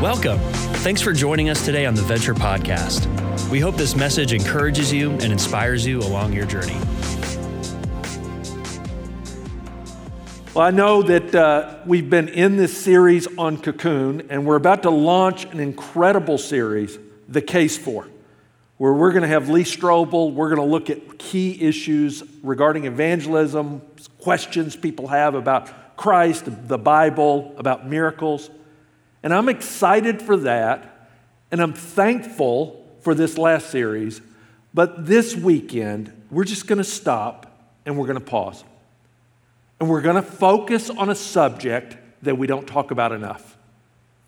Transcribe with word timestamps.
Welcome. 0.00 0.38
Thanks 0.78 1.02
for 1.02 1.12
joining 1.12 1.50
us 1.50 1.62
today 1.62 1.84
on 1.84 1.94
the 1.94 2.00
Venture 2.00 2.32
Podcast. 2.32 3.06
We 3.50 3.60
hope 3.60 3.76
this 3.76 3.94
message 3.94 4.32
encourages 4.32 4.90
you 4.90 5.10
and 5.10 5.24
inspires 5.24 5.84
you 5.84 5.98
along 5.98 6.32
your 6.32 6.46
journey. 6.46 6.78
Well, 10.54 10.64
I 10.64 10.70
know 10.70 11.02
that 11.02 11.34
uh, 11.34 11.80
we've 11.84 12.08
been 12.08 12.28
in 12.28 12.56
this 12.56 12.74
series 12.74 13.28
on 13.36 13.58
Cocoon, 13.58 14.28
and 14.30 14.46
we're 14.46 14.56
about 14.56 14.84
to 14.84 14.90
launch 14.90 15.44
an 15.44 15.60
incredible 15.60 16.38
series, 16.38 16.98
The 17.28 17.42
Case 17.42 17.76
For, 17.76 18.08
where 18.78 18.94
we're 18.94 19.12
going 19.12 19.20
to 19.20 19.28
have 19.28 19.50
Lee 19.50 19.64
Strobel. 19.64 20.32
We're 20.32 20.48
going 20.48 20.66
to 20.66 20.72
look 20.72 20.88
at 20.88 21.18
key 21.18 21.60
issues 21.60 22.22
regarding 22.42 22.86
evangelism, 22.86 23.82
questions 24.18 24.76
people 24.76 25.08
have 25.08 25.34
about 25.34 25.98
Christ, 25.98 26.46
the 26.68 26.78
Bible, 26.78 27.54
about 27.58 27.86
miracles. 27.86 28.48
And 29.22 29.34
I'm 29.34 29.48
excited 29.48 30.22
for 30.22 30.36
that, 30.38 31.08
and 31.50 31.60
I'm 31.60 31.74
thankful 31.74 32.88
for 33.02 33.14
this 33.14 33.36
last 33.36 33.70
series. 33.70 34.20
But 34.72 35.06
this 35.06 35.34
weekend, 35.34 36.12
we're 36.30 36.44
just 36.44 36.66
going 36.66 36.78
to 36.78 36.84
stop 36.84 37.46
and 37.84 37.98
we're 37.98 38.06
going 38.06 38.18
to 38.18 38.24
pause. 38.24 38.64
And 39.80 39.88
we're 39.88 40.02
going 40.02 40.16
to 40.16 40.22
focus 40.22 40.90
on 40.90 41.08
a 41.10 41.14
subject 41.14 41.96
that 42.22 42.36
we 42.36 42.46
don't 42.46 42.66
talk 42.66 42.90
about 42.90 43.12
enough 43.12 43.56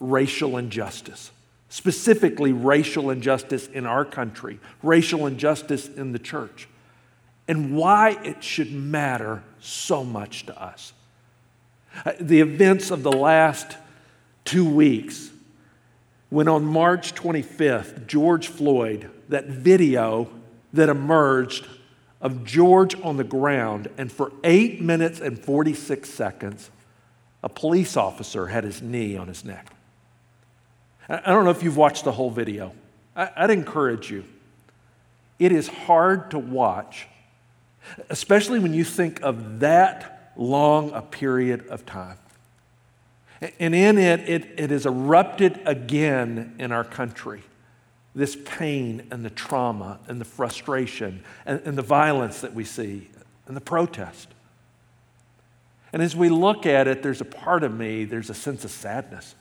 racial 0.00 0.58
injustice. 0.58 1.30
Specifically, 1.68 2.52
racial 2.52 3.10
injustice 3.10 3.66
in 3.68 3.86
our 3.86 4.04
country, 4.04 4.58
racial 4.82 5.26
injustice 5.26 5.88
in 5.88 6.12
the 6.12 6.18
church, 6.18 6.68
and 7.48 7.74
why 7.74 8.18
it 8.24 8.42
should 8.42 8.72
matter 8.72 9.42
so 9.60 10.04
much 10.04 10.44
to 10.46 10.62
us. 10.62 10.92
Uh, 12.04 12.12
the 12.20 12.40
events 12.40 12.90
of 12.90 13.02
the 13.02 13.12
last 13.12 13.76
two 14.44 14.68
weeks, 14.68 15.30
when 16.30 16.48
on 16.48 16.64
March 16.64 17.14
25th, 17.14 18.06
George 18.06 18.48
Floyd, 18.48 19.10
that 19.28 19.46
video 19.46 20.28
that 20.72 20.88
emerged 20.88 21.66
of 22.20 22.44
George 22.44 22.98
on 23.02 23.16
the 23.16 23.24
ground, 23.24 23.88
and 23.98 24.10
for 24.10 24.32
eight 24.44 24.80
minutes 24.80 25.20
and 25.20 25.38
46 25.38 26.08
seconds, 26.08 26.70
a 27.42 27.48
police 27.48 27.96
officer 27.96 28.46
had 28.46 28.64
his 28.64 28.80
knee 28.80 29.16
on 29.16 29.26
his 29.28 29.44
neck. 29.44 29.74
I 31.08 31.32
don't 31.32 31.44
know 31.44 31.50
if 31.50 31.62
you've 31.62 31.76
watched 31.76 32.04
the 32.04 32.12
whole 32.12 32.30
video. 32.30 32.72
I'd 33.16 33.50
encourage 33.50 34.10
you. 34.10 34.24
It 35.38 35.50
is 35.50 35.66
hard 35.66 36.30
to 36.30 36.38
watch, 36.38 37.08
especially 38.08 38.60
when 38.60 38.72
you 38.72 38.84
think 38.84 39.20
of 39.22 39.60
that 39.60 40.32
long 40.36 40.92
a 40.92 41.02
period 41.02 41.66
of 41.66 41.84
time. 41.84 42.16
And 43.58 43.74
in 43.74 43.98
it, 43.98 44.20
it, 44.28 44.54
it 44.56 44.70
has 44.70 44.86
erupted 44.86 45.60
again 45.66 46.54
in 46.58 46.70
our 46.70 46.84
country 46.84 47.42
this 48.14 48.36
pain 48.44 49.06
and 49.10 49.24
the 49.24 49.30
trauma 49.30 49.98
and 50.06 50.20
the 50.20 50.24
frustration 50.24 51.24
and, 51.46 51.60
and, 51.64 51.78
the 51.78 51.82
violence 51.82 52.42
that 52.42 52.52
we 52.52 52.62
see 52.62 53.08
and 53.46 53.56
the 53.56 53.60
protest. 53.60 54.28
And 55.94 56.02
as 56.02 56.14
we 56.14 56.28
look 56.28 56.66
at 56.66 56.86
it, 56.86 57.02
there's 57.02 57.22
a 57.22 57.26
part 57.26 57.64
of 57.64 57.74
me, 57.74 58.04
there's 58.04 58.28
a 58.28 58.34
sense 58.34 58.66
of 58.66 58.70
sadness. 58.70 59.34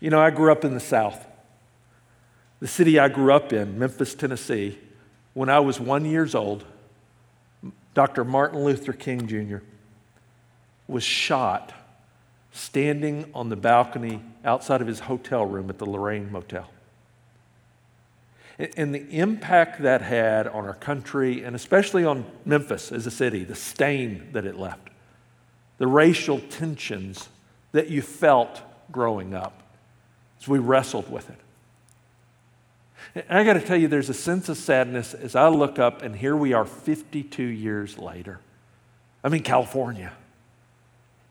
You 0.00 0.10
know, 0.10 0.20
I 0.20 0.30
grew 0.30 0.52
up 0.52 0.64
in 0.64 0.74
the 0.74 0.80
South. 0.80 1.26
The 2.60 2.68
city 2.68 2.98
I 2.98 3.08
grew 3.08 3.32
up 3.32 3.52
in, 3.52 3.78
Memphis, 3.78 4.14
Tennessee, 4.14 4.78
when 5.34 5.48
I 5.48 5.58
was 5.60 5.78
one 5.78 6.04
years 6.04 6.34
old, 6.34 6.64
Dr. 7.94 8.24
Martin 8.24 8.64
Luther 8.64 8.92
King 8.92 9.26
Jr. 9.26 9.58
was 10.86 11.02
shot 11.02 11.72
standing 12.58 13.30
on 13.34 13.48
the 13.48 13.56
balcony 13.56 14.20
outside 14.44 14.80
of 14.80 14.86
his 14.86 15.00
hotel 15.00 15.44
room 15.44 15.70
at 15.70 15.78
the 15.78 15.86
Lorraine 15.86 16.30
Motel. 16.30 16.68
And 18.76 18.92
the 18.92 19.08
impact 19.16 19.82
that 19.82 20.02
had 20.02 20.48
on 20.48 20.66
our 20.66 20.74
country, 20.74 21.44
and 21.44 21.54
especially 21.54 22.04
on 22.04 22.26
Memphis 22.44 22.90
as 22.90 23.06
a 23.06 23.10
city, 23.10 23.44
the 23.44 23.54
stain 23.54 24.28
that 24.32 24.44
it 24.44 24.58
left, 24.58 24.90
the 25.78 25.86
racial 25.86 26.40
tensions 26.40 27.28
that 27.70 27.88
you 27.88 28.02
felt 28.02 28.60
growing 28.90 29.32
up 29.32 29.62
as 30.40 30.48
we 30.48 30.58
wrestled 30.58 31.08
with 31.08 31.30
it. 31.30 31.38
And 33.14 33.38
I 33.38 33.44
got 33.44 33.52
to 33.52 33.60
tell 33.60 33.76
you, 33.76 33.86
there's 33.86 34.08
a 34.08 34.14
sense 34.14 34.48
of 34.48 34.56
sadness 34.56 35.14
as 35.14 35.36
I 35.36 35.46
look 35.48 35.78
up, 35.78 36.02
and 36.02 36.16
here 36.16 36.34
we 36.34 36.52
are 36.52 36.64
52 36.64 37.42
years 37.44 37.96
later. 37.96 38.40
I'm 39.22 39.32
in 39.34 39.44
California 39.44 40.12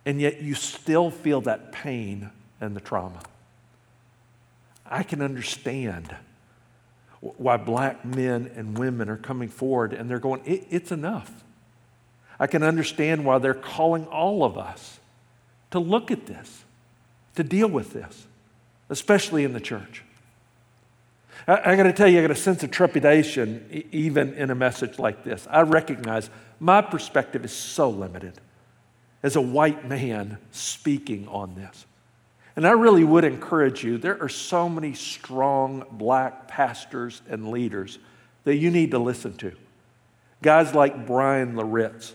and 0.07 0.21
yet 0.21 0.41
you 0.41 0.55
still 0.55 1.11
feel 1.11 1.41
that 1.41 1.73
pain 1.73 2.29
and 2.61 2.73
the 2.73 2.79
trauma. 2.79 3.19
I 4.85 5.03
can 5.03 5.21
understand 5.21 6.15
why 7.19 7.57
black 7.57 8.05
men 8.05 8.49
and 8.55 8.77
women 8.77 9.09
are 9.09 9.17
coming 9.17 9.49
forward 9.49 9.91
and 9.91 10.09
they're 10.09 10.17
going, 10.17 10.41
it, 10.45 10.65
it's 10.69 10.93
enough. 10.93 11.43
I 12.39 12.47
can 12.47 12.63
understand 12.63 13.25
why 13.25 13.39
they're 13.39 13.53
calling 13.53 14.05
all 14.05 14.45
of 14.45 14.57
us 14.57 15.01
to 15.71 15.79
look 15.79 16.09
at 16.09 16.25
this, 16.25 16.63
to 17.35 17.43
deal 17.43 17.67
with 17.67 17.91
this, 17.91 18.27
especially 18.89 19.43
in 19.43 19.51
the 19.51 19.59
church. 19.59 20.03
I, 21.49 21.73
I 21.73 21.75
got 21.75 21.83
to 21.83 21.91
tell 21.91 22.07
you, 22.07 22.19
I 22.19 22.21
got 22.21 22.31
a 22.31 22.35
sense 22.35 22.63
of 22.63 22.71
trepidation 22.71 23.83
even 23.91 24.35
in 24.35 24.51
a 24.51 24.55
message 24.55 24.99
like 24.99 25.25
this. 25.25 25.45
I 25.51 25.63
recognize 25.63 26.29
my 26.61 26.81
perspective 26.81 27.43
is 27.43 27.51
so 27.51 27.89
limited 27.89 28.39
as 29.23 29.35
a 29.35 29.41
white 29.41 29.87
man 29.87 30.37
speaking 30.51 31.27
on 31.27 31.55
this. 31.55 31.85
And 32.55 32.65
I 32.65 32.71
really 32.71 33.03
would 33.03 33.23
encourage 33.23 33.83
you, 33.83 33.97
there 33.97 34.21
are 34.21 34.29
so 34.29 34.67
many 34.67 34.93
strong 34.93 35.85
black 35.91 36.47
pastors 36.47 37.21
and 37.29 37.51
leaders 37.51 37.99
that 38.45 38.55
you 38.55 38.71
need 38.71 38.91
to 38.91 38.99
listen 38.99 39.37
to. 39.37 39.51
Guys 40.41 40.73
like 40.73 41.05
Bryan 41.05 41.55
Loritts 41.55 42.13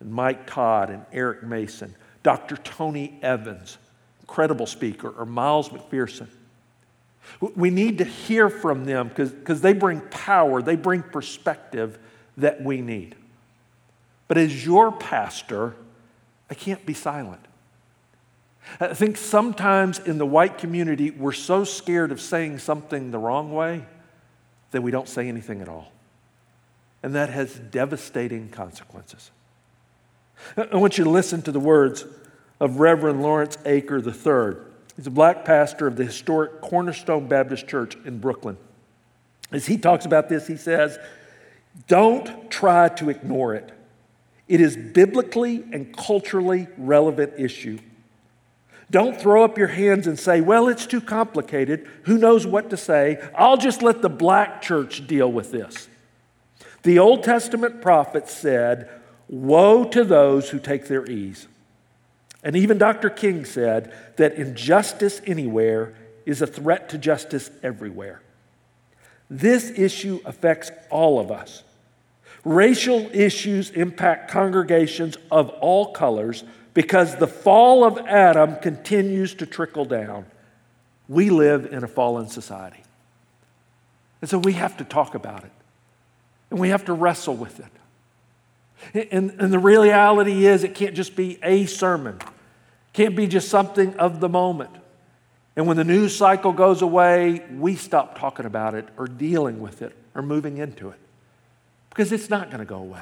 and 0.00 0.10
Mike 0.10 0.46
Todd 0.46 0.90
and 0.90 1.04
Eric 1.12 1.44
Mason, 1.44 1.94
Dr. 2.22 2.56
Tony 2.56 3.18
Evans, 3.22 3.78
incredible 4.20 4.66
speaker, 4.66 5.10
or 5.10 5.24
Miles 5.24 5.68
McPherson. 5.68 6.26
We 7.54 7.70
need 7.70 7.98
to 7.98 8.04
hear 8.04 8.48
from 8.48 8.84
them 8.84 9.08
because 9.08 9.60
they 9.60 9.72
bring 9.72 10.00
power, 10.00 10.62
they 10.62 10.76
bring 10.76 11.02
perspective 11.02 11.98
that 12.36 12.62
we 12.62 12.80
need. 12.80 13.14
But 14.28 14.38
as 14.38 14.64
your 14.64 14.90
pastor, 14.90 15.76
I 16.50 16.54
can't 16.54 16.84
be 16.86 16.94
silent. 16.94 17.40
I 18.80 18.94
think 18.94 19.16
sometimes 19.16 19.98
in 19.98 20.18
the 20.18 20.26
white 20.26 20.58
community, 20.58 21.10
we're 21.10 21.32
so 21.32 21.64
scared 21.64 22.12
of 22.12 22.20
saying 22.20 22.58
something 22.58 23.10
the 23.10 23.18
wrong 23.18 23.52
way 23.52 23.84
that 24.72 24.82
we 24.82 24.90
don't 24.90 25.08
say 25.08 25.28
anything 25.28 25.60
at 25.62 25.68
all. 25.68 25.92
And 27.02 27.14
that 27.14 27.30
has 27.30 27.54
devastating 27.54 28.48
consequences. 28.48 29.30
I 30.56 30.76
want 30.76 30.98
you 30.98 31.04
to 31.04 31.10
listen 31.10 31.42
to 31.42 31.52
the 31.52 31.60
words 31.60 32.04
of 32.60 32.80
Reverend 32.80 33.22
Lawrence 33.22 33.56
Aker 33.58 34.04
III. 34.04 34.62
He's 34.96 35.06
a 35.06 35.10
black 35.10 35.44
pastor 35.44 35.86
of 35.86 35.96
the 35.96 36.04
historic 36.04 36.60
Cornerstone 36.60 37.28
Baptist 37.28 37.68
Church 37.68 37.96
in 38.04 38.18
Brooklyn. 38.18 38.56
As 39.52 39.66
he 39.66 39.76
talks 39.76 40.06
about 40.06 40.28
this, 40.28 40.46
he 40.46 40.56
says, 40.56 40.98
Don't 41.86 42.50
try 42.50 42.88
to 42.88 43.10
ignore 43.10 43.54
it. 43.54 43.72
It 44.48 44.60
is 44.60 44.76
biblically 44.76 45.64
and 45.72 45.96
culturally 45.96 46.68
relevant 46.76 47.34
issue. 47.38 47.78
Don't 48.90 49.20
throw 49.20 49.44
up 49.44 49.58
your 49.58 49.68
hands 49.68 50.06
and 50.06 50.18
say, 50.18 50.40
well, 50.40 50.68
it's 50.68 50.86
too 50.86 51.00
complicated. 51.00 51.88
Who 52.04 52.18
knows 52.18 52.46
what 52.46 52.70
to 52.70 52.76
say? 52.76 53.20
I'll 53.36 53.56
just 53.56 53.82
let 53.82 54.00
the 54.00 54.08
black 54.08 54.62
church 54.62 55.06
deal 55.06 55.30
with 55.30 55.50
this. 55.50 55.88
The 56.84 57.00
Old 57.00 57.24
Testament 57.24 57.82
prophets 57.82 58.32
said, 58.32 58.88
Woe 59.28 59.84
to 59.86 60.04
those 60.04 60.50
who 60.50 60.60
take 60.60 60.86
their 60.86 61.04
ease. 61.04 61.48
And 62.44 62.54
even 62.54 62.78
Dr. 62.78 63.10
King 63.10 63.44
said 63.44 63.92
that 64.16 64.34
injustice 64.34 65.20
anywhere 65.26 65.94
is 66.24 66.40
a 66.40 66.46
threat 66.46 66.88
to 66.90 66.98
justice 66.98 67.50
everywhere. 67.60 68.22
This 69.28 69.70
issue 69.70 70.20
affects 70.24 70.70
all 70.88 71.18
of 71.18 71.32
us. 71.32 71.64
Racial 72.46 73.10
issues 73.12 73.70
impact 73.70 74.30
congregations 74.30 75.16
of 75.32 75.48
all 75.60 75.86
colors 75.86 76.44
because 76.74 77.16
the 77.16 77.26
fall 77.26 77.82
of 77.82 77.98
Adam 77.98 78.54
continues 78.62 79.34
to 79.34 79.46
trickle 79.46 79.84
down. 79.84 80.26
We 81.08 81.30
live 81.30 81.66
in 81.72 81.82
a 81.82 81.88
fallen 81.88 82.28
society. 82.28 82.84
And 84.20 84.30
so 84.30 84.38
we 84.38 84.52
have 84.52 84.76
to 84.76 84.84
talk 84.84 85.16
about 85.16 85.42
it. 85.42 85.50
And 86.52 86.60
we 86.60 86.68
have 86.68 86.84
to 86.84 86.92
wrestle 86.92 87.34
with 87.34 87.58
it. 87.58 89.08
And, 89.10 89.34
and 89.40 89.52
the 89.52 89.58
reality 89.58 90.46
is, 90.46 90.62
it 90.62 90.76
can't 90.76 90.94
just 90.94 91.16
be 91.16 91.40
a 91.42 91.66
sermon, 91.66 92.14
it 92.20 92.92
can't 92.92 93.16
be 93.16 93.26
just 93.26 93.48
something 93.48 93.96
of 93.96 94.20
the 94.20 94.28
moment. 94.28 94.70
And 95.56 95.66
when 95.66 95.76
the 95.76 95.82
news 95.82 96.14
cycle 96.14 96.52
goes 96.52 96.80
away, 96.80 97.44
we 97.50 97.74
stop 97.74 98.20
talking 98.20 98.46
about 98.46 98.76
it 98.76 98.86
or 98.96 99.08
dealing 99.08 99.58
with 99.58 99.82
it 99.82 99.96
or 100.14 100.22
moving 100.22 100.58
into 100.58 100.90
it 100.90 101.00
because 101.96 102.12
it's 102.12 102.28
not 102.28 102.50
going 102.50 102.58
to 102.58 102.66
go 102.66 102.76
away. 102.76 103.00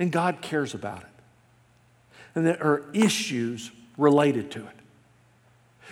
And 0.00 0.10
God 0.10 0.40
cares 0.40 0.74
about 0.74 1.02
it. 1.02 1.06
And 2.34 2.44
there 2.44 2.60
are 2.60 2.82
issues 2.92 3.70
related 3.96 4.50
to 4.50 4.58
it. 4.58 4.76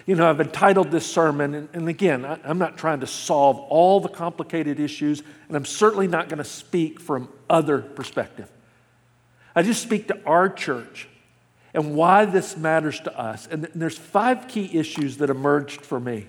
You 0.04 0.16
know, 0.16 0.28
I've 0.28 0.40
entitled 0.40 0.90
this 0.90 1.06
sermon, 1.06 1.54
and, 1.54 1.68
and 1.72 1.88
again, 1.88 2.24
I, 2.24 2.40
I'm 2.42 2.58
not 2.58 2.76
trying 2.76 2.98
to 3.00 3.06
solve 3.06 3.56
all 3.68 4.00
the 4.00 4.08
complicated 4.08 4.80
issues, 4.80 5.22
and 5.46 5.56
I'm 5.56 5.64
certainly 5.64 6.08
not 6.08 6.28
going 6.28 6.38
to 6.38 6.44
speak 6.44 6.98
from 6.98 7.28
other 7.48 7.78
perspective. 7.78 8.50
I 9.54 9.62
just 9.62 9.80
speak 9.80 10.08
to 10.08 10.18
our 10.26 10.48
church 10.48 11.08
and 11.72 11.94
why 11.94 12.24
this 12.24 12.56
matters 12.56 12.98
to 13.00 13.16
us. 13.16 13.46
And, 13.48 13.66
and 13.66 13.80
there's 13.80 13.98
five 13.98 14.48
key 14.48 14.76
issues 14.76 15.18
that 15.18 15.30
emerged 15.30 15.82
for 15.82 16.00
me 16.00 16.26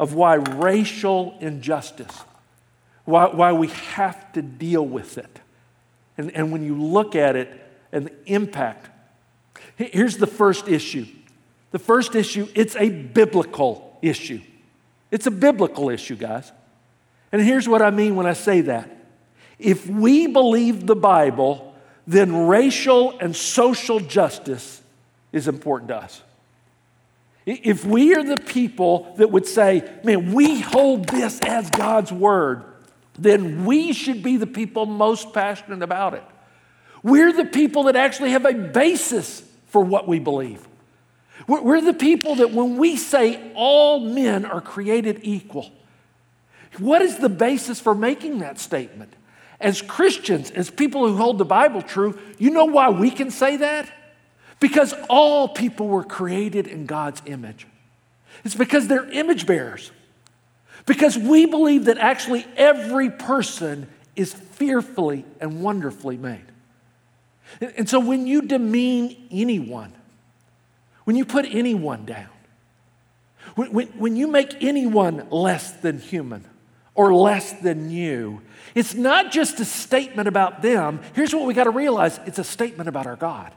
of 0.00 0.14
why 0.14 0.36
racial 0.36 1.36
injustice, 1.40 2.22
why, 3.06 3.28
why 3.28 3.52
we 3.52 3.68
have 3.68 4.32
to 4.32 4.42
deal 4.42 4.84
with 4.84 5.16
it. 5.16 5.40
And, 6.18 6.30
and 6.32 6.52
when 6.52 6.62
you 6.62 6.80
look 6.80 7.16
at 7.16 7.36
it 7.36 7.48
and 7.92 8.06
the 8.06 8.12
impact, 8.26 8.90
here's 9.76 10.18
the 10.18 10.26
first 10.26 10.68
issue. 10.68 11.06
The 11.70 11.78
first 11.78 12.14
issue, 12.14 12.48
it's 12.54 12.76
a 12.76 12.90
biblical 12.90 13.98
issue. 14.02 14.42
It's 15.10 15.26
a 15.26 15.30
biblical 15.30 15.88
issue, 15.88 16.16
guys. 16.16 16.52
And 17.32 17.40
here's 17.40 17.68
what 17.68 17.80
I 17.82 17.90
mean 17.90 18.16
when 18.16 18.26
I 18.26 18.32
say 18.32 18.60
that. 18.62 18.90
If 19.58 19.86
we 19.86 20.26
believe 20.26 20.86
the 20.86 20.96
Bible, 20.96 21.74
then 22.06 22.46
racial 22.46 23.18
and 23.18 23.34
social 23.34 24.00
justice 24.00 24.82
is 25.32 25.48
important 25.48 25.88
to 25.88 25.96
us. 25.96 26.22
If 27.46 27.84
we 27.84 28.14
are 28.14 28.24
the 28.24 28.36
people 28.36 29.14
that 29.18 29.30
would 29.30 29.46
say, 29.46 29.88
man, 30.02 30.32
we 30.32 30.60
hold 30.60 31.08
this 31.08 31.40
as 31.40 31.70
God's 31.70 32.10
word, 32.10 32.64
then 33.18 33.64
we 33.64 33.92
should 33.92 34.22
be 34.22 34.36
the 34.36 34.46
people 34.46 34.86
most 34.86 35.32
passionate 35.32 35.82
about 35.82 36.14
it. 36.14 36.24
We're 37.02 37.32
the 37.32 37.44
people 37.44 37.84
that 37.84 37.96
actually 37.96 38.30
have 38.30 38.44
a 38.44 38.54
basis 38.54 39.42
for 39.66 39.82
what 39.82 40.08
we 40.08 40.18
believe. 40.18 40.66
We're 41.46 41.80
the 41.80 41.94
people 41.94 42.36
that 42.36 42.50
when 42.50 42.76
we 42.76 42.96
say 42.96 43.52
all 43.54 44.00
men 44.00 44.44
are 44.44 44.60
created 44.60 45.20
equal, 45.22 45.70
what 46.78 47.02
is 47.02 47.18
the 47.18 47.28
basis 47.28 47.78
for 47.80 47.94
making 47.94 48.40
that 48.40 48.58
statement? 48.58 49.12
As 49.60 49.80
Christians, 49.80 50.50
as 50.50 50.70
people 50.70 51.06
who 51.06 51.16
hold 51.16 51.38
the 51.38 51.44
Bible 51.44 51.82
true, 51.82 52.18
you 52.38 52.50
know 52.50 52.66
why 52.66 52.90
we 52.90 53.10
can 53.10 53.30
say 53.30 53.58
that? 53.58 53.90
Because 54.60 54.94
all 55.08 55.48
people 55.48 55.88
were 55.88 56.04
created 56.04 56.66
in 56.66 56.86
God's 56.86 57.22
image. 57.26 57.66
It's 58.44 58.54
because 58.54 58.88
they're 58.88 59.08
image 59.10 59.46
bearers. 59.46 59.90
Because 60.86 61.18
we 61.18 61.46
believe 61.46 61.86
that 61.86 61.98
actually 61.98 62.46
every 62.56 63.10
person 63.10 63.88
is 64.14 64.32
fearfully 64.32 65.24
and 65.40 65.62
wonderfully 65.62 66.16
made. 66.16 66.44
And 67.60 67.88
so 67.88 68.00
when 68.00 68.26
you 68.26 68.42
demean 68.42 69.28
anyone, 69.30 69.92
when 71.04 71.16
you 71.16 71.24
put 71.24 71.44
anyone 71.44 72.04
down, 72.04 72.28
when, 73.56 73.72
when, 73.72 73.86
when 73.88 74.16
you 74.16 74.28
make 74.28 74.62
anyone 74.62 75.28
less 75.30 75.72
than 75.72 75.98
human 75.98 76.44
or 76.94 77.14
less 77.14 77.52
than 77.52 77.90
you, 77.90 78.42
it's 78.74 78.94
not 78.94 79.32
just 79.32 79.58
a 79.60 79.64
statement 79.64 80.28
about 80.28 80.62
them. 80.62 81.00
Here's 81.14 81.34
what 81.34 81.46
we 81.46 81.54
got 81.54 81.64
to 81.64 81.70
realize 81.70 82.20
it's 82.26 82.38
a 82.38 82.44
statement 82.44 82.88
about 82.88 83.06
our 83.06 83.16
God. 83.16 83.52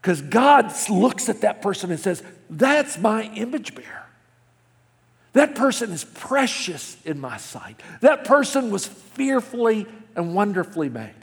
Because 0.00 0.20
God 0.20 0.72
looks 0.90 1.28
at 1.28 1.42
that 1.42 1.62
person 1.62 1.90
and 1.90 1.98
says, 1.98 2.22
That's 2.50 2.98
my 2.98 3.24
image 3.34 3.74
bearer. 3.74 4.03
That 5.34 5.54
person 5.54 5.90
is 5.90 6.04
precious 6.04 6.96
in 7.04 7.20
my 7.20 7.36
sight. 7.36 7.80
That 8.00 8.24
person 8.24 8.70
was 8.70 8.86
fearfully 8.86 9.86
and 10.16 10.34
wonderfully 10.34 10.88
made. 10.88 11.14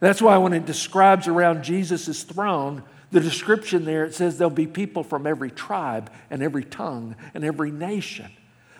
That's 0.00 0.20
why 0.20 0.36
when 0.38 0.52
it 0.52 0.66
describes 0.66 1.28
around 1.28 1.62
Jesus' 1.62 2.24
throne, 2.24 2.82
the 3.10 3.20
description 3.20 3.84
there, 3.84 4.04
it 4.04 4.14
says 4.14 4.38
there'll 4.38 4.50
be 4.50 4.66
people 4.66 5.04
from 5.04 5.26
every 5.26 5.50
tribe 5.50 6.10
and 6.30 6.42
every 6.42 6.64
tongue 6.64 7.14
and 7.32 7.44
every 7.44 7.70
nation 7.70 8.30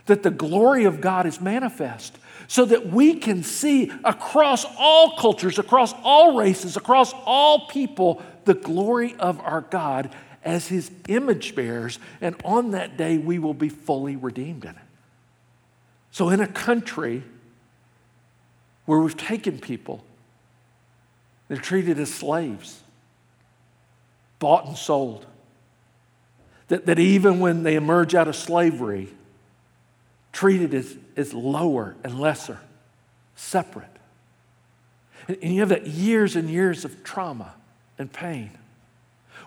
that 0.06 0.22
the 0.22 0.30
glory 0.30 0.84
of 0.84 1.00
God 1.00 1.26
is 1.26 1.40
manifest 1.40 2.18
so 2.46 2.64
that 2.64 2.88
we 2.88 3.14
can 3.14 3.42
see 3.42 3.90
across 4.04 4.66
all 4.78 5.16
cultures, 5.16 5.58
across 5.58 5.94
all 6.02 6.36
races, 6.36 6.76
across 6.76 7.12
all 7.24 7.68
people, 7.68 8.22
the 8.44 8.54
glory 8.54 9.14
of 9.18 9.40
our 9.40 9.62
God 9.62 10.10
as 10.44 10.68
his 10.68 10.90
image 11.08 11.54
bearers. 11.54 11.98
And 12.20 12.36
on 12.44 12.72
that 12.72 12.96
day, 12.96 13.18
we 13.18 13.38
will 13.38 13.54
be 13.54 13.68
fully 13.68 14.16
redeemed 14.16 14.64
in 14.64 14.70
it. 14.70 14.76
So, 16.10 16.28
in 16.28 16.40
a 16.40 16.46
country 16.46 17.24
where 18.84 19.00
we've 19.00 19.16
taken 19.16 19.58
people, 19.58 20.04
they're 21.48 21.56
treated 21.56 21.98
as 21.98 22.12
slaves, 22.12 22.80
bought 24.38 24.66
and 24.66 24.76
sold. 24.76 25.26
That, 26.68 26.86
that 26.86 26.98
even 26.98 27.40
when 27.40 27.62
they 27.62 27.74
emerge 27.74 28.14
out 28.14 28.26
of 28.26 28.36
slavery, 28.36 29.08
treated 30.32 30.72
as, 30.72 30.96
as 31.16 31.34
lower 31.34 31.94
and 32.02 32.18
lesser, 32.18 32.58
separate. 33.36 33.88
And, 35.28 35.38
and 35.42 35.54
you 35.54 35.60
have 35.60 35.68
that 35.70 35.86
years 35.86 36.36
and 36.36 36.48
years 36.48 36.84
of 36.84 37.04
trauma 37.04 37.54
and 37.98 38.12
pain. 38.12 38.50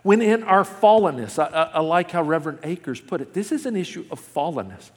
When 0.07 0.21
in 0.21 0.43
our 0.43 0.63
fallenness, 0.63 1.37
I, 1.37 1.47
I, 1.47 1.63
I 1.63 1.79
like 1.81 2.11
how 2.11 2.23
Reverend 2.23 2.59
Akers 2.63 3.01
put 3.01 3.19
it, 3.19 3.33
this 3.33 3.51
is 3.51 3.65
an 3.65 3.75
issue 3.75 4.05
of 4.09 4.21
fallenness. 4.21 4.91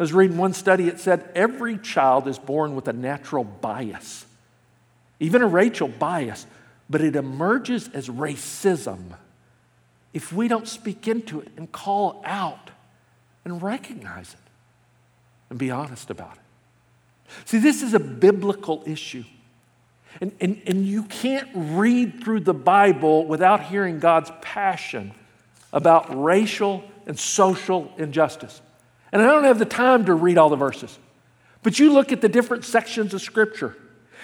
I 0.00 0.02
was 0.02 0.14
reading 0.14 0.38
one 0.38 0.54
study, 0.54 0.88
it 0.88 0.98
said 0.98 1.30
every 1.34 1.76
child 1.76 2.26
is 2.26 2.38
born 2.38 2.74
with 2.74 2.88
a 2.88 2.94
natural 2.94 3.44
bias, 3.44 4.24
even 5.20 5.42
a 5.42 5.46
racial 5.46 5.88
bias, 5.88 6.46
but 6.88 7.02
it 7.02 7.16
emerges 7.16 7.90
as 7.92 8.08
racism 8.08 9.18
if 10.14 10.32
we 10.32 10.48
don't 10.48 10.68
speak 10.68 11.06
into 11.06 11.40
it 11.40 11.48
and 11.58 11.70
call 11.70 12.22
out 12.24 12.70
and 13.44 13.62
recognize 13.62 14.32
it 14.32 14.50
and 15.50 15.58
be 15.58 15.70
honest 15.70 16.08
about 16.08 16.32
it. 16.32 17.40
See, 17.44 17.58
this 17.58 17.82
is 17.82 17.92
a 17.92 18.00
biblical 18.00 18.82
issue. 18.86 19.24
And, 20.20 20.32
and, 20.40 20.60
and 20.66 20.86
you 20.86 21.04
can't 21.04 21.48
read 21.54 22.22
through 22.22 22.40
the 22.40 22.54
Bible 22.54 23.26
without 23.26 23.64
hearing 23.64 23.98
God's 23.98 24.30
passion 24.40 25.12
about 25.72 26.22
racial 26.22 26.84
and 27.06 27.18
social 27.18 27.92
injustice. 27.98 28.60
And 29.12 29.22
I 29.22 29.26
don't 29.26 29.44
have 29.44 29.58
the 29.58 29.64
time 29.64 30.06
to 30.06 30.14
read 30.14 30.38
all 30.38 30.48
the 30.48 30.56
verses, 30.56 30.98
but 31.62 31.78
you 31.78 31.92
look 31.92 32.12
at 32.12 32.20
the 32.20 32.28
different 32.28 32.64
sections 32.64 33.14
of 33.14 33.22
Scripture 33.22 33.76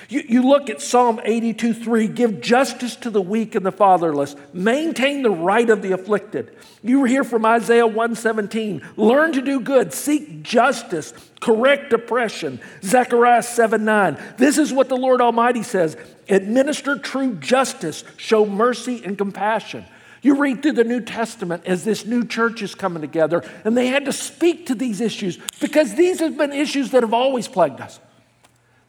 you, 0.08 0.22
you 0.28 0.42
look 0.42 0.70
at 0.70 0.80
Psalm 0.80 1.20
82 1.22 1.74
3, 1.74 2.08
give 2.08 2.40
justice 2.40 2.96
to 2.96 3.10
the 3.10 3.22
weak 3.22 3.54
and 3.54 3.64
the 3.64 3.72
fatherless, 3.72 4.34
maintain 4.52 5.22
the 5.22 5.30
right 5.30 5.68
of 5.68 5.82
the 5.82 5.92
afflicted. 5.92 6.56
You 6.82 7.04
hear 7.04 7.24
from 7.24 7.44
Isaiah 7.44 7.86
117, 7.86 8.82
learn 8.96 9.32
to 9.32 9.42
do 9.42 9.60
good, 9.60 9.92
seek 9.92 10.42
justice, 10.42 11.12
correct 11.40 11.92
oppression. 11.92 12.60
Zechariah 12.82 13.42
7 13.42 13.84
9. 13.84 14.34
This 14.38 14.58
is 14.58 14.72
what 14.72 14.88
the 14.88 14.96
Lord 14.96 15.20
Almighty 15.20 15.62
says 15.62 15.96
administer 16.28 16.96
true 16.96 17.34
justice, 17.34 18.04
show 18.16 18.46
mercy 18.46 19.02
and 19.04 19.18
compassion. 19.18 19.84
You 20.22 20.36
read 20.36 20.62
through 20.62 20.72
the 20.72 20.84
New 20.84 21.00
Testament 21.00 21.64
as 21.66 21.84
this 21.84 22.04
new 22.04 22.24
church 22.24 22.62
is 22.62 22.74
coming 22.74 23.00
together, 23.00 23.42
and 23.64 23.76
they 23.76 23.86
had 23.86 24.04
to 24.04 24.12
speak 24.12 24.66
to 24.66 24.74
these 24.74 25.00
issues 25.00 25.38
because 25.60 25.94
these 25.94 26.20
have 26.20 26.36
been 26.36 26.52
issues 26.52 26.90
that 26.90 27.02
have 27.02 27.14
always 27.14 27.48
plagued 27.48 27.80
us. 27.80 28.00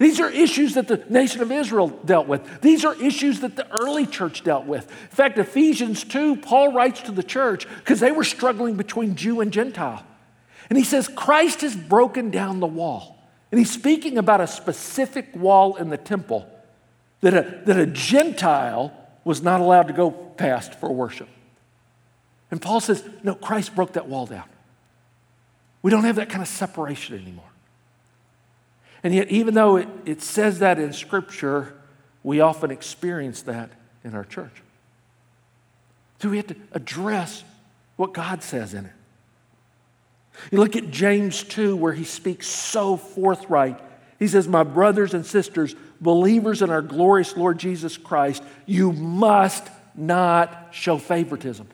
These 0.01 0.19
are 0.19 0.31
issues 0.31 0.73
that 0.73 0.87
the 0.87 1.05
nation 1.09 1.41
of 1.41 1.51
Israel 1.51 1.89
dealt 1.89 2.25
with. 2.25 2.61
These 2.61 2.83
are 2.85 2.99
issues 2.99 3.41
that 3.41 3.55
the 3.55 3.67
early 3.79 4.07
church 4.07 4.43
dealt 4.43 4.65
with. 4.65 4.89
In 4.89 5.15
fact, 5.15 5.37
Ephesians 5.37 6.03
2, 6.03 6.37
Paul 6.37 6.73
writes 6.73 7.03
to 7.03 7.11
the 7.11 7.21
church 7.21 7.67
because 7.77 7.99
they 7.99 8.11
were 8.11 8.23
struggling 8.23 8.77
between 8.77 9.13
Jew 9.13 9.41
and 9.41 9.53
Gentile. 9.53 10.03
And 10.71 10.77
he 10.79 10.83
says, 10.83 11.07
Christ 11.07 11.61
has 11.61 11.75
broken 11.75 12.31
down 12.31 12.61
the 12.61 12.65
wall. 12.65 13.23
And 13.51 13.59
he's 13.59 13.69
speaking 13.69 14.17
about 14.17 14.41
a 14.41 14.47
specific 14.47 15.35
wall 15.35 15.75
in 15.75 15.89
the 15.89 15.97
temple 15.97 16.49
that 17.19 17.35
a, 17.35 17.61
that 17.65 17.77
a 17.77 17.85
Gentile 17.85 18.91
was 19.23 19.43
not 19.43 19.61
allowed 19.61 19.87
to 19.89 19.93
go 19.93 20.09
past 20.09 20.73
for 20.79 20.91
worship. 20.91 21.29
And 22.49 22.59
Paul 22.59 22.79
says, 22.79 23.07
No, 23.21 23.35
Christ 23.35 23.75
broke 23.75 23.93
that 23.93 24.07
wall 24.07 24.25
down. 24.25 24.49
We 25.83 25.91
don't 25.91 26.05
have 26.05 26.15
that 26.15 26.29
kind 26.29 26.41
of 26.41 26.47
separation 26.47 27.21
anymore. 27.21 27.50
And 29.03 29.13
yet, 29.13 29.29
even 29.29 29.53
though 29.53 29.77
it, 29.77 29.87
it 30.05 30.21
says 30.21 30.59
that 30.59 30.79
in 30.79 30.93
Scripture, 30.93 31.73
we 32.23 32.39
often 32.39 32.71
experience 32.71 33.41
that 33.43 33.71
in 34.03 34.13
our 34.13 34.23
church. 34.23 34.61
So 36.19 36.29
we 36.29 36.37
have 36.37 36.47
to 36.47 36.55
address 36.71 37.43
what 37.95 38.13
God 38.13 38.43
says 38.43 38.73
in 38.73 38.85
it. 38.85 38.91
You 40.51 40.59
look 40.59 40.75
at 40.75 40.91
James 40.91 41.43
2, 41.43 41.75
where 41.75 41.93
he 41.93 42.03
speaks 42.03 42.47
so 42.47 42.95
forthright. 42.95 43.79
He 44.19 44.27
says, 44.27 44.47
My 44.47 44.63
brothers 44.63 45.13
and 45.13 45.25
sisters, 45.25 45.75
believers 45.99 46.61
in 46.61 46.69
our 46.69 46.81
glorious 46.81 47.35
Lord 47.35 47.57
Jesus 47.57 47.97
Christ, 47.97 48.43
you 48.65 48.91
must 48.91 49.67
not 49.95 50.69
show 50.71 50.97
favoritism. 50.97 51.67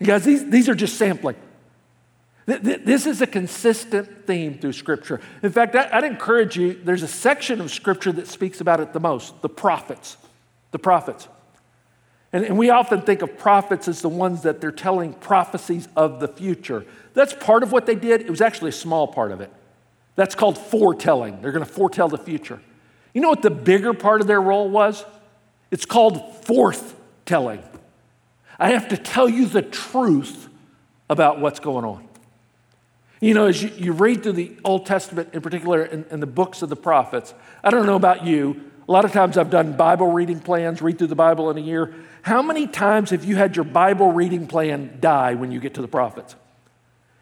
You 0.00 0.06
guys, 0.06 0.24
these, 0.24 0.48
these 0.50 0.68
are 0.68 0.74
just 0.74 0.96
sampling. 0.96 1.36
This 2.46 3.06
is 3.06 3.22
a 3.22 3.26
consistent 3.26 4.26
theme 4.26 4.58
through 4.58 4.74
Scripture. 4.74 5.20
In 5.42 5.50
fact, 5.50 5.74
I'd 5.74 6.04
encourage 6.04 6.56
you, 6.56 6.74
there's 6.74 7.02
a 7.02 7.08
section 7.08 7.60
of 7.60 7.70
Scripture 7.70 8.12
that 8.12 8.28
speaks 8.28 8.60
about 8.60 8.80
it 8.80 8.92
the 8.92 9.00
most 9.00 9.40
the 9.40 9.48
prophets. 9.48 10.18
The 10.70 10.78
prophets. 10.78 11.28
And, 12.32 12.58
we 12.58 12.68
often 12.68 13.00
think 13.00 13.22
of 13.22 13.38
prophets 13.38 13.86
as 13.86 14.02
the 14.02 14.08
ones 14.08 14.42
that 14.42 14.60
they're 14.60 14.72
telling 14.72 15.14
prophecies 15.14 15.88
of 15.96 16.18
the 16.18 16.26
future. 16.26 16.84
That's 17.14 17.32
part 17.32 17.62
of 17.62 17.70
what 17.70 17.86
they 17.86 17.94
did. 17.94 18.22
It 18.22 18.30
was 18.30 18.40
actually 18.40 18.70
a 18.70 18.72
small 18.72 19.06
part 19.06 19.30
of 19.30 19.40
it. 19.40 19.52
That's 20.16 20.34
called 20.34 20.58
foretelling. 20.58 21.40
They're 21.40 21.52
going 21.52 21.64
to 21.64 21.70
foretell 21.70 22.08
the 22.08 22.18
future. 22.18 22.60
You 23.14 23.20
know 23.20 23.28
what 23.28 23.42
the 23.42 23.50
bigger 23.50 23.94
part 23.94 24.20
of 24.20 24.26
their 24.26 24.40
role 24.40 24.68
was? 24.68 25.04
It's 25.70 25.86
called 25.86 26.16
forthtelling. 26.44 27.62
I 28.58 28.70
have 28.70 28.88
to 28.88 28.96
tell 28.96 29.28
you 29.28 29.46
the 29.46 29.62
truth 29.62 30.48
about 31.08 31.40
what's 31.40 31.60
going 31.60 31.84
on. 31.84 32.08
You 33.24 33.32
know, 33.32 33.46
as 33.46 33.62
you, 33.62 33.70
you 33.78 33.92
read 33.92 34.22
through 34.22 34.34
the 34.34 34.52
Old 34.66 34.84
Testament, 34.84 35.30
in 35.32 35.40
particular, 35.40 35.80
and 35.80 36.22
the 36.22 36.26
books 36.26 36.60
of 36.60 36.68
the 36.68 36.76
prophets, 36.76 37.32
I 37.62 37.70
don't 37.70 37.86
know 37.86 37.96
about 37.96 38.26
you, 38.26 38.70
a 38.86 38.92
lot 38.92 39.06
of 39.06 39.12
times 39.12 39.38
I've 39.38 39.48
done 39.48 39.78
Bible 39.78 40.12
reading 40.12 40.40
plans, 40.40 40.82
read 40.82 40.98
through 40.98 41.06
the 41.06 41.14
Bible 41.14 41.48
in 41.48 41.56
a 41.56 41.60
year. 41.62 41.94
How 42.20 42.42
many 42.42 42.66
times 42.66 43.08
have 43.12 43.24
you 43.24 43.36
had 43.36 43.56
your 43.56 43.64
Bible 43.64 44.12
reading 44.12 44.46
plan 44.46 44.98
die 45.00 45.36
when 45.36 45.52
you 45.52 45.58
get 45.58 45.72
to 45.74 45.80
the 45.80 45.88
prophets? 45.88 46.36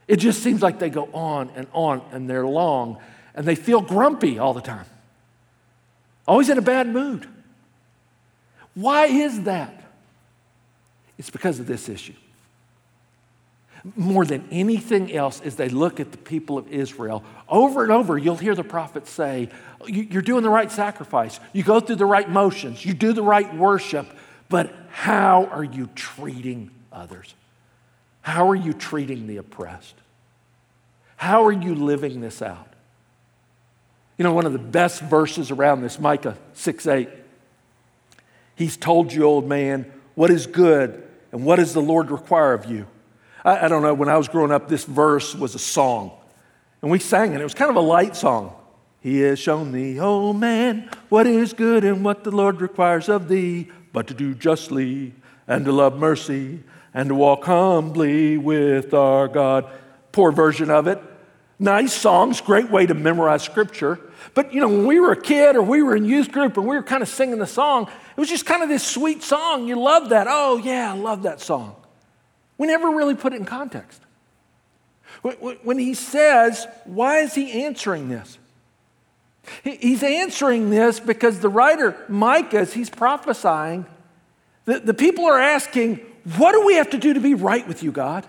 It 0.09 0.17
just 0.17 0.43
seems 0.43 0.61
like 0.61 0.81
they 0.81 0.91
go 0.91 1.09
on 1.13 1.51
and 1.55 1.69
on 1.73 2.03
and 2.11 2.29
they're 2.29 2.49
long 2.49 2.99
and 3.37 3.47
they 3.47 3.55
feel 3.55 3.81
grumpy 3.81 4.41
all 4.41 4.55
the 4.55 4.61
time. 4.61 4.87
Always 6.27 6.49
in 6.49 6.59
a 6.59 6.63
bad 6.63 6.89
mood. 6.89 7.29
Why 8.75 9.07
is 9.07 9.43
that? 9.43 9.85
It's 11.17 11.31
because 11.31 11.61
of 11.61 11.69
this 11.69 11.89
issue. 11.89 12.15
More 13.97 14.25
than 14.25 14.47
anything 14.51 15.13
else, 15.13 15.41
as 15.41 15.57
they 15.57 15.69
look 15.69 15.99
at 15.99 16.13
the 16.13 16.19
people 16.19 16.57
of 16.57 16.69
Israel, 16.69 17.25
over 17.49 17.83
and 17.83 17.91
over, 17.91 18.17
you'll 18.17 18.37
hear 18.37 18.55
the 18.55 18.63
prophets 18.63 19.11
say, 19.11 19.49
You're 19.87 20.23
doing 20.23 20.45
the 20.45 20.51
right 20.51 20.71
sacrifice. 20.71 21.41
You 21.53 21.65
go 21.65 21.81
through 21.81 21.97
the 21.97 22.07
right 22.07 22.29
motions. 22.29 22.85
You 22.85 22.95
do 22.95 23.13
the 23.13 23.23
right 23.23 23.53
worship. 23.55 24.07
But 24.49 24.73
how 24.91 25.47
are 25.47 25.65
you 25.65 25.89
treating 25.95 26.71
others? 26.93 27.35
How 28.21 28.49
are 28.51 28.55
you 28.55 28.73
treating 28.73 29.27
the 29.27 29.39
oppressed? 29.39 29.95
How 31.17 31.45
are 31.45 31.53
you 31.53 31.75
living 31.75 32.21
this 32.21 32.43
out? 32.43 32.69
You 34.17 34.25
know, 34.25 34.33
one 34.33 34.47
of 34.47 34.53
the 34.53 34.59
best 34.59 35.01
verses 35.01 35.51
around 35.51 35.83
this, 35.83 35.99
Micah 35.99 36.37
6 36.55 36.87
8. 36.87 37.09
He's 38.55 38.77
told 38.77 39.13
you, 39.13 39.25
old 39.25 39.49
man, 39.49 39.91
what 40.15 40.31
is 40.31 40.47
good 40.47 41.03
and 41.33 41.45
what 41.45 41.57
does 41.57 41.73
the 41.73 41.81
Lord 41.81 42.11
require 42.11 42.53
of 42.53 42.67
you? 42.67 42.87
I, 43.45 43.67
I 43.67 43.69
don't 43.69 43.83
know, 43.83 43.95
when 43.95 44.09
I 44.09 44.17
was 44.17 44.29
growing 44.29 44.53
up, 44.53 44.69
this 44.69 44.85
verse 44.85 45.35
was 45.35 45.55
a 45.55 45.59
song. 45.59 46.13
And 46.81 46.91
we 46.91 46.99
sang 46.99 47.33
it. 47.33 47.41
It 47.41 47.45
was 47.45 47.55
kind 47.55 47.71
of 47.71 47.77
a 47.77 47.81
light 47.81 48.17
song. 48.17 48.55
He 49.01 49.21
has 49.21 49.39
shown 49.39 49.73
thee, 49.73 49.99
oh 50.01 50.33
man, 50.33 50.89
what 51.09 51.27
is 51.27 51.53
good 51.53 51.85
and 51.85 52.05
what 52.05 52.23
the 52.23 52.31
Lord 52.31 52.61
requires 52.61 53.09
of 53.09 53.29
thee, 53.29 53.69
but 53.93 54.07
to 54.09 54.15
do 54.15 54.35
justly 54.35 55.13
and 55.49 55.65
to 55.65 55.73
love 55.73 55.97
mercy 55.99 56.63
and 56.95 57.09
to 57.09 57.15
walk 57.15 57.45
humbly 57.45 58.37
with 58.39 58.95
our 58.95 59.27
God. 59.27 59.69
Poor 60.13 60.31
version 60.31 60.71
of 60.71 60.87
it. 60.87 61.01
Nice 61.59 61.93
songs, 61.93 62.41
great 62.41 62.71
way 62.71 62.87
to 62.87 62.95
memorize 62.95 63.43
scripture. 63.43 63.99
But 64.35 64.53
you 64.53 64.61
know, 64.61 64.69
when 64.69 64.87
we 64.87 65.01
were 65.01 65.13
a 65.13 65.21
kid 65.21 65.57
or 65.57 65.63
we 65.63 65.83
were 65.83 65.97
in 65.97 66.05
youth 66.05 66.31
group 66.31 66.57
and 66.57 66.67
we 66.67 66.77
were 66.77 66.83
kind 66.83 67.03
of 67.03 67.09
singing 67.09 67.39
the 67.39 67.47
song, 67.47 67.89
it 68.17 68.21
was 68.21 68.29
just 68.29 68.47
kind 68.47 68.63
of 68.63 68.69
this 68.69 68.87
sweet 68.87 69.23
song. 69.23 69.67
You 69.67 69.81
love 69.81 70.11
that. 70.11 70.27
Oh, 70.29 70.59
yeah, 70.59 70.93
I 70.93 70.97
love 70.97 71.25
that 71.25 71.41
song. 71.41 71.77
We 72.59 72.67
never 72.67 72.91
really 72.91 73.15
put 73.15 73.33
it 73.33 73.37
in 73.37 73.45
context. 73.45 74.01
When 75.23 75.79
he 75.79 75.95
says, 75.95 76.67
why 76.85 77.19
is 77.19 77.35
he 77.35 77.65
answering 77.65 78.09
this? 78.09 78.39
He's 79.65 80.03
answering 80.03 80.71
this 80.71 81.01
because 81.01 81.41
the 81.41 81.49
writer, 81.49 81.97
Micah, 82.09 82.59
as 82.59 82.73
he's 82.73 82.89
prophesying, 82.89 83.87
the, 84.65 84.79
the 84.79 84.95
people 84.95 85.25
are 85.27 85.39
asking, 85.39 85.97
What 86.37 86.53
do 86.53 86.65
we 86.65 86.75
have 86.75 86.91
to 86.91 86.99
do 86.99 87.15
to 87.15 87.21
be 87.21 87.35
right 87.35 87.67
with 87.67 87.83
you, 87.83 87.91
God? 87.91 88.27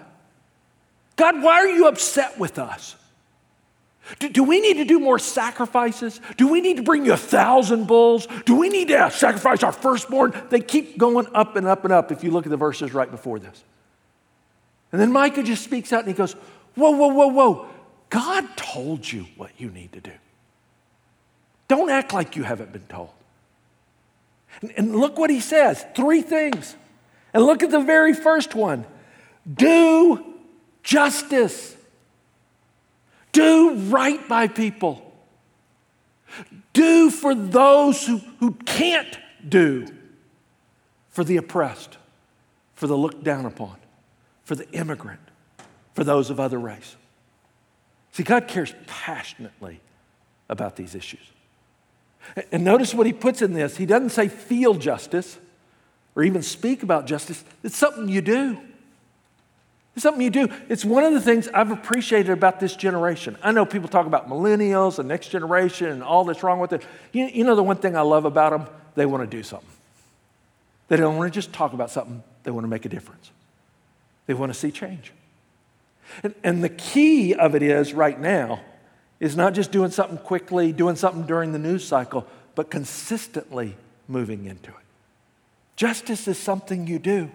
God, 1.15 1.44
why 1.44 1.60
are 1.60 1.70
you 1.70 1.88
upset 1.88 2.39
with 2.39 2.58
us? 2.58 2.96
Do, 4.20 4.27
do, 4.27 4.44
we 4.44 4.60
need 4.60 4.77
to 4.77 4.86
do 4.86 5.00
more 5.00 5.20
sacrifices? 5.20 6.20
Do 6.36 6.48
we 6.50 6.60
need 6.60 6.77
to 6.77 6.84
bring 6.84 7.06
you 7.06 7.13
a 7.13 7.18
thousand 7.18 7.86
bulls? 7.86 8.27
Do 8.46 8.58
we 8.58 8.68
need 8.68 8.89
to 8.89 9.12
sacrifice 9.12 9.63
our 9.63 9.72
firstborn? 9.72 10.34
They 10.50 10.60
keep 10.60 10.98
going 10.98 11.27
up 11.34 11.56
and 11.56 11.68
up 11.68 11.86
and 11.86 11.94
up 11.94 12.12
if 12.12 12.24
you 12.24 12.32
look 12.32 12.46
at 12.46 12.50
the 12.50 12.58
verses 12.58 12.94
right 12.94 13.10
before 13.10 13.39
this. 13.39 13.63
And 14.94 15.02
then 15.02 15.12
Micah 15.12 15.44
just 15.44 15.64
speaks 15.64 15.92
out 15.92 16.02
and 16.02 16.08
he 16.08 16.14
goes, 16.14 16.34
Whoa, 16.76 16.92
whoa, 16.92 17.08
whoa, 17.08 17.28
whoa. 17.28 17.68
God 18.10 18.48
told 18.56 19.12
you 19.12 19.26
what 19.36 19.52
you 19.58 19.70
need 19.70 19.92
to 19.94 20.00
do. 20.00 20.14
Don't 21.68 21.90
act 21.90 22.14
like 22.14 22.36
you 22.36 22.44
haven't 22.44 22.72
been 22.72 22.86
told. 22.88 23.10
And, 24.62 24.72
and 24.78 24.96
look 24.96 25.18
what 25.18 25.32
he 25.32 25.40
says 25.40 25.84
three 25.96 26.22
things. 26.22 26.76
And 27.34 27.44
look 27.44 27.64
at 27.64 27.72
the 27.72 27.82
very 27.82 28.14
first 28.14 28.56
one 28.56 28.86
do 29.52 30.24
justice. 30.84 31.76
Do 33.32 33.74
right 33.74 34.26
by 34.30 34.48
people. 34.48 35.12
Do 36.74 37.10
for 37.10 37.34
those 37.34 38.06
who, 38.06 38.18
who 38.40 38.54
can't 38.66 39.18
do, 39.48 39.88
for 41.10 41.24
the 41.24 41.38
oppressed, 41.38 41.98
for 42.76 42.88
the 42.88 42.96
looked 42.96 43.24
down 43.24 43.46
upon, 43.46 43.76
for 44.44 44.56
the 44.56 44.70
immigrant, 44.72 45.22
for 45.94 46.04
those 46.04 46.30
of 46.30 46.40
other 46.40 46.60
race. 46.60 46.96
See, 48.12 48.24
God 48.24 48.48
cares 48.48 48.74
passionately 48.86 49.80
about 50.50 50.76
these 50.76 50.96
issues. 50.96 51.22
And 52.52 52.64
notice 52.64 52.94
what 52.94 53.06
he 53.06 53.14
puts 53.14 53.42
in 53.42 53.54
this. 53.54 53.78
He 53.78 53.86
doesn't 53.86 54.10
say 54.10 54.28
feel 54.28 54.76
justice 54.76 55.38
or 56.16 56.24
even 56.24 56.42
speak 56.42 56.84
about 56.84 57.08
justice, 57.08 57.44
it's 57.64 57.76
something 57.76 58.08
you 58.08 58.22
do. 58.22 58.60
It's 59.96 60.04
something 60.04 60.22
you 60.22 60.30
do. 60.30 60.48
It's 60.70 60.84
one 60.84 61.04
of 61.04 61.14
the 61.14 61.22
things 61.22 61.48
I've 61.48 61.72
appreciated 61.72 62.32
about 62.32 62.60
this 62.60 62.76
generation. 62.76 63.38
I 63.44 63.52
know 63.52 63.66
people 63.66 63.90
talk 63.90 64.08
about 64.08 64.28
millennials 64.28 64.98
and 64.98 65.08
next 65.08 65.30
generation 65.30 65.88
and 65.88 66.04
all 66.04 66.24
that's 66.24 66.42
wrong 66.42 66.60
with 66.60 66.74
it. 66.74 66.84
You, 67.12 67.26
you 67.26 67.44
know, 67.44 67.56
the 67.56 67.64
one 67.64 67.78
thing 67.78 67.96
I 67.96 68.02
love 68.02 68.26
about 68.26 68.52
them, 68.52 68.68
they 68.96 69.06
want 69.06 69.30
to 69.30 69.38
do 69.38 69.44
something. 69.44 69.70
They 70.88 70.98
don't 70.98 71.18
want 71.18 71.32
to 71.32 71.36
just 71.36 71.54
talk 71.54 71.74
about 71.74 71.92
something, 71.92 72.24
they 72.44 72.52
want 72.52 72.64
to 72.64 72.68
make 72.68 72.86
a 72.86 72.90
difference. 72.90 73.32
They 74.25 74.34
want 74.34 74.53
to 74.53 74.58
see 74.58 74.72
change. 74.72 75.12
And, 76.24 76.34
and 76.44 76.63
the 76.63 76.70
key 76.70 77.34
of 77.34 77.56
it 77.56 77.63
is 77.63 77.94
right 77.94 78.20
now 78.20 78.62
is 79.20 79.36
not 79.36 79.53
just 79.53 79.72
doing 79.72 79.92
something 79.92 80.18
quickly, 80.18 80.72
doing 80.72 80.96
something 80.96 81.25
during 81.25 81.53
the 81.53 81.60
news 81.60 81.86
cycle, 81.86 82.27
but 82.56 82.70
consistently 82.70 83.75
moving 84.08 84.46
into 84.46 84.70
it. 84.70 84.75
Justice 85.75 86.27
is 86.27 86.38
something 86.38 86.88
you 86.88 87.00
do. 87.00 87.32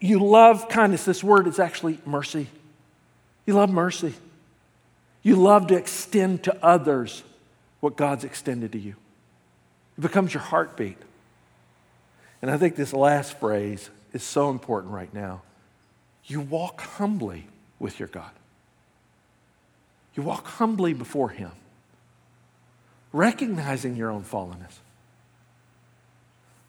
You 0.00 0.18
love 0.20 0.68
kindness. 0.68 1.04
This 1.04 1.24
word 1.24 1.46
is 1.46 1.58
actually 1.58 1.98
mercy. 2.04 2.48
You 3.46 3.54
love 3.54 3.70
mercy. 3.70 4.14
You 5.22 5.36
love 5.36 5.68
to 5.68 5.76
extend 5.76 6.44
to 6.44 6.64
others 6.64 7.22
what 7.80 7.96
God's 7.96 8.24
extended 8.24 8.72
to 8.72 8.78
you. 8.78 8.94
It 9.98 10.00
becomes 10.00 10.34
your 10.34 10.42
heartbeat. 10.42 10.98
And 12.42 12.50
I 12.50 12.58
think 12.58 12.76
this 12.76 12.92
last 12.92 13.38
phrase 13.38 13.90
is 14.12 14.22
so 14.22 14.50
important 14.50 14.92
right 14.92 15.12
now. 15.12 15.42
You 16.26 16.40
walk 16.40 16.80
humbly 16.80 17.46
with 17.78 17.98
your 17.98 18.08
God. 18.08 18.30
You 20.14 20.22
walk 20.22 20.46
humbly 20.46 20.92
before 20.92 21.30
Him, 21.30 21.52
recognizing 23.12 23.96
your 23.96 24.10
own 24.10 24.24
fallenness, 24.24 24.78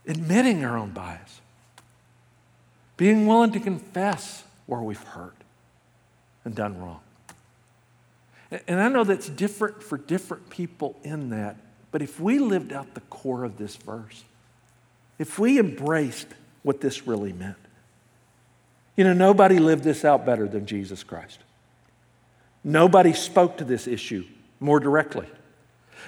admitting 0.06 0.60
your 0.60 0.78
own 0.78 0.92
bias 0.92 1.42
being 2.98 3.28
willing 3.28 3.52
to 3.52 3.60
confess 3.60 4.44
where 4.66 4.82
we've 4.82 5.02
hurt 5.02 5.36
and 6.44 6.56
done 6.56 6.82
wrong. 6.82 7.00
And 8.68 8.80
I 8.82 8.90
know 8.90 9.04
that's 9.04 9.30
different 9.30 9.84
for 9.84 9.98
different 9.98 10.50
people 10.50 10.96
in 11.04 11.30
that, 11.30 11.58
but 11.92 12.02
if 12.02 12.20
we 12.20 12.40
lived 12.40 12.74
out 12.74 12.96
the 12.96 13.02
core 13.02 13.44
of 13.44 13.58
this 13.58 13.76
verse, 13.76 14.24
if 15.20 15.38
we 15.38 15.60
embraced 15.60 16.28
what 16.64 16.82
this 16.82 17.06
really 17.06 17.34
meant, 17.34 17.58
you 18.98 19.04
know, 19.04 19.14
nobody 19.14 19.60
lived 19.60 19.84
this 19.84 20.04
out 20.04 20.26
better 20.26 20.48
than 20.48 20.66
Jesus 20.66 21.04
Christ. 21.04 21.40
Nobody 22.64 23.14
spoke 23.14 23.58
to 23.58 23.64
this 23.64 23.88
issue 23.88 24.26
more 24.60 24.80
directly. 24.80 25.28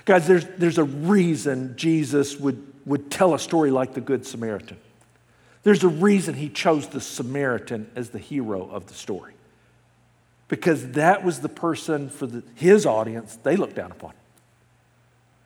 Guys, 0.06 0.28
there's, 0.28 0.46
there's 0.58 0.80
a 0.80 0.84
reason 0.84 1.76
Jesus 1.78 2.38
would, 2.38 2.62
would 2.86 3.12
tell 3.12 3.34
a 3.34 3.40
story 3.40 3.70
like 3.70 3.94
the 3.94 4.02
Good 4.02 4.26
Samaritan. 4.26 4.78
There's 5.64 5.84
a 5.84 5.90
reason 5.90 6.34
he 6.34 6.50
chose 6.50 6.88
the 6.88 7.00
Samaritan 7.00 7.90
as 7.96 8.10
the 8.10 8.20
hero 8.20 8.68
of 8.70 8.88
the 8.88 8.94
story. 8.94 9.34
Because 10.48 10.94
that 10.94 11.24
was 11.24 11.42
the 11.42 11.50
person 11.50 12.10
for 12.10 12.26
the, 12.26 12.44
his 12.56 12.88
audience 12.88 13.36
they 13.36 13.56
looked 13.56 13.76
down 13.76 13.92
upon. 13.92 14.14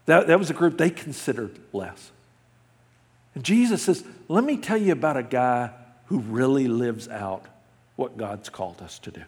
That, 0.06 0.28
that 0.28 0.40
was 0.40 0.50
a 0.50 0.54
group 0.54 0.78
they 0.78 0.90
considered 0.90 1.60
less. 1.74 2.12
And 3.36 3.44
Jesus 3.44 3.82
says, 3.82 4.04
Let 4.30 4.46
me 4.46 4.58
tell 4.58 4.78
you 4.78 4.94
about 4.94 5.18
a 5.18 5.24
guy 5.24 5.72
who 6.06 6.20
really 6.20 6.68
lives 6.68 7.08
out 7.08 7.46
what 7.96 8.18
God's 8.18 8.50
called 8.50 8.82
us 8.82 9.00
to 9.00 9.12
do. 9.12 9.24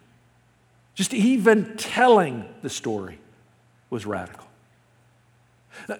Just 0.93 1.13
even 1.13 1.75
telling 1.77 2.45
the 2.61 2.69
story 2.69 3.19
was 3.89 4.05
radical. 4.05 4.45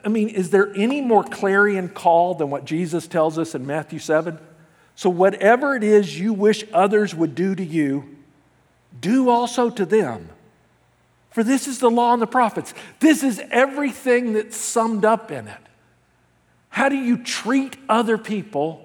I 0.03 0.07
mean, 0.07 0.29
is 0.29 0.51
there 0.51 0.73
any 0.75 1.01
more 1.01 1.23
clarion 1.23 1.89
call 1.89 2.33
than 2.33 2.49
what 2.49 2.65
Jesus 2.65 3.07
tells 3.07 3.37
us 3.37 3.55
in 3.55 3.65
Matthew 3.65 3.99
7? 3.99 4.39
So, 4.95 5.09
whatever 5.09 5.75
it 5.75 5.83
is 5.83 6.17
you 6.17 6.31
wish 6.31 6.63
others 6.71 7.13
would 7.13 7.35
do 7.35 7.53
to 7.55 7.63
you, 7.63 8.17
do 8.99 9.29
also 9.29 9.69
to 9.69 9.85
them. 9.85 10.29
For 11.31 11.43
this 11.43 11.67
is 11.67 11.79
the 11.79 11.91
law 11.91 12.13
and 12.13 12.21
the 12.21 12.27
prophets. 12.27 12.73
This 13.01 13.21
is 13.21 13.41
everything 13.51 14.31
that's 14.31 14.55
summed 14.55 15.03
up 15.03 15.31
in 15.31 15.49
it. 15.49 15.57
How 16.69 16.87
do 16.87 16.95
you 16.95 17.17
treat 17.17 17.75
other 17.89 18.17
people 18.17 18.84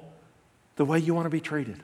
the 0.80 0.86
way 0.86 0.98
you 0.98 1.12
want 1.12 1.26
to 1.26 1.30
be 1.30 1.42
treated? 1.42 1.78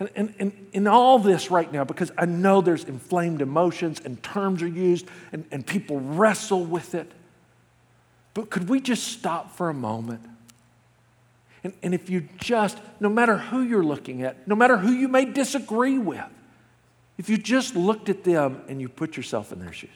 And, 0.00 0.10
and, 0.16 0.34
and 0.40 0.66
in 0.72 0.88
all 0.88 1.20
this 1.20 1.48
right 1.48 1.72
now, 1.72 1.84
because 1.84 2.10
I 2.18 2.24
know 2.24 2.60
there's 2.60 2.82
inflamed 2.82 3.40
emotions 3.40 4.00
and 4.04 4.20
terms 4.20 4.64
are 4.64 4.66
used 4.66 5.06
and, 5.30 5.44
and 5.52 5.64
people 5.64 6.00
wrestle 6.00 6.64
with 6.64 6.96
it, 6.96 7.08
but 8.34 8.50
could 8.50 8.68
we 8.68 8.80
just 8.80 9.04
stop 9.04 9.56
for 9.56 9.68
a 9.68 9.74
moment? 9.74 10.22
And, 11.62 11.72
and 11.84 11.94
if 11.94 12.10
you 12.10 12.28
just, 12.38 12.78
no 12.98 13.08
matter 13.08 13.38
who 13.38 13.62
you're 13.62 13.84
looking 13.84 14.22
at, 14.22 14.48
no 14.48 14.56
matter 14.56 14.76
who 14.76 14.90
you 14.90 15.06
may 15.06 15.24
disagree 15.24 15.98
with, 15.98 16.24
if 17.16 17.28
you 17.28 17.38
just 17.38 17.76
looked 17.76 18.08
at 18.08 18.24
them 18.24 18.60
and 18.66 18.80
you 18.80 18.88
put 18.88 19.16
yourself 19.16 19.52
in 19.52 19.60
their 19.60 19.72
shoes, 19.72 19.90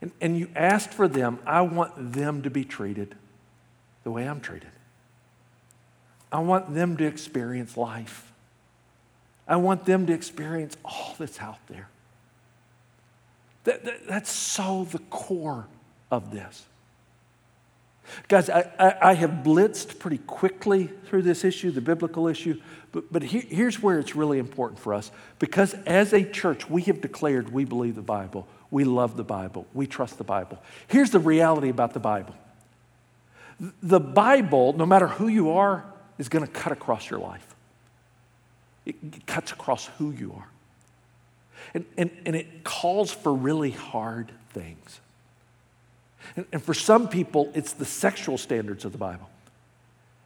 and, 0.00 0.12
and 0.20 0.38
you 0.38 0.50
asked 0.54 0.94
for 0.94 1.08
them, 1.08 1.40
I 1.44 1.62
want 1.62 2.12
them 2.12 2.42
to 2.42 2.50
be 2.50 2.64
treated 2.64 3.16
the 4.04 4.12
way 4.12 4.28
I'm 4.28 4.40
treated. 4.40 4.70
I 6.32 6.40
want 6.40 6.74
them 6.74 6.96
to 6.96 7.04
experience 7.04 7.76
life. 7.76 8.32
I 9.46 9.56
want 9.56 9.84
them 9.84 10.06
to 10.06 10.12
experience 10.12 10.76
all 10.84 11.14
that's 11.18 11.40
out 11.40 11.58
there. 11.68 11.88
That, 13.64 13.84
that, 13.84 14.06
that's 14.08 14.30
so 14.30 14.88
the 14.90 14.98
core 14.98 15.66
of 16.10 16.32
this. 16.32 16.64
Guys, 18.28 18.50
I, 18.50 18.70
I, 18.78 19.10
I, 19.10 19.14
have 19.14 19.30
blitzed 19.44 19.98
pretty 19.98 20.18
quickly 20.18 20.90
through 21.06 21.22
this 21.22 21.44
issue, 21.44 21.70
the 21.70 21.80
biblical 21.80 22.26
issue, 22.26 22.60
but, 22.90 23.12
but 23.12 23.22
here, 23.22 23.44
here's 23.48 23.80
where 23.80 23.98
it's 23.98 24.16
really 24.16 24.38
important 24.38 24.80
for 24.80 24.92
us. 24.92 25.12
Because 25.38 25.74
as 25.86 26.12
a 26.12 26.24
church, 26.24 26.68
we 26.68 26.82
have 26.82 27.00
declared 27.00 27.52
we 27.52 27.64
believe 27.64 27.94
the 27.94 28.02
Bible, 28.02 28.48
we 28.70 28.84
love 28.84 29.16
the 29.16 29.24
Bible, 29.24 29.66
we 29.72 29.86
trust 29.86 30.18
the 30.18 30.24
Bible. 30.24 30.58
Here's 30.88 31.10
the 31.10 31.20
reality 31.20 31.68
about 31.68 31.94
the 31.94 32.00
Bible 32.00 32.34
the 33.80 34.00
Bible, 34.00 34.72
no 34.72 34.84
matter 34.84 35.06
who 35.06 35.28
you 35.28 35.50
are, 35.50 35.84
is 36.18 36.28
going 36.28 36.44
to 36.44 36.50
cut 36.50 36.72
across 36.72 37.10
your 37.10 37.20
life. 37.20 37.54
It 38.84 39.26
cuts 39.26 39.52
across 39.52 39.86
who 39.98 40.10
you 40.10 40.34
are. 40.36 40.48
And, 41.74 41.84
and, 41.96 42.10
and 42.26 42.36
it 42.36 42.64
calls 42.64 43.12
for 43.12 43.32
really 43.32 43.70
hard 43.70 44.32
things. 44.50 45.00
And, 46.36 46.46
and 46.52 46.62
for 46.62 46.74
some 46.74 47.08
people, 47.08 47.50
it's 47.54 47.72
the 47.72 47.84
sexual 47.84 48.38
standards 48.38 48.84
of 48.84 48.92
the 48.92 48.98
Bible. 48.98 49.28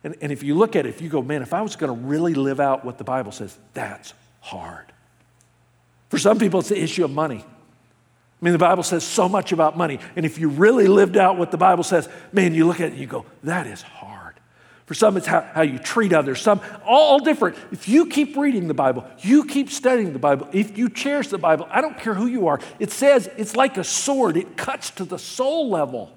And, 0.04 0.14
and 0.20 0.32
if 0.32 0.42
you 0.42 0.54
look 0.54 0.76
at 0.76 0.86
it, 0.86 0.90
if 0.90 1.00
you 1.00 1.08
go, 1.08 1.22
man, 1.22 1.42
if 1.42 1.52
I 1.52 1.62
was 1.62 1.76
going 1.76 1.92
to 1.94 2.06
really 2.06 2.34
live 2.34 2.60
out 2.60 2.84
what 2.84 2.98
the 2.98 3.04
Bible 3.04 3.32
says, 3.32 3.56
that's 3.74 4.14
hard. 4.40 4.86
For 6.08 6.18
some 6.18 6.38
people, 6.38 6.60
it's 6.60 6.68
the 6.68 6.80
issue 6.80 7.04
of 7.04 7.10
money. 7.10 7.44
I 7.44 8.44
mean, 8.44 8.52
the 8.52 8.58
Bible 8.58 8.82
says 8.82 9.02
so 9.02 9.28
much 9.28 9.52
about 9.52 9.76
money. 9.76 9.98
And 10.14 10.26
if 10.26 10.38
you 10.38 10.48
really 10.48 10.86
lived 10.86 11.16
out 11.16 11.38
what 11.38 11.50
the 11.50 11.56
Bible 11.56 11.82
says, 11.84 12.08
man, 12.32 12.54
you 12.54 12.66
look 12.66 12.80
at 12.80 12.88
it 12.88 12.92
and 12.92 13.00
you 13.00 13.06
go, 13.06 13.24
that 13.44 13.66
is 13.66 13.82
hard. 13.82 14.25
For 14.86 14.94
some, 14.94 15.16
it's 15.16 15.26
how, 15.26 15.40
how 15.40 15.62
you 15.62 15.80
treat 15.80 16.12
others. 16.12 16.40
Some, 16.40 16.60
all, 16.84 17.02
all 17.02 17.18
different. 17.18 17.56
If 17.72 17.88
you 17.88 18.06
keep 18.06 18.36
reading 18.36 18.68
the 18.68 18.74
Bible, 18.74 19.04
you 19.18 19.44
keep 19.44 19.68
studying 19.68 20.12
the 20.12 20.20
Bible, 20.20 20.48
if 20.52 20.78
you 20.78 20.88
cherish 20.88 21.28
the 21.28 21.38
Bible, 21.38 21.66
I 21.70 21.80
don't 21.80 21.98
care 21.98 22.14
who 22.14 22.26
you 22.26 22.46
are, 22.46 22.60
it 22.78 22.92
says 22.92 23.28
it's 23.36 23.56
like 23.56 23.76
a 23.76 23.84
sword. 23.84 24.36
It 24.36 24.56
cuts 24.56 24.90
to 24.92 25.04
the 25.04 25.18
soul 25.18 25.68
level, 25.68 26.12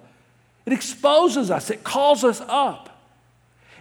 it 0.65 0.73
exposes 0.73 1.49
us, 1.49 1.71
it 1.71 1.83
calls 1.83 2.23
us 2.23 2.41
up. 2.47 2.85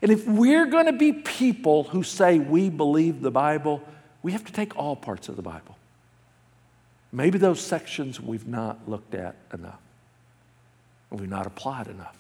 And 0.00 0.10
if 0.10 0.26
we're 0.26 0.66
going 0.66 0.86
to 0.86 0.92
be 0.92 1.12
people 1.12 1.84
who 1.84 2.02
say 2.02 2.38
we 2.38 2.70
believe 2.70 3.20
the 3.20 3.32
Bible, 3.32 3.82
we 4.22 4.32
have 4.32 4.44
to 4.44 4.52
take 4.52 4.76
all 4.76 4.96
parts 4.96 5.28
of 5.28 5.36
the 5.36 5.42
Bible. 5.42 5.76
Maybe 7.12 7.38
those 7.38 7.60
sections 7.60 8.20
we've 8.20 8.46
not 8.46 8.88
looked 8.88 9.14
at 9.14 9.36
enough, 9.52 9.80
we've 11.10 11.28
not 11.28 11.46
applied 11.46 11.88
enough. 11.88 12.16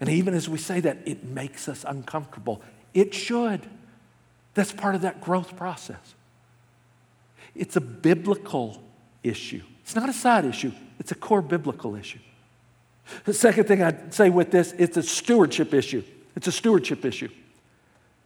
And 0.00 0.08
even 0.08 0.34
as 0.34 0.48
we 0.48 0.58
say 0.58 0.80
that, 0.80 0.98
it 1.06 1.24
makes 1.24 1.68
us 1.68 1.84
uncomfortable. 1.86 2.60
It 2.92 3.14
should. 3.14 3.60
That's 4.54 4.72
part 4.72 4.94
of 4.94 5.02
that 5.02 5.20
growth 5.20 5.56
process. 5.56 6.14
It's 7.54 7.76
a 7.76 7.80
biblical 7.80 8.82
issue. 9.22 9.62
It's 9.82 9.94
not 9.94 10.08
a 10.08 10.12
side 10.12 10.44
issue, 10.44 10.72
it's 10.98 11.12
a 11.12 11.14
core 11.14 11.42
biblical 11.42 11.94
issue. 11.94 12.18
The 13.24 13.34
second 13.34 13.64
thing 13.64 13.82
I'd 13.82 14.14
say 14.14 14.30
with 14.30 14.50
this, 14.50 14.72
it's 14.78 14.96
a 14.96 15.02
stewardship 15.02 15.74
issue. 15.74 16.02
It's 16.36 16.46
a 16.46 16.52
stewardship 16.52 17.04
issue. 17.04 17.28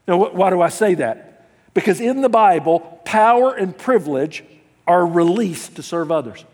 Now, 0.07 0.31
why 0.31 0.51
do 0.51 0.63
I 0.63 0.69
say 0.69 0.95
that? 0.95 1.47
Because 1.75 2.01
in 2.01 2.21
the 2.23 2.29
Bible, 2.29 2.81
power 3.05 3.55
and 3.55 3.77
privilege 3.77 4.45
are 4.87 5.05
released 5.05 5.77
to 5.77 5.83
serve 5.83 6.11
others. 6.11 6.45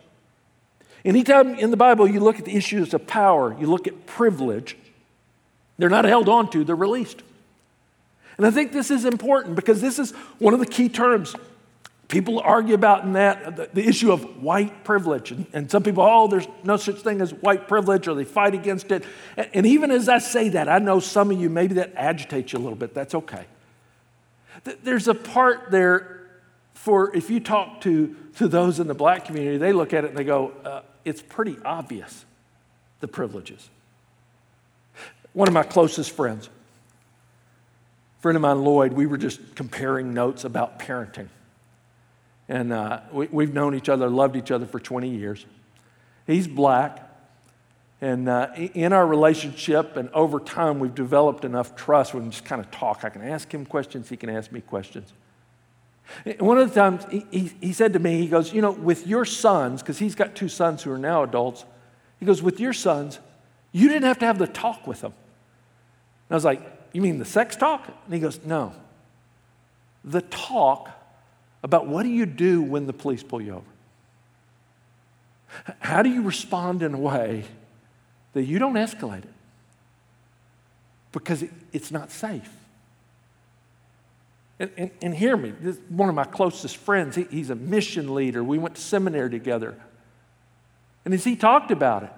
Anytime 1.04 1.54
in 1.56 1.70
the 1.70 1.76
Bible 1.76 2.08
you 2.08 2.20
look 2.20 2.38
at 2.38 2.46
the 2.46 2.56
issues 2.56 2.94
of 2.94 3.06
power, 3.06 3.54
you 3.60 3.66
look 3.66 3.86
at 3.86 4.06
privilege, 4.06 4.76
they're 5.78 5.90
not 5.90 6.04
held 6.04 6.28
on 6.28 6.50
to, 6.50 6.64
they're 6.64 6.76
released. 6.76 7.22
And 8.36 8.46
I 8.46 8.50
think 8.50 8.72
this 8.72 8.90
is 8.90 9.04
important 9.04 9.56
because 9.56 9.80
this 9.80 9.98
is 9.98 10.12
one 10.38 10.54
of 10.54 10.60
the 10.60 10.66
key 10.66 10.88
terms. 10.88 11.34
People 12.08 12.40
argue 12.40 12.74
about 12.74 13.04
in 13.04 13.14
that 13.14 13.56
the, 13.56 13.70
the 13.72 13.86
issue 13.86 14.12
of 14.12 14.42
white 14.42 14.84
privilege. 14.84 15.30
And, 15.30 15.46
and, 15.52 15.70
some 15.70 15.82
people, 15.82 16.04
oh, 16.04 16.28
there's 16.28 16.46
no 16.62 16.76
such 16.76 17.00
thing 17.00 17.20
as 17.20 17.32
white 17.32 17.66
privilege, 17.66 18.06
or 18.08 18.14
they 18.14 18.24
fight 18.24 18.54
against 18.54 18.92
it. 18.92 19.04
And, 19.36 19.48
and 19.54 19.66
even 19.66 19.90
as 19.90 20.08
I 20.08 20.18
say 20.18 20.50
that, 20.50 20.68
I 20.68 20.78
know 20.78 21.00
some 21.00 21.30
of 21.30 21.40
you, 21.40 21.48
maybe 21.48 21.74
that 21.74 21.92
agitates 21.96 22.52
you 22.52 22.58
a 22.58 22.60
little 22.60 22.76
bit. 22.76 22.92
That's 22.92 23.14
okay. 23.14 23.46
There's 24.82 25.08
a 25.08 25.14
part 25.14 25.70
there 25.70 26.14
for 26.84 27.14
if 27.16 27.30
you 27.30 27.40
talk 27.40 27.80
to, 27.80 28.14
to 28.36 28.46
those 28.46 28.78
in 28.78 28.86
the 28.86 28.94
black 28.94 29.24
community, 29.24 29.56
they 29.56 29.72
look 29.72 29.94
at 29.94 30.04
it 30.04 30.08
and 30.08 30.18
they 30.18 30.24
go, 30.24 30.52
uh, 30.64 30.82
it's 31.04 31.22
pretty 31.22 31.56
obvious, 31.64 32.26
the 33.00 33.08
privileges. 33.08 33.70
One 35.34 35.48
of 35.48 35.52
my 35.52 35.64
closest 35.64 36.12
friends, 36.12 36.48
friend 38.20 38.36
of 38.36 38.42
mine, 38.42 38.62
Lloyd, 38.62 38.92
we 38.92 39.04
were 39.04 39.18
just 39.18 39.54
comparing 39.56 40.14
notes 40.14 40.44
about 40.44 40.78
parenting. 40.78 41.28
And 42.48 42.72
uh, 42.72 43.00
we, 43.12 43.44
have 43.44 43.52
known 43.52 43.74
each 43.74 43.88
other, 43.88 44.08
loved 44.08 44.36
each 44.36 44.50
other 44.50 44.64
for 44.64 44.78
20 44.78 45.08
years. 45.08 45.44
He's 46.26 46.46
black. 46.46 47.00
And 48.00 48.28
uh, 48.28 48.48
in 48.54 48.92
our 48.92 49.06
relationship 49.06 49.96
and 49.96 50.08
over 50.10 50.38
time, 50.38 50.78
we've 50.78 50.94
developed 50.94 51.44
enough 51.44 51.74
trust 51.74 52.14
we 52.14 52.20
can 52.20 52.30
just 52.30 52.44
kind 52.44 52.60
of 52.60 52.70
talk. 52.70 53.02
I 53.02 53.08
can 53.08 53.22
ask 53.22 53.52
him 53.52 53.66
questions, 53.66 54.08
he 54.08 54.16
can 54.16 54.30
ask 54.30 54.52
me 54.52 54.60
questions. 54.60 55.12
One 56.38 56.58
of 56.58 56.68
the 56.68 56.74
times 56.74 57.06
he, 57.10 57.26
he, 57.30 57.52
he 57.60 57.72
said 57.72 57.94
to 57.94 57.98
me, 57.98 58.18
he 58.18 58.28
goes, 58.28 58.52
You 58.52 58.62
know, 58.62 58.72
with 58.72 59.06
your 59.06 59.24
sons, 59.24 59.82
because 59.82 59.98
he's 59.98 60.14
got 60.14 60.34
two 60.34 60.48
sons 60.48 60.82
who 60.82 60.92
are 60.92 60.98
now 60.98 61.22
adults, 61.22 61.64
he 62.20 62.26
goes, 62.26 62.42
With 62.42 62.60
your 62.60 62.74
sons, 62.74 63.18
you 63.72 63.88
didn't 63.88 64.04
have 64.04 64.18
to 64.18 64.26
have 64.26 64.38
the 64.38 64.46
talk 64.46 64.86
with 64.86 65.00
them. 65.00 65.14
I 66.30 66.34
was 66.34 66.44
like, 66.44 66.62
You 66.92 67.02
mean 67.02 67.18
the 67.18 67.24
sex 67.24 67.56
talk? 67.56 67.86
And 67.86 68.14
he 68.14 68.20
goes, 68.20 68.40
No. 68.44 68.72
The 70.04 70.22
talk 70.22 70.90
about 71.62 71.86
what 71.86 72.02
do 72.02 72.10
you 72.10 72.26
do 72.26 72.62
when 72.62 72.86
the 72.86 72.92
police 72.92 73.22
pull 73.22 73.40
you 73.40 73.54
over? 73.54 73.64
How 75.78 76.02
do 76.02 76.10
you 76.10 76.22
respond 76.22 76.82
in 76.82 76.94
a 76.94 76.98
way 76.98 77.44
that 78.32 78.42
you 78.42 78.58
don't 78.58 78.74
escalate 78.74 79.24
it? 79.24 79.32
Because 81.12 81.42
it, 81.42 81.50
it's 81.72 81.90
not 81.90 82.10
safe. 82.10 82.50
And, 84.58 84.70
and, 84.76 84.90
and 85.02 85.14
hear 85.14 85.36
me, 85.36 85.50
this 85.50 85.78
one 85.88 86.08
of 86.08 86.14
my 86.14 86.24
closest 86.24 86.76
friends, 86.76 87.16
he, 87.16 87.24
he's 87.30 87.50
a 87.50 87.54
mission 87.54 88.14
leader. 88.14 88.42
We 88.42 88.58
went 88.58 88.76
to 88.76 88.80
seminary 88.80 89.30
together. 89.30 89.74
And 91.04 91.12
as 91.12 91.24
he 91.24 91.36
talked 91.36 91.70
about 91.70 92.04
it, 92.04 92.12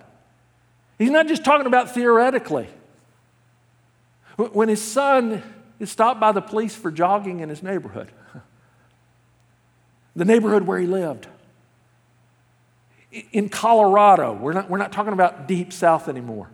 he's 0.99 1.11
not 1.11 1.29
just 1.29 1.45
talking 1.45 1.67
about 1.67 1.95
theoretically. 1.95 2.69
When 4.37 4.69
his 4.69 4.83
son 4.83 5.43
is 5.81 5.91
stopped 5.91 6.21
by 6.21 6.33
the 6.33 6.43
police 6.43 6.75
for 6.75 6.91
jogging 6.91 7.41
in 7.41 7.49
his 7.49 7.63
neighborhood, 7.63 8.11
the 10.17 10.25
neighborhood 10.25 10.65
where 10.65 10.79
he 10.79 10.87
lived, 10.87 11.27
in 13.33 13.49
Colorado, 13.49 14.35
we're 14.35 14.53
not, 14.53 14.69
we're 14.69 14.79
not 14.79 14.93
talking 14.93 15.13
about 15.13 15.49
deep 15.49 15.73
south 15.73 16.09
anymore. 16.09 16.51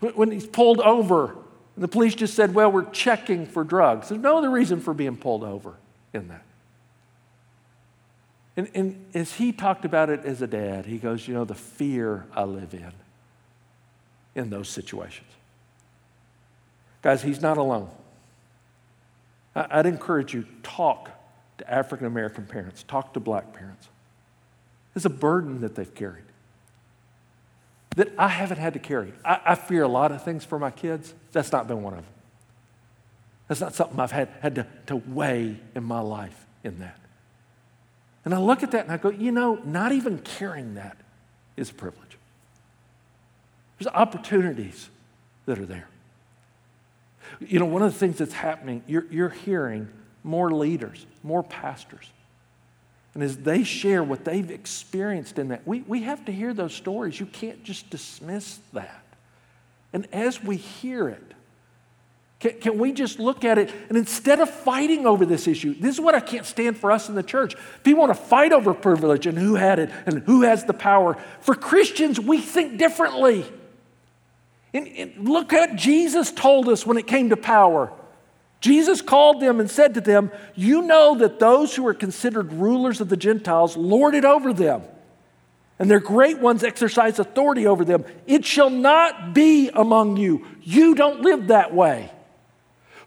When 0.00 0.30
he's 0.30 0.46
pulled 0.46 0.80
over, 0.80 1.36
the 1.76 1.88
police 1.88 2.14
just 2.14 2.34
said, 2.34 2.54
Well, 2.54 2.70
we're 2.70 2.90
checking 2.90 3.46
for 3.46 3.64
drugs. 3.64 4.08
There's 4.08 4.20
no 4.20 4.38
other 4.38 4.50
reason 4.50 4.80
for 4.80 4.94
being 4.94 5.16
pulled 5.16 5.44
over 5.44 5.74
in 6.12 6.28
that. 6.28 6.42
And, 8.56 8.68
and 8.74 9.06
as 9.14 9.34
he 9.34 9.52
talked 9.52 9.84
about 9.84 10.10
it 10.10 10.24
as 10.24 10.42
a 10.42 10.46
dad, 10.46 10.86
he 10.86 10.98
goes, 10.98 11.26
You 11.28 11.34
know, 11.34 11.44
the 11.44 11.54
fear 11.54 12.26
I 12.34 12.44
live 12.44 12.74
in 12.74 12.92
in 14.34 14.50
those 14.50 14.68
situations. 14.68 15.26
Guys, 17.02 17.22
he's 17.22 17.40
not 17.40 17.58
alone. 17.58 17.90
I'd 19.54 19.86
encourage 19.86 20.34
you 20.34 20.46
talk 20.62 21.10
to 21.58 21.70
African 21.70 22.06
American 22.06 22.46
parents, 22.46 22.82
talk 22.82 23.14
to 23.14 23.20
black 23.20 23.52
parents. 23.52 23.88
It's 24.94 25.04
a 25.04 25.10
burden 25.10 25.60
that 25.60 25.74
they've 25.74 25.94
carried. 25.94 26.24
that 27.96 28.10
I 28.18 28.28
haven't 28.28 28.58
had 28.58 28.74
to 28.74 28.78
carry. 28.78 29.12
I, 29.24 29.40
I, 29.44 29.54
fear 29.54 29.82
a 29.82 29.88
lot 29.88 30.12
of 30.12 30.22
things 30.22 30.44
for 30.44 30.58
my 30.58 30.70
kids. 30.70 31.14
That's 31.32 31.50
not 31.50 31.66
been 31.66 31.82
one 31.82 31.94
of 31.94 32.00
them. 32.00 32.12
That's 33.48 33.60
not 33.60 33.74
something 33.74 33.98
I've 33.98 34.12
had, 34.12 34.28
had 34.40 34.54
to, 34.56 34.66
to 34.86 34.96
weigh 34.96 35.56
in 35.74 35.84
my 35.84 36.00
life 36.00 36.46
in 36.62 36.78
that. 36.80 36.98
And 38.24 38.34
I 38.34 38.38
look 38.38 38.62
at 38.62 38.72
that 38.72 38.84
and 38.84 38.92
I 38.92 38.98
go, 38.98 39.10
you 39.10 39.32
know, 39.32 39.60
not 39.64 39.92
even 39.92 40.18
carrying 40.18 40.74
that 40.74 40.96
is 41.56 41.70
a 41.70 41.74
privilege. 41.74 42.18
There's 43.78 43.92
opportunities 43.92 44.90
that 45.46 45.58
are 45.58 45.66
there. 45.66 45.88
You 47.40 47.58
know, 47.58 47.66
one 47.66 47.82
of 47.82 47.92
the 47.92 47.98
things 47.98 48.18
that's 48.18 48.32
happening, 48.32 48.82
you're, 48.86 49.06
you're 49.10 49.28
hearing 49.28 49.88
more 50.22 50.50
leaders, 50.50 51.06
more 51.22 51.42
pastors. 51.42 52.10
And 53.14 53.22
as 53.22 53.38
they 53.38 53.64
share 53.64 54.04
what 54.04 54.24
they've 54.24 54.50
experienced 54.50 55.38
in 55.38 55.48
that, 55.48 55.66
we, 55.66 55.80
we 55.82 56.02
have 56.02 56.24
to 56.26 56.32
hear 56.32 56.54
those 56.54 56.74
stories. 56.74 57.18
You 57.18 57.26
can't 57.26 57.64
just 57.64 57.90
dismiss 57.90 58.60
that. 58.72 59.04
And 59.92 60.06
as 60.12 60.42
we 60.42 60.56
hear 60.56 61.08
it, 61.08 61.34
can, 62.40 62.52
can, 62.60 62.78
we 62.78 62.92
just 62.92 63.18
look 63.18 63.44
at 63.44 63.58
it 63.58 63.72
and 63.88 63.98
instead 63.98 64.38
of 64.38 64.48
fighting 64.48 65.06
over 65.06 65.26
this 65.26 65.48
issue, 65.48 65.74
this 65.74 65.96
is 65.96 66.00
what 66.00 66.14
I 66.14 66.20
can't 66.20 66.46
stand 66.46 66.76
for 66.76 66.92
us 66.92 67.08
in 67.08 67.16
the 67.16 67.22
church. 67.22 67.56
People 67.82 68.00
want 68.00 68.16
to 68.16 68.22
fight 68.22 68.52
over 68.52 68.72
privilege 68.72 69.26
and 69.26 69.36
who 69.36 69.56
had 69.56 69.80
it 69.80 69.90
and 70.06 70.22
who 70.22 70.42
has 70.42 70.64
the 70.64 70.74
power. 70.74 71.16
For 71.40 71.56
Christians, 71.56 72.20
we 72.20 72.38
think 72.38 72.78
differently. 72.78 73.44
And, 74.78 74.86
and 74.96 75.28
look 75.28 75.52
at 75.52 75.74
Jesus 75.74 76.30
told 76.30 76.68
us 76.68 76.86
when 76.86 76.98
it 76.98 77.08
came 77.08 77.30
to 77.30 77.36
power. 77.36 77.92
Jesus 78.60 79.02
called 79.02 79.40
them 79.40 79.58
and 79.58 79.68
said 79.68 79.94
to 79.94 80.00
them, 80.00 80.30
You 80.54 80.82
know 80.82 81.16
that 81.18 81.40
those 81.40 81.74
who 81.74 81.86
are 81.86 81.94
considered 81.94 82.52
rulers 82.52 83.00
of 83.00 83.08
the 83.08 83.16
Gentiles 83.16 83.76
lord 83.76 84.14
it 84.14 84.24
over 84.24 84.52
them, 84.52 84.82
and 85.80 85.90
their 85.90 86.00
great 86.00 86.38
ones 86.38 86.62
exercise 86.62 87.18
authority 87.18 87.66
over 87.66 87.84
them. 87.84 88.04
It 88.26 88.44
shall 88.44 88.70
not 88.70 89.34
be 89.34 89.68
among 89.70 90.16
you. 90.16 90.46
You 90.62 90.94
don't 90.94 91.22
live 91.22 91.48
that 91.48 91.74
way. 91.74 92.10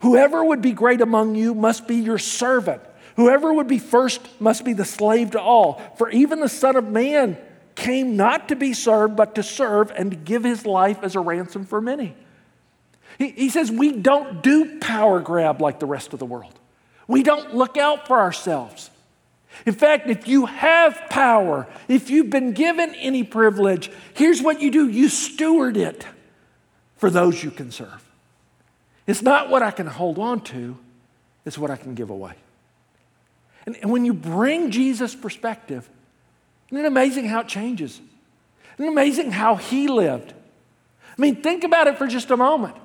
Whoever 0.02 0.44
would 0.44 0.62
be 0.62 0.72
great 0.74 1.00
among 1.00 1.36
you 1.36 1.54
must 1.54 1.88
be 1.88 1.98
your 1.98 2.18
servant. 2.18 2.82
Whoever 3.16 3.54
would 3.54 3.68
be 3.68 3.80
first 3.80 4.22
must 4.42 4.66
be 4.66 4.74
the 4.74 4.86
slave 4.86 5.32
to 5.32 5.42
all. 5.42 5.82
For 5.98 6.10
even 6.10 6.40
the 6.40 6.50
Son 6.50 6.76
of 6.76 6.88
Man 6.88 7.38
came 7.76 8.16
not 8.16 8.50
to 8.50 8.56
be 8.56 8.74
served, 8.74 9.16
but 9.16 9.36
to 9.36 9.44
serve 9.44 9.92
and 9.92 10.12
to 10.12 10.18
give 10.18 10.44
his 10.44 10.66
life 10.66 11.04
as 11.04 11.16
a 11.16 11.20
ransom 11.20 11.66
for 11.66 11.82
many. 11.82 12.16
He, 13.18 13.30
he 13.32 13.50
says 13.50 13.72
we 13.72 13.92
don't 13.92 14.42
do 14.42 14.80
power 14.80 15.20
grab 15.20 15.62
like 15.62 15.80
the 15.80 15.86
rest 15.86 16.14
of 16.14 16.20
the 16.20 16.26
world. 16.26 16.54
We 17.08 17.24
don't 17.24 17.56
look 17.56 17.78
out 17.78 18.08
for 18.08 18.20
ourselves. 18.20 18.90
In 19.66 19.74
fact, 19.74 20.10
if 20.10 20.28
you 20.28 20.46
have 20.46 21.00
power, 21.10 21.68
if 21.88 22.10
you've 22.10 22.30
been 22.30 22.54
given 22.54 22.96
any 22.96 23.24
privilege, 23.24 23.92
here's 24.14 24.42
what 24.42 24.62
you 24.62 24.72
do 24.72 24.88
you 24.88 25.10
steward 25.10 25.78
it 25.78 26.06
for 26.96 27.10
those 27.10 27.44
you 27.44 27.52
can 27.52 27.72
serve. 27.72 28.08
It's 29.08 29.22
not 29.22 29.50
what 29.50 29.62
I 29.62 29.72
can 29.72 29.88
hold 29.88 30.20
on 30.20 30.42
to, 30.46 30.78
it's 31.46 31.58
what 31.58 31.70
I 31.70 31.76
can 31.76 31.96
give 31.96 32.10
away. 32.10 32.34
And, 33.66 33.76
and 33.82 33.92
when 33.92 34.06
you 34.06 34.14
bring 34.14 34.72
Jesus' 34.72 35.16
perspective, 35.16 35.90
isn't 36.72 36.86
it 36.86 36.88
amazing 36.88 37.26
how 37.26 37.42
it 37.42 37.48
changes? 37.48 38.00
Isn't 38.76 38.86
it 38.86 38.90
amazing 38.90 39.32
how 39.32 39.56
he 39.56 39.88
lived? 39.88 40.32
I 40.32 41.22
mean, 41.22 41.42
think 41.42 41.64
about 41.64 41.88
it 41.88 41.98
for 41.98 42.08
just 42.08 42.32
a 42.32 42.38
moment. 42.38 42.76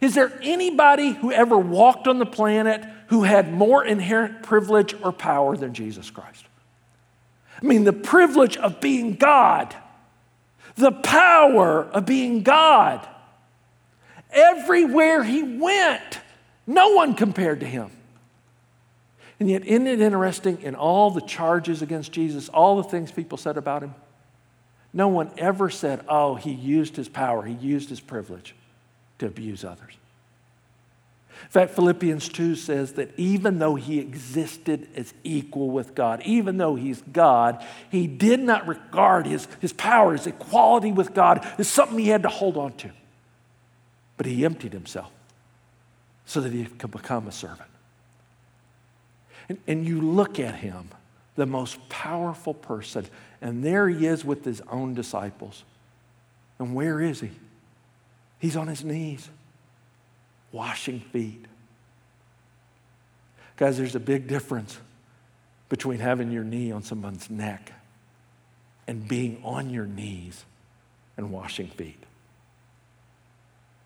Is 0.00 0.14
there 0.14 0.32
anybody 0.42 1.10
who 1.10 1.30
ever 1.30 1.56
walked 1.56 2.08
on 2.08 2.18
the 2.18 2.26
planet 2.26 2.84
who 3.08 3.22
had 3.22 3.52
more 3.52 3.84
inherent 3.84 4.42
privilege 4.42 4.94
or 5.02 5.12
power 5.12 5.56
than 5.56 5.74
Jesus 5.74 6.10
Christ? 6.10 6.44
I 7.62 7.66
mean, 7.66 7.84
the 7.84 7.92
privilege 7.92 8.56
of 8.56 8.80
being 8.80 9.14
God, 9.14 9.74
the 10.74 10.92
power 10.92 11.84
of 11.84 12.04
being 12.04 12.42
God. 12.42 13.06
Everywhere 14.30 15.22
he 15.22 15.42
went, 15.42 16.20
no 16.66 16.90
one 16.90 17.14
compared 17.14 17.60
to 17.60 17.66
him. 17.66 17.90
And 19.38 19.50
yet, 19.50 19.66
isn't 19.66 19.86
it 19.86 20.00
interesting 20.00 20.62
in 20.62 20.74
all 20.74 21.10
the 21.10 21.20
charges 21.20 21.82
against 21.82 22.12
Jesus, 22.12 22.48
all 22.48 22.76
the 22.76 22.88
things 22.88 23.12
people 23.12 23.36
said 23.36 23.56
about 23.56 23.82
him? 23.82 23.94
No 24.92 25.08
one 25.08 25.30
ever 25.36 25.68
said, 25.68 26.04
oh, 26.08 26.36
he 26.36 26.52
used 26.52 26.96
his 26.96 27.08
power, 27.08 27.42
he 27.42 27.54
used 27.54 27.90
his 27.90 28.00
privilege 28.00 28.54
to 29.18 29.26
abuse 29.26 29.62
others. 29.64 29.94
In 31.42 31.50
fact, 31.50 31.72
Philippians 31.72 32.30
2 32.30 32.56
says 32.56 32.94
that 32.94 33.12
even 33.18 33.58
though 33.58 33.74
he 33.74 33.98
existed 33.98 34.88
as 34.96 35.12
equal 35.22 35.70
with 35.70 35.94
God, 35.94 36.22
even 36.24 36.56
though 36.56 36.76
he's 36.76 37.02
God, 37.12 37.62
he 37.90 38.06
did 38.06 38.40
not 38.40 38.66
regard 38.66 39.26
his, 39.26 39.46
his 39.60 39.74
power, 39.74 40.12
his 40.12 40.26
equality 40.26 40.92
with 40.92 41.12
God 41.12 41.46
as 41.58 41.68
something 41.68 41.98
he 41.98 42.08
had 42.08 42.22
to 42.22 42.30
hold 42.30 42.56
on 42.56 42.72
to. 42.78 42.90
But 44.16 44.24
he 44.24 44.46
emptied 44.46 44.72
himself 44.72 45.12
so 46.24 46.40
that 46.40 46.52
he 46.52 46.64
could 46.64 46.90
become 46.90 47.28
a 47.28 47.32
servant. 47.32 47.68
And, 49.48 49.58
and 49.66 49.86
you 49.86 50.00
look 50.00 50.40
at 50.40 50.56
him, 50.56 50.88
the 51.36 51.46
most 51.46 51.88
powerful 51.88 52.54
person, 52.54 53.06
and 53.40 53.62
there 53.62 53.88
he 53.88 54.06
is 54.06 54.24
with 54.24 54.44
his 54.44 54.60
own 54.70 54.94
disciples. 54.94 55.64
And 56.58 56.74
where 56.74 57.00
is 57.00 57.20
he? 57.20 57.30
He's 58.38 58.56
on 58.56 58.68
his 58.68 58.84
knees, 58.84 59.28
washing 60.52 61.00
feet. 61.00 61.44
Guys, 63.56 63.78
there's 63.78 63.94
a 63.94 64.00
big 64.00 64.26
difference 64.26 64.78
between 65.68 65.98
having 65.98 66.30
your 66.30 66.44
knee 66.44 66.70
on 66.70 66.82
someone's 66.82 67.30
neck 67.30 67.72
and 68.86 69.06
being 69.06 69.40
on 69.42 69.70
your 69.70 69.86
knees 69.86 70.44
and 71.16 71.30
washing 71.30 71.68
feet. 71.68 72.02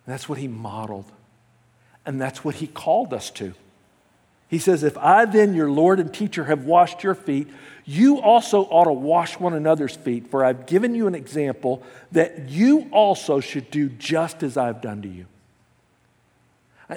that's 0.06 0.28
what 0.28 0.38
he 0.38 0.48
modeled, 0.48 1.10
and 2.04 2.20
that's 2.20 2.44
what 2.44 2.56
he 2.56 2.66
called 2.66 3.14
us 3.14 3.30
to. 3.30 3.54
He 4.50 4.58
says, 4.58 4.82
If 4.82 4.98
I 4.98 5.26
then, 5.26 5.54
your 5.54 5.70
Lord 5.70 6.00
and 6.00 6.12
teacher, 6.12 6.44
have 6.44 6.64
washed 6.64 7.04
your 7.04 7.14
feet, 7.14 7.46
you 7.84 8.20
also 8.20 8.62
ought 8.62 8.84
to 8.84 8.92
wash 8.92 9.38
one 9.38 9.54
another's 9.54 9.94
feet, 9.94 10.28
for 10.28 10.44
I've 10.44 10.66
given 10.66 10.94
you 10.94 11.06
an 11.06 11.14
example 11.14 11.84
that 12.10 12.48
you 12.48 12.88
also 12.90 13.38
should 13.38 13.70
do 13.70 13.88
just 13.88 14.42
as 14.42 14.56
I've 14.56 14.80
done 14.80 15.02
to 15.02 15.08
you. 15.08 15.26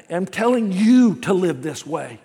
I'm 0.10 0.26
telling 0.26 0.72
you 0.72 1.16
to 1.22 1.34
live 1.34 1.62
this 1.62 1.86
way. 1.86 2.20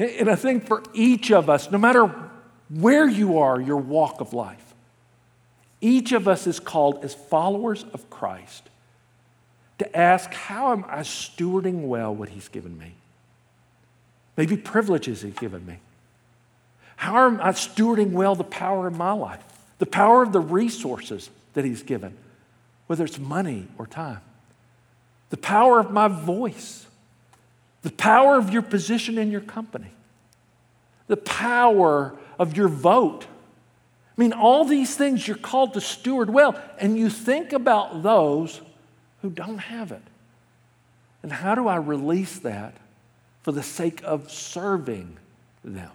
And 0.00 0.28
I 0.28 0.34
think 0.34 0.66
for 0.66 0.82
each 0.92 1.30
of 1.30 1.48
us, 1.48 1.70
no 1.70 1.78
matter 1.78 2.12
where 2.68 3.08
you 3.08 3.38
are, 3.38 3.60
your 3.60 3.76
walk 3.76 4.20
of 4.20 4.32
life, 4.32 4.74
each 5.80 6.10
of 6.10 6.26
us 6.26 6.48
is 6.48 6.58
called 6.58 7.04
as 7.04 7.14
followers 7.14 7.84
of 7.94 8.10
Christ 8.10 8.68
to 9.78 9.96
ask, 9.96 10.32
How 10.32 10.72
am 10.72 10.84
I 10.88 11.00
stewarding 11.00 11.82
well 11.82 12.12
what 12.12 12.30
He's 12.30 12.48
given 12.48 12.76
me? 12.76 12.94
Maybe 14.36 14.56
privileges 14.56 15.22
He's 15.22 15.34
given 15.34 15.64
me? 15.66 15.78
How 16.96 17.26
am 17.26 17.40
I 17.40 17.50
stewarding 17.50 18.12
well 18.12 18.34
the 18.34 18.44
power 18.44 18.88
in 18.88 18.96
my 18.96 19.12
life? 19.12 19.42
The 19.78 19.86
power 19.86 20.22
of 20.22 20.32
the 20.32 20.40
resources 20.40 21.30
that 21.54 21.64
He's 21.64 21.82
given, 21.82 22.16
whether 22.86 23.04
it's 23.04 23.18
money 23.18 23.68
or 23.78 23.86
time. 23.86 24.20
The 25.30 25.36
power 25.36 25.80
of 25.80 25.90
my 25.90 26.08
voice. 26.08 26.86
The 27.82 27.90
power 27.90 28.36
of 28.36 28.50
your 28.52 28.62
position 28.62 29.18
in 29.18 29.30
your 29.30 29.40
company. 29.40 29.90
The 31.06 31.16
power 31.16 32.16
of 32.38 32.56
your 32.56 32.68
vote. 32.68 33.24
I 33.24 34.20
mean, 34.20 34.32
all 34.32 34.64
these 34.64 34.96
things 34.96 35.28
you're 35.28 35.36
called 35.36 35.74
to 35.74 35.80
steward 35.80 36.30
well, 36.30 36.60
and 36.78 36.96
you 36.96 37.10
think 37.10 37.52
about 37.52 38.02
those 38.02 38.60
who 39.20 39.30
don't 39.30 39.58
have 39.58 39.92
it. 39.92 40.02
And 41.22 41.30
how 41.30 41.54
do 41.54 41.68
I 41.68 41.76
release 41.76 42.38
that 42.40 42.74
for 43.46 43.52
the 43.52 43.62
sake 43.62 44.02
of 44.02 44.28
serving 44.28 45.16
them. 45.62 45.92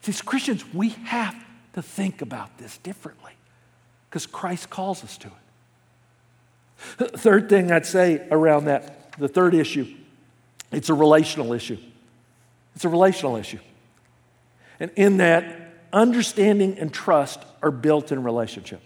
See, 0.00 0.10
as 0.10 0.20
Christians, 0.20 0.64
we 0.74 0.88
have 1.04 1.36
to 1.74 1.80
think 1.80 2.22
about 2.22 2.58
this 2.58 2.76
differently 2.78 3.30
because 4.10 4.26
Christ 4.26 4.68
calls 4.68 5.04
us 5.04 5.16
to 5.18 5.28
it. 6.98 7.12
Third 7.20 7.48
thing 7.48 7.70
I'd 7.70 7.86
say 7.86 8.26
around 8.32 8.64
that, 8.64 9.12
the 9.16 9.28
third 9.28 9.54
issue, 9.54 9.86
it's 10.72 10.88
a 10.88 10.94
relational 10.94 11.52
issue. 11.52 11.78
It's 12.74 12.84
a 12.84 12.88
relational 12.88 13.36
issue. 13.36 13.60
And 14.80 14.90
in 14.96 15.18
that, 15.18 15.72
understanding 15.92 16.80
and 16.80 16.92
trust 16.92 17.44
are 17.62 17.70
built 17.70 18.10
in 18.10 18.24
relationship. 18.24 18.80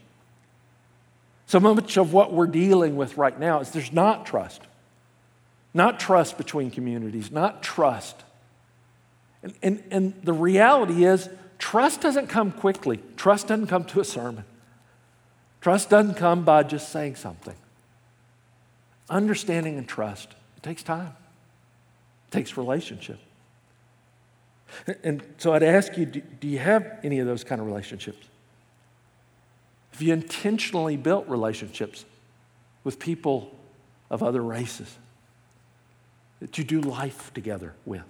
So 1.47 1.61
much 1.61 1.97
of 1.97 2.13
what 2.13 2.31
we're 2.31 2.47
dealing 2.47 2.97
with 2.97 3.17
right 3.17 3.41
now 3.41 3.61
is 3.61 3.71
there's 3.71 3.91
not 3.91 4.27
trust. 4.27 4.61
Not 5.75 5.99
trust 5.99 6.37
between 6.37 6.71
communities, 6.71 7.31
not 7.31 7.63
trust. 7.63 8.17
And, 9.43 9.55
and, 9.63 9.83
and 9.91 10.15
the 10.23 10.33
reality 10.33 11.05
is, 11.05 11.29
trust 11.59 12.01
doesn't 12.01 12.29
come 12.29 12.53
quickly. 12.53 13.01
Trust 13.17 13.49
doesn't 13.49 13.69
come 13.69 13.85
to 13.87 14.01
a 14.01 14.05
sermon. 14.05 14.45
Trust 15.61 15.91
doesn't 15.91 16.15
come 16.15 16.45
by 16.45 16.63
just 16.65 16.91
saying 16.91 17.17
something. 17.17 17.55
Understanding 19.09 19.79
and 19.79 19.89
trust, 19.89 20.35
it 20.57 20.63
takes 20.63 20.83
time, 20.83 21.15
it 22.29 22.31
takes 22.33 22.57
relationship. 22.57 23.19
And 25.05 25.23
so 25.39 25.53
I'd 25.53 25.63
ask 25.63 25.97
you 25.99 26.07
do, 26.07 26.21
do 26.21 26.49
you 26.49 26.59
have 26.59 26.99
any 27.05 27.19
of 27.19 27.27
those 27.27 27.45
kind 27.45 27.61
of 27.61 27.67
relationships? 27.67 28.27
Have 29.93 30.01
you 30.01 30.13
intentionally 30.15 30.97
built 30.97 31.29
relationships 31.29 32.07
with 32.83 32.99
people 32.99 33.55
of 34.11 34.23
other 34.23 34.43
races 34.43 34.97
that 36.43 36.59
you 36.59 36.65
do 36.65 36.81
life 36.81 37.33
together 37.33 37.73
with? 37.87 38.03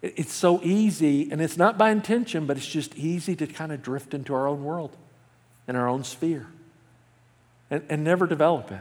It's 0.00 0.32
so 0.32 0.62
easy, 0.62 1.30
and 1.30 1.42
it's 1.42 1.58
not 1.58 1.76
by 1.76 1.90
intention, 1.90 2.46
but 2.46 2.56
it's 2.56 2.66
just 2.66 2.96
easy 2.96 3.36
to 3.36 3.46
kind 3.46 3.70
of 3.70 3.82
drift 3.82 4.14
into 4.14 4.32
our 4.32 4.46
own 4.46 4.64
world 4.64 4.96
and 5.68 5.76
our 5.76 5.88
own 5.88 6.04
sphere 6.04 6.46
and, 7.70 7.84
and 7.90 8.02
never 8.02 8.26
develop 8.26 8.70
it. 8.70 8.80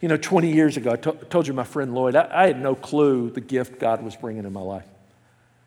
You 0.00 0.08
know, 0.08 0.16
20 0.16 0.52
years 0.52 0.76
ago, 0.76 0.92
I 0.92 0.96
to- 0.96 1.12
told 1.12 1.46
you 1.46 1.52
my 1.52 1.64
friend 1.64 1.94
Lloyd, 1.94 2.16
I, 2.16 2.28
I 2.32 2.46
had 2.48 2.60
no 2.60 2.74
clue 2.74 3.30
the 3.30 3.40
gift 3.40 3.78
God 3.78 4.02
was 4.02 4.16
bringing 4.16 4.44
in 4.44 4.52
my 4.52 4.60
life. 4.60 4.86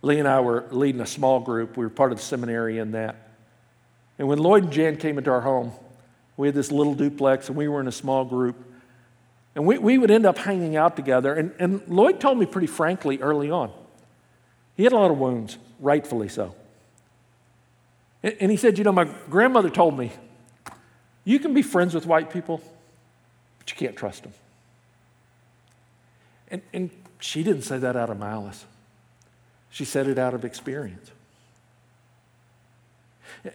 Lee 0.02 0.20
and 0.20 0.28
I 0.28 0.40
were 0.42 0.66
leading 0.72 1.02
a 1.02 1.06
small 1.06 1.40
group. 1.40 1.78
We 1.78 1.86
were 1.86 1.90
part 1.90 2.12
of 2.12 2.18
the 2.18 2.24
seminary 2.24 2.80
in 2.80 2.92
that. 2.92 3.16
And 4.18 4.28
when 4.28 4.40
Lloyd 4.40 4.64
and 4.64 4.74
Jan 4.74 4.98
came 4.98 5.18
into 5.18 5.32
our 5.32 5.42
home, 5.42 5.72
we 6.38 6.48
had 6.48 6.56
this 6.56 6.72
little 6.72 6.96
duplex 6.96 7.48
and 7.48 7.58
we 7.58 7.68
were 7.68 7.80
in 7.80 7.88
a 7.88 7.94
small 7.94 8.26
group. 8.26 8.56
And 9.56 9.66
we, 9.66 9.78
we 9.78 9.98
would 9.98 10.12
end 10.12 10.26
up 10.26 10.38
hanging 10.38 10.76
out 10.76 10.98
together. 10.98 11.34
And, 11.34 11.54
and 11.60 11.82
Lloyd 11.88 12.20
told 12.20 12.38
me 12.38 12.46
pretty 12.46 12.68
frankly 12.68 13.20
early 13.20 13.50
on, 13.50 13.72
he 14.76 14.84
had 14.84 14.92
a 14.92 14.98
lot 14.98 15.10
of 15.10 15.18
wounds, 15.18 15.58
rightfully 15.80 16.28
so. 16.28 16.54
And, 18.22 18.36
and 18.42 18.52
he 18.52 18.58
said, 18.58 18.78
You 18.78 18.84
know, 18.84 18.92
my 18.92 19.06
grandmother 19.30 19.70
told 19.70 19.98
me, 19.98 20.12
you 21.24 21.40
can 21.40 21.54
be 21.54 21.62
friends 21.62 21.94
with 21.94 22.06
white 22.06 22.30
people, 22.30 22.62
but 23.58 23.72
you 23.72 23.78
can't 23.78 23.96
trust 23.96 24.24
them. 24.24 24.34
And, 26.50 26.62
and 26.74 26.90
she 27.20 27.42
didn't 27.42 27.64
say 27.64 27.78
that 27.80 27.96
out 27.96 28.10
of 28.10 28.20
malice. 28.20 28.66
She 29.70 29.86
said 29.86 30.08
it 30.08 30.20
out 30.20 30.34
of 30.34 30.46
experience. 30.46 31.12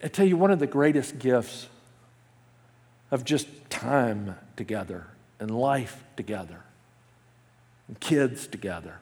I 0.02 0.08
tell 0.08 0.26
you, 0.26 0.36
one 0.36 0.50
of 0.50 0.58
the 0.58 0.66
greatest 0.66 1.18
gifts 1.18 1.68
of 3.10 3.24
just 3.24 3.48
time 3.70 4.36
together 4.56 5.06
and 5.40 5.50
life 5.50 6.04
together 6.16 6.60
and 7.88 7.98
kids 7.98 8.46
together 8.46 8.98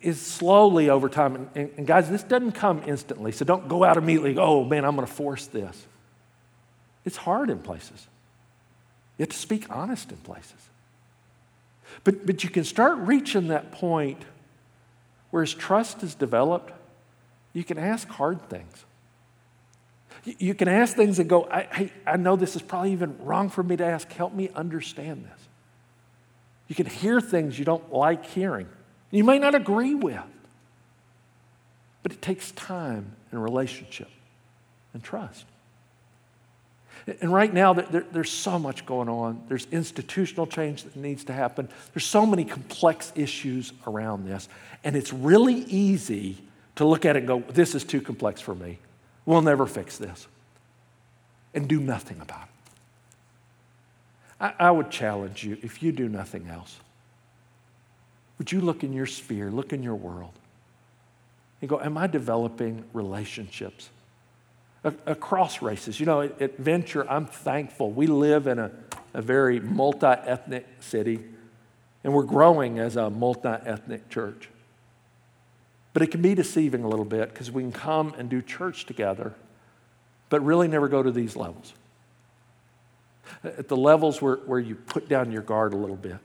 is 0.00 0.20
slowly 0.20 0.88
over 0.88 1.08
time. 1.08 1.48
And, 1.54 1.70
and, 1.76 1.86
guys, 1.86 2.08
this 2.08 2.22
doesn't 2.22 2.52
come 2.52 2.82
instantly, 2.86 3.32
so 3.32 3.44
don't 3.44 3.68
go 3.68 3.82
out 3.82 3.96
immediately, 3.96 4.36
oh 4.38 4.64
man, 4.64 4.84
I'm 4.84 4.94
to 4.96 5.06
force 5.06 5.46
this. 5.46 5.86
It's 7.04 7.16
hard 7.16 7.50
in 7.50 7.58
places. 7.58 8.06
You 9.18 9.24
have 9.24 9.30
to 9.30 9.36
speak 9.36 9.66
honest 9.70 10.10
in 10.10 10.18
places. 10.18 10.54
But, 12.04 12.26
but 12.26 12.44
you 12.44 12.50
can 12.50 12.64
start 12.64 12.98
reaching 12.98 13.48
that 13.48 13.72
point 13.72 14.22
where 15.30 15.42
as 15.42 15.52
trust 15.52 16.02
is 16.02 16.14
developed, 16.14 16.72
you 17.52 17.64
can 17.64 17.78
ask 17.78 18.08
hard 18.08 18.48
things. 18.48 18.84
You 20.24 20.54
can 20.54 20.68
ask 20.68 20.94
things 20.94 21.18
and 21.18 21.28
go, 21.28 21.48
I, 21.50 21.62
hey, 21.62 21.92
I 22.06 22.16
know 22.16 22.36
this 22.36 22.54
is 22.54 22.62
probably 22.62 22.92
even 22.92 23.16
wrong 23.24 23.50
for 23.50 23.62
me 23.62 23.76
to 23.76 23.84
ask. 23.84 24.10
Help 24.12 24.32
me 24.32 24.50
understand 24.54 25.24
this. 25.24 25.48
You 26.68 26.76
can 26.76 26.86
hear 26.86 27.20
things 27.20 27.58
you 27.58 27.64
don't 27.64 27.92
like 27.92 28.24
hearing. 28.26 28.68
You 29.10 29.24
may 29.24 29.38
not 29.38 29.54
agree 29.54 29.94
with. 29.94 30.20
But 32.02 32.12
it 32.12 32.22
takes 32.22 32.50
time 32.52 33.12
and 33.30 33.42
relationship 33.42 34.08
and 34.94 35.02
trust. 35.02 35.44
And 37.20 37.32
right 37.32 37.52
now, 37.52 37.72
there, 37.72 38.04
there's 38.12 38.30
so 38.30 38.58
much 38.58 38.86
going 38.86 39.08
on. 39.08 39.42
There's 39.48 39.66
institutional 39.72 40.46
change 40.46 40.84
that 40.84 40.94
needs 40.94 41.24
to 41.24 41.32
happen. 41.32 41.68
There's 41.92 42.06
so 42.06 42.24
many 42.26 42.44
complex 42.44 43.12
issues 43.16 43.72
around 43.86 44.26
this. 44.26 44.48
And 44.84 44.94
it's 44.94 45.12
really 45.12 45.64
easy 45.64 46.38
to 46.76 46.84
look 46.84 47.04
at 47.04 47.16
it 47.16 47.20
and 47.20 47.28
go, 47.28 47.40
this 47.40 47.74
is 47.74 47.82
too 47.82 48.00
complex 48.00 48.40
for 48.40 48.54
me. 48.54 48.78
We'll 49.24 49.42
never 49.42 49.66
fix 49.66 49.98
this. 49.98 50.26
And 51.54 51.68
do 51.68 51.80
nothing 51.80 52.20
about 52.20 52.42
it. 52.42 52.48
I, 54.40 54.68
I 54.68 54.70
would 54.70 54.90
challenge 54.90 55.44
you 55.44 55.58
if 55.62 55.82
you 55.82 55.92
do 55.92 56.08
nothing 56.08 56.48
else, 56.48 56.78
would 58.38 58.50
you 58.50 58.60
look 58.60 58.82
in 58.82 58.92
your 58.92 59.06
sphere, 59.06 59.50
look 59.50 59.72
in 59.72 59.82
your 59.82 59.94
world, 59.94 60.32
and 61.60 61.70
go, 61.70 61.80
Am 61.80 61.96
I 61.96 62.06
developing 62.08 62.84
relationships 62.92 63.90
across 64.82 65.62
races? 65.62 66.00
You 66.00 66.06
know, 66.06 66.22
at, 66.22 66.58
Venture, 66.58 67.08
I'm 67.08 67.26
thankful. 67.26 67.92
We 67.92 68.08
live 68.08 68.48
in 68.48 68.58
a, 68.58 68.72
a 69.14 69.22
very 69.22 69.60
multi 69.60 70.06
ethnic 70.06 70.66
city, 70.80 71.20
and 72.02 72.12
we're 72.12 72.24
growing 72.24 72.80
as 72.80 72.96
a 72.96 73.10
multi 73.10 73.48
ethnic 73.48 74.08
church. 74.08 74.48
But 75.92 76.02
it 76.02 76.10
can 76.10 76.22
be 76.22 76.34
deceiving 76.34 76.84
a 76.84 76.88
little 76.88 77.04
bit 77.04 77.30
because 77.30 77.50
we 77.50 77.62
can 77.62 77.72
come 77.72 78.14
and 78.16 78.28
do 78.28 78.40
church 78.40 78.86
together, 78.86 79.34
but 80.30 80.42
really 80.42 80.68
never 80.68 80.88
go 80.88 81.02
to 81.02 81.10
these 81.10 81.36
levels. 81.36 81.74
At 83.44 83.68
the 83.68 83.76
levels 83.76 84.22
where, 84.22 84.36
where 84.36 84.60
you 84.60 84.74
put 84.74 85.08
down 85.08 85.32
your 85.32 85.42
guard 85.42 85.74
a 85.74 85.76
little 85.76 85.96
bit. 85.96 86.18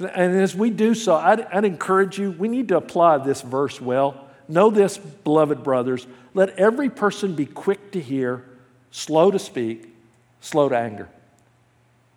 And 0.00 0.36
as 0.36 0.54
we 0.54 0.70
do 0.70 0.94
so, 0.94 1.14
I'd, 1.14 1.42
I'd 1.42 1.64
encourage 1.64 2.18
you, 2.18 2.32
we 2.32 2.48
need 2.48 2.68
to 2.68 2.76
apply 2.76 3.18
this 3.18 3.42
verse 3.42 3.80
well. 3.80 4.28
Know 4.48 4.70
this, 4.70 4.98
beloved 4.98 5.62
brothers. 5.62 6.06
Let 6.34 6.50
every 6.58 6.90
person 6.90 7.34
be 7.34 7.46
quick 7.46 7.92
to 7.92 8.00
hear, 8.00 8.44
slow 8.90 9.30
to 9.30 9.38
speak, 9.38 9.94
slow 10.40 10.68
to 10.68 10.76
anger. 10.76 11.08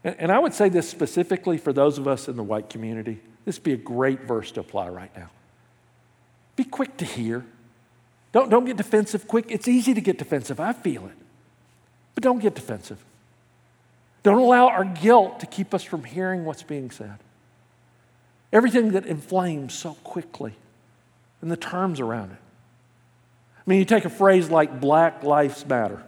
And, 0.04 0.16
and 0.18 0.32
I 0.32 0.40
would 0.40 0.54
say 0.54 0.70
this 0.70 0.90
specifically 0.90 1.58
for 1.58 1.72
those 1.72 1.98
of 1.98 2.08
us 2.08 2.28
in 2.28 2.36
the 2.36 2.44
white 2.44 2.70
community. 2.70 3.22
This 3.46 3.58
would 3.58 3.64
be 3.64 3.74
a 3.74 3.78
great 3.78 4.22
verse 4.22 4.52
to 4.54 4.60
apply 4.60 4.90
right 4.90 5.16
now. 5.16 5.30
Be 6.62 6.66
quick 6.66 6.96
to 6.98 7.06
hear. 7.06 7.44
Don't, 8.34 8.52
don't 8.52 8.66
get 8.66 8.78
defensive 8.78 9.28
quick. 9.28 9.46
It's 9.50 9.68
easy 9.68 9.96
to 9.96 10.02
get 10.02 10.20
defensive. 10.20 10.60
I 10.60 10.74
feel 10.74 11.08
it. 11.08 11.18
But 12.14 12.24
don't 12.24 12.38
get 12.38 12.54
defensive. 12.54 13.04
Don't 14.22 14.38
allow 14.38 14.68
our 14.68 14.86
guilt 14.86 15.40
to 15.40 15.48
keep 15.48 15.74
us 15.74 15.82
from 15.82 16.04
hearing 16.04 16.46
what's 16.46 16.62
being 16.62 16.92
said. 16.92 17.18
Everything 18.54 18.92
that 18.92 19.08
inflames 19.08 19.74
so 19.74 19.96
quickly 20.04 20.54
and 21.42 21.50
the 21.50 21.58
terms 21.58 22.00
around 22.00 22.30
it. 22.30 22.38
I 23.58 23.64
mean, 23.66 23.80
you 23.80 23.86
take 23.86 24.06
a 24.06 24.10
phrase 24.12 24.52
like 24.52 24.80
Black 24.80 25.24
Lives 25.24 25.66
Matter. 25.66 26.04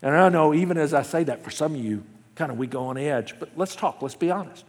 And 0.00 0.14
I 0.14 0.28
know 0.28 0.54
even 0.54 0.78
as 0.78 0.94
I 0.94 1.02
say 1.02 1.24
that, 1.24 1.42
for 1.42 1.50
some 1.50 1.74
of 1.74 1.84
you, 1.84 2.04
kind 2.36 2.52
of 2.52 2.56
we 2.56 2.68
go 2.68 2.84
on 2.84 2.98
edge, 2.98 3.34
but 3.40 3.48
let's 3.56 3.74
talk, 3.74 4.00
let's 4.00 4.14
be 4.14 4.30
honest. 4.30 4.64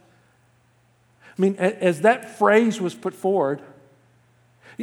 I 1.38 1.40
mean, 1.40 1.54
as 1.54 2.00
that 2.00 2.36
phrase 2.36 2.80
was 2.80 2.96
put 2.96 3.14
forward, 3.14 3.62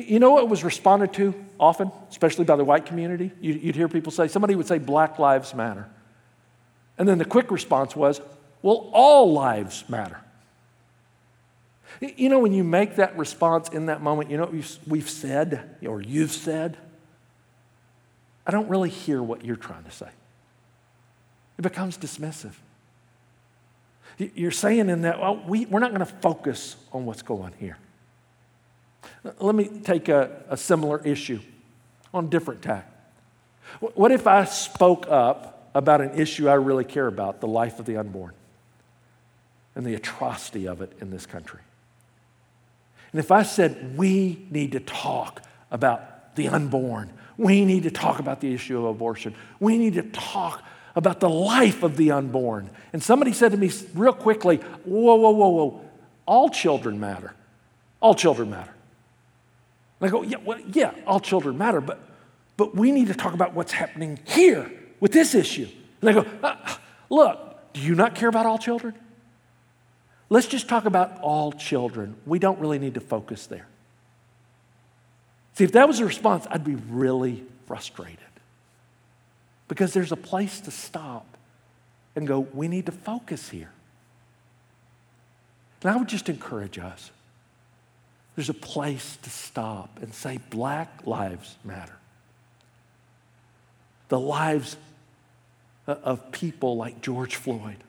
you 0.01 0.19
know 0.19 0.31
what 0.31 0.49
was 0.49 0.63
responded 0.63 1.13
to 1.13 1.33
often, 1.59 1.91
especially 2.09 2.45
by 2.45 2.55
the 2.55 2.63
white 2.63 2.85
community? 2.85 3.31
You'd 3.41 3.75
hear 3.75 3.87
people 3.87 4.11
say, 4.11 4.27
somebody 4.27 4.55
would 4.55 4.67
say, 4.67 4.77
Black 4.77 5.19
Lives 5.19 5.53
Matter. 5.53 5.87
And 6.97 7.07
then 7.07 7.17
the 7.17 7.25
quick 7.25 7.51
response 7.51 7.95
was, 7.95 8.21
well, 8.61 8.89
all 8.91 9.33
lives 9.33 9.83
matter. 9.87 10.19
You 12.01 12.29
know, 12.29 12.39
when 12.39 12.53
you 12.53 12.63
make 12.63 12.97
that 12.97 13.17
response 13.17 13.69
in 13.69 13.87
that 13.87 14.01
moment, 14.01 14.29
you 14.29 14.37
know 14.37 14.45
what 14.45 14.77
we've 14.87 15.09
said 15.09 15.77
or 15.85 16.01
you've 16.01 16.31
said? 16.31 16.77
I 18.45 18.51
don't 18.51 18.67
really 18.67 18.89
hear 18.89 19.21
what 19.21 19.45
you're 19.45 19.55
trying 19.55 19.83
to 19.83 19.91
say. 19.91 20.09
It 21.57 21.61
becomes 21.61 21.97
dismissive. 21.97 22.53
You're 24.17 24.51
saying 24.51 24.89
in 24.89 25.01
that, 25.01 25.19
well, 25.19 25.43
we, 25.47 25.65
we're 25.65 25.79
not 25.79 25.91
going 25.91 26.05
to 26.05 26.05
focus 26.05 26.75
on 26.91 27.05
what's 27.05 27.21
going 27.21 27.43
on 27.43 27.53
here. 27.59 27.77
Let 29.39 29.55
me 29.55 29.69
take 29.83 30.09
a, 30.09 30.43
a 30.49 30.57
similar 30.57 31.05
issue 31.05 31.39
on 32.13 32.25
a 32.25 32.27
different 32.27 32.61
tack. 32.61 32.89
What 33.79 34.11
if 34.11 34.27
I 34.27 34.45
spoke 34.45 35.07
up 35.09 35.69
about 35.75 36.01
an 36.01 36.19
issue 36.19 36.47
I 36.47 36.53
really 36.53 36.85
care 36.85 37.07
about, 37.07 37.41
the 37.41 37.47
life 37.47 37.79
of 37.79 37.85
the 37.85 37.97
unborn, 37.97 38.33
and 39.75 39.85
the 39.85 39.93
atrocity 39.93 40.67
of 40.67 40.81
it 40.81 40.93
in 41.01 41.11
this 41.11 41.25
country? 41.25 41.59
And 43.11 43.19
if 43.19 43.31
I 43.31 43.43
said, 43.43 43.97
we 43.97 44.47
need 44.49 44.71
to 44.73 44.79
talk 44.79 45.43
about 45.71 46.35
the 46.35 46.47
unborn, 46.47 47.11
we 47.37 47.65
need 47.65 47.83
to 47.83 47.91
talk 47.91 48.19
about 48.19 48.41
the 48.41 48.53
issue 48.53 48.77
of 48.77 48.85
abortion, 48.85 49.35
we 49.59 49.77
need 49.77 49.93
to 49.93 50.03
talk 50.03 50.63
about 50.95 51.19
the 51.19 51.29
life 51.29 51.83
of 51.83 51.95
the 51.95 52.11
unborn. 52.11 52.69
And 52.91 53.03
somebody 53.03 53.31
said 53.31 53.51
to 53.51 53.57
me 53.57 53.71
real 53.93 54.13
quickly, 54.13 54.57
whoa, 54.83 55.15
whoa, 55.15 55.29
whoa, 55.29 55.49
whoa, 55.49 55.85
all 56.25 56.49
children 56.49 56.99
matter. 56.99 57.33
All 58.01 58.15
children 58.15 58.49
matter. 58.49 58.73
And 59.99 60.09
I 60.09 60.11
go, 60.11 60.21
yeah, 60.21 60.37
well, 60.43 60.59
yeah, 60.73 60.93
all 61.05 61.19
children 61.19 61.57
matter, 61.57 61.81
but, 61.81 61.99
but 62.55 62.75
we 62.75 62.91
need 62.91 63.07
to 63.07 63.13
talk 63.13 63.33
about 63.33 63.53
what's 63.53 63.71
happening 63.71 64.19
here 64.25 64.71
with 64.99 65.11
this 65.11 65.33
issue. 65.33 65.67
And 66.01 66.09
I 66.09 66.13
go, 66.13 66.25
uh, 66.43 66.55
look, 67.09 67.73
do 67.73 67.81
you 67.81 67.95
not 67.95 68.15
care 68.15 68.29
about 68.29 68.45
all 68.45 68.57
children? 68.57 68.93
Let's 70.29 70.47
just 70.47 70.67
talk 70.67 70.85
about 70.85 71.19
all 71.21 71.51
children. 71.51 72.15
We 72.25 72.37
don't 72.37 72.59
really 72.59 72.79
need 72.79 72.95
to 72.95 72.99
focus 72.99 73.47
there. 73.47 73.67
See, 75.53 75.63
if 75.63 75.71
that 75.71 75.87
was 75.87 75.99
a 75.99 76.05
response, 76.05 76.45
I'd 76.49 76.63
be 76.63 76.75
really 76.75 77.43
frustrated. 77.65 78.19
Because 79.67 79.93
there's 79.93 80.11
a 80.11 80.17
place 80.17 80.59
to 80.61 80.71
stop 80.71 81.25
and 82.15 82.27
go, 82.27 82.41
we 82.53 82.67
need 82.67 82.85
to 82.85 82.91
focus 82.91 83.49
here. 83.49 83.71
And 85.81 85.91
I 85.91 85.95
would 85.95 86.07
just 86.07 86.29
encourage 86.29 86.77
us 86.77 87.11
there's 88.37 88.49
a 88.49 88.53
place 88.53 89.17
to 89.23 89.31
stop 89.31 89.97
and 89.99 90.13
say, 90.13 90.39
Black 90.51 91.07
lives 91.07 91.57
matter. 91.65 91.97
the 94.09 94.19
lives 94.19 94.77
of 95.87 96.31
people 96.31 96.77
like 96.77 97.01
George 97.01 97.35
Floyd, 97.35 97.83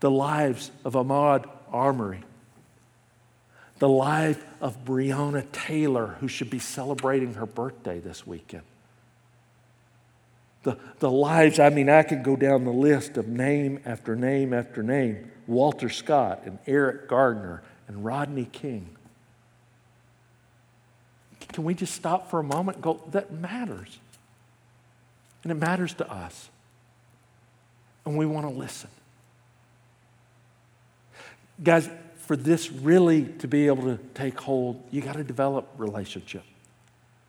the 0.00 0.10
lives 0.10 0.70
of 0.84 0.92
Ahmaud 0.92 1.48
Arbery, 1.72 2.20
the 3.78 3.88
life 3.88 4.44
of 4.60 4.84
Breonna 4.84 5.50
Taylor, 5.50 6.18
who 6.20 6.28
should 6.28 6.50
be 6.50 6.58
celebrating 6.58 7.34
her 7.34 7.46
birthday 7.46 8.00
this 8.00 8.26
weekend. 8.26 8.64
The, 10.64 10.76
the 10.98 11.10
lives, 11.10 11.58
I 11.58 11.70
mean, 11.70 11.88
I 11.88 12.02
could 12.02 12.22
go 12.22 12.36
down 12.36 12.64
the 12.64 12.70
list 12.70 13.16
of 13.16 13.28
name 13.28 13.80
after 13.86 14.14
name 14.14 14.52
after 14.52 14.82
name 14.82 15.30
Walter 15.46 15.88
Scott 15.88 16.42
and 16.44 16.58
Eric 16.66 17.08
Gardner 17.08 17.62
and 17.88 18.04
Rodney 18.04 18.44
King. 18.44 18.90
Can 21.52 21.64
we 21.64 21.74
just 21.74 21.94
stop 21.94 22.30
for 22.30 22.38
a 22.38 22.44
moment 22.44 22.76
and 22.76 22.84
go, 22.84 23.02
that 23.10 23.32
matters? 23.32 23.98
And 25.42 25.50
it 25.50 25.56
matters 25.56 25.94
to 25.94 26.10
us. 26.10 26.50
And 28.04 28.16
we 28.16 28.26
want 28.26 28.46
to 28.46 28.52
listen. 28.52 28.90
Guys, 31.62 31.88
for 32.18 32.36
this 32.36 32.70
really 32.70 33.24
to 33.24 33.48
be 33.48 33.66
able 33.66 33.82
to 33.84 33.98
take 34.14 34.38
hold, 34.38 34.82
you 34.90 35.00
got 35.00 35.16
to 35.16 35.24
develop 35.24 35.68
relationship. 35.76 36.44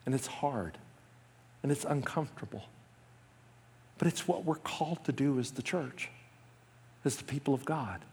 And 0.06 0.14
it's 0.14 0.28
hard. 0.28 0.78
And 1.64 1.72
it's 1.72 1.86
uncomfortable. 1.86 2.64
But 3.98 4.08
it's 4.08 4.28
what 4.28 4.46
we're 4.46 4.56
called 4.56 5.04
to 5.06 5.12
do 5.12 5.40
as 5.40 5.52
the 5.52 5.62
church, 5.62 6.10
as 7.04 7.16
the 7.18 7.24
people 7.24 7.54
of 7.54 7.66
God. 7.66 8.04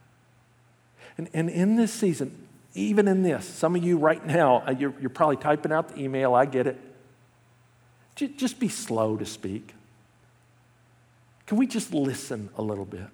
And, 1.18 1.28
and 1.32 1.48
in 1.48 1.76
this 1.76 1.92
season, 1.92 2.46
even 2.74 3.08
in 3.08 3.22
this, 3.22 3.46
some 3.46 3.74
of 3.74 3.82
you 3.82 3.96
right 3.96 4.24
now, 4.24 4.62
uh, 4.66 4.70
you're, 4.70 4.94
you're 5.00 5.10
probably 5.10 5.36
typing 5.36 5.72
out 5.72 5.88
the 5.88 6.00
email, 6.00 6.34
I 6.34 6.44
get 6.44 6.66
it. 6.66 6.78
Just 8.14 8.58
be 8.58 8.68
slow 8.68 9.16
to 9.16 9.26
speak. 9.26 9.74
Can 11.46 11.58
we 11.58 11.66
just 11.66 11.92
listen 11.94 12.48
a 12.56 12.62
little 12.62 12.84
bit? 12.84 13.08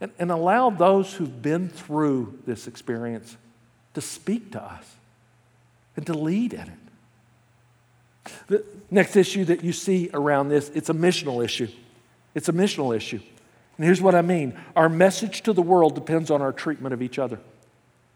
And, 0.00 0.12
and 0.18 0.30
allow 0.30 0.70
those 0.70 1.14
who've 1.14 1.42
been 1.42 1.68
through 1.68 2.38
this 2.46 2.66
experience 2.66 3.36
to 3.94 4.00
speak 4.00 4.52
to 4.52 4.62
us 4.62 4.96
and 5.96 6.06
to 6.06 6.14
lead 6.14 6.52
in 6.52 6.60
it. 6.60 8.32
The 8.48 8.64
next 8.90 9.16
issue 9.16 9.44
that 9.46 9.64
you 9.64 9.72
see 9.72 10.10
around 10.12 10.48
this, 10.48 10.70
it's 10.74 10.90
a 10.90 10.94
missional 10.94 11.44
issue. 11.44 11.68
It's 12.34 12.48
a 12.48 12.52
missional 12.52 12.94
issue. 12.94 13.20
And 13.76 13.84
here's 13.84 14.00
what 14.00 14.14
I 14.14 14.22
mean 14.22 14.58
our 14.74 14.88
message 14.88 15.42
to 15.42 15.52
the 15.52 15.62
world 15.62 15.94
depends 15.94 16.30
on 16.30 16.42
our 16.42 16.52
treatment 16.52 16.94
of 16.94 17.02
each 17.02 17.18
other. 17.18 17.38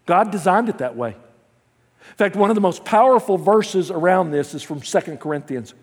God 0.07 0.31
designed 0.31 0.68
it 0.68 0.79
that 0.79 0.96
way. 0.96 1.11
In 1.11 2.16
fact, 2.16 2.35
one 2.35 2.51
of 2.51 2.55
the 2.55 2.61
most 2.61 2.85
powerful 2.85 3.38
verses 3.38 3.90
around 3.90 4.31
this 4.31 4.55
is 4.55 4.62
from 4.62 4.83
Second 4.83 5.20
Corinthians. 5.20 5.75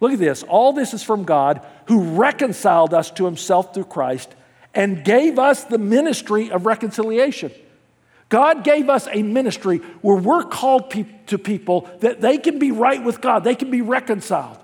Look 0.00 0.12
at 0.12 0.18
this. 0.18 0.42
All 0.42 0.72
this 0.72 0.94
is 0.94 1.02
from 1.02 1.24
God 1.24 1.64
who 1.86 2.16
reconciled 2.16 2.92
us 2.92 3.10
to 3.12 3.24
himself 3.24 3.72
through 3.74 3.84
Christ 3.84 4.34
and 4.74 5.04
gave 5.04 5.38
us 5.38 5.64
the 5.64 5.78
ministry 5.78 6.50
of 6.50 6.66
reconciliation. 6.66 7.52
God 8.28 8.62
gave 8.62 8.88
us 8.88 9.08
a 9.10 9.22
ministry 9.22 9.78
where 10.02 10.16
we're 10.16 10.44
called 10.44 10.90
pe- 10.90 11.06
to 11.26 11.38
people 11.38 11.90
that 12.00 12.20
they 12.20 12.38
can 12.38 12.58
be 12.58 12.70
right 12.70 13.02
with 13.02 13.20
God, 13.20 13.44
they 13.44 13.56
can 13.56 13.70
be 13.70 13.82
reconciled. 13.82 14.58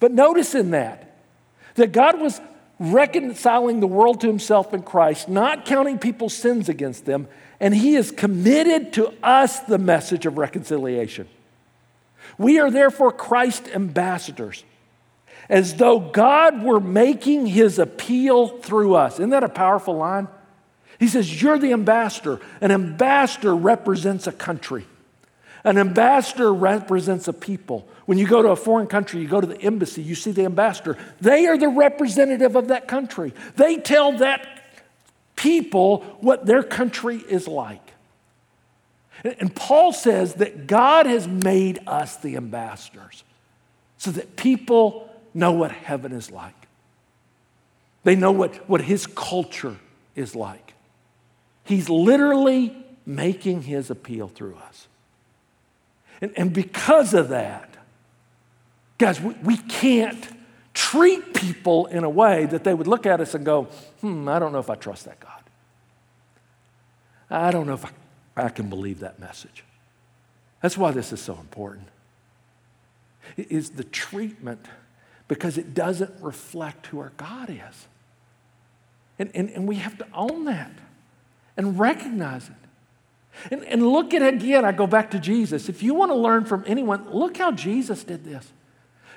But 0.00 0.12
notice 0.12 0.54
in 0.54 0.70
that, 0.70 1.16
that 1.74 1.92
God 1.92 2.20
was 2.20 2.40
reconciling 2.78 3.80
the 3.80 3.86
world 3.86 4.20
to 4.20 4.26
himself 4.26 4.74
in 4.74 4.82
Christ, 4.82 5.28
not 5.28 5.64
counting 5.64 5.98
people's 5.98 6.34
sins 6.34 6.68
against 6.68 7.04
them, 7.04 7.28
and 7.60 7.74
he 7.74 7.94
has 7.94 8.10
committed 8.10 8.92
to 8.94 9.12
us 9.22 9.60
the 9.60 9.78
message 9.78 10.26
of 10.26 10.38
reconciliation. 10.38 11.28
We 12.36 12.58
are 12.58 12.70
therefore 12.70 13.12
Christ 13.12 13.68
ambassadors, 13.68 14.64
as 15.48 15.74
though 15.74 16.00
God 16.00 16.62
were 16.62 16.80
making 16.80 17.46
his 17.46 17.78
appeal 17.78 18.48
through 18.48 18.94
us. 18.94 19.14
Isn't 19.14 19.30
that 19.30 19.44
a 19.44 19.48
powerful 19.48 19.96
line? 19.96 20.28
He 20.98 21.08
says, 21.08 21.42
You're 21.42 21.58
the 21.58 21.72
ambassador. 21.72 22.40
An 22.60 22.70
ambassador 22.70 23.54
represents 23.54 24.26
a 24.26 24.32
country. 24.32 24.86
An 25.62 25.78
ambassador 25.78 26.52
represents 26.52 27.28
a 27.28 27.32
people. 27.32 27.88
When 28.06 28.18
you 28.18 28.26
go 28.26 28.42
to 28.42 28.48
a 28.48 28.56
foreign 28.56 28.86
country, 28.86 29.20
you 29.20 29.28
go 29.28 29.40
to 29.40 29.46
the 29.46 29.60
embassy, 29.60 30.02
you 30.02 30.14
see 30.14 30.30
the 30.30 30.44
ambassador. 30.44 30.98
They 31.20 31.46
are 31.46 31.56
the 31.56 31.68
representative 31.68 32.56
of 32.56 32.68
that 32.68 32.86
country. 32.86 33.32
They 33.56 33.78
tell 33.78 34.18
that 34.18 34.46
people 35.36 36.00
what 36.20 36.46
their 36.46 36.62
country 36.62 37.16
is 37.16 37.48
like. 37.48 37.80
And 39.24 39.54
Paul 39.54 39.92
says 39.92 40.34
that 40.34 40.66
God 40.66 41.06
has 41.06 41.26
made 41.26 41.80
us 41.86 42.16
the 42.16 42.36
ambassadors 42.36 43.24
so 43.96 44.10
that 44.10 44.36
people 44.36 45.08
know 45.32 45.52
what 45.52 45.72
heaven 45.72 46.12
is 46.12 46.30
like. 46.30 46.54
They 48.02 48.16
know 48.16 48.32
what, 48.32 48.68
what 48.68 48.82
his 48.82 49.06
culture 49.06 49.76
is 50.14 50.36
like. 50.36 50.74
He's 51.64 51.88
literally 51.88 52.76
making 53.06 53.62
his 53.62 53.90
appeal 53.90 54.28
through 54.28 54.56
us. 54.56 54.88
And, 56.20 56.32
and 56.36 56.52
because 56.52 57.14
of 57.14 57.30
that, 57.30 57.73
guys, 59.04 59.20
we, 59.20 59.34
we 59.42 59.56
can't 59.56 60.28
treat 60.72 61.34
people 61.34 61.86
in 61.86 62.04
a 62.04 62.10
way 62.10 62.46
that 62.46 62.64
they 62.64 62.74
would 62.74 62.86
look 62.86 63.06
at 63.06 63.20
us 63.20 63.34
and 63.34 63.44
go, 63.44 63.64
hmm, 64.00 64.28
I 64.28 64.38
don't 64.38 64.52
know 64.52 64.58
if 64.58 64.70
I 64.70 64.74
trust 64.74 65.04
that 65.04 65.20
God. 65.20 65.30
I 67.30 67.50
don't 67.50 67.66
know 67.66 67.74
if 67.74 67.84
I 67.84 67.90
I 68.36 68.48
can 68.48 68.68
believe 68.68 69.00
that 69.00 69.18
message. 69.18 69.64
That's 70.60 70.76
why 70.76 70.90
this 70.90 71.12
is 71.12 71.20
so 71.20 71.34
important. 71.34 71.88
It 73.36 73.50
is 73.50 73.70
the 73.70 73.84
treatment 73.84 74.66
because 75.28 75.56
it 75.58 75.74
doesn't 75.74 76.12
reflect 76.20 76.86
who 76.88 77.00
our 77.00 77.12
God 77.16 77.50
is. 77.50 77.86
And, 79.18 79.30
and, 79.34 79.50
and 79.50 79.68
we 79.68 79.76
have 79.76 79.96
to 79.98 80.06
own 80.12 80.44
that 80.46 80.72
and 81.56 81.78
recognize 81.78 82.48
it. 82.48 83.52
And, 83.52 83.64
and 83.64 83.86
look 83.86 84.14
at 84.14 84.22
again, 84.22 84.64
I 84.64 84.72
go 84.72 84.86
back 84.86 85.10
to 85.12 85.18
Jesus. 85.18 85.68
If 85.68 85.82
you 85.82 85.94
want 85.94 86.10
to 86.10 86.16
learn 86.16 86.44
from 86.44 86.64
anyone, 86.66 87.08
look 87.10 87.36
how 87.36 87.52
Jesus 87.52 88.04
did 88.04 88.24
this. 88.24 88.52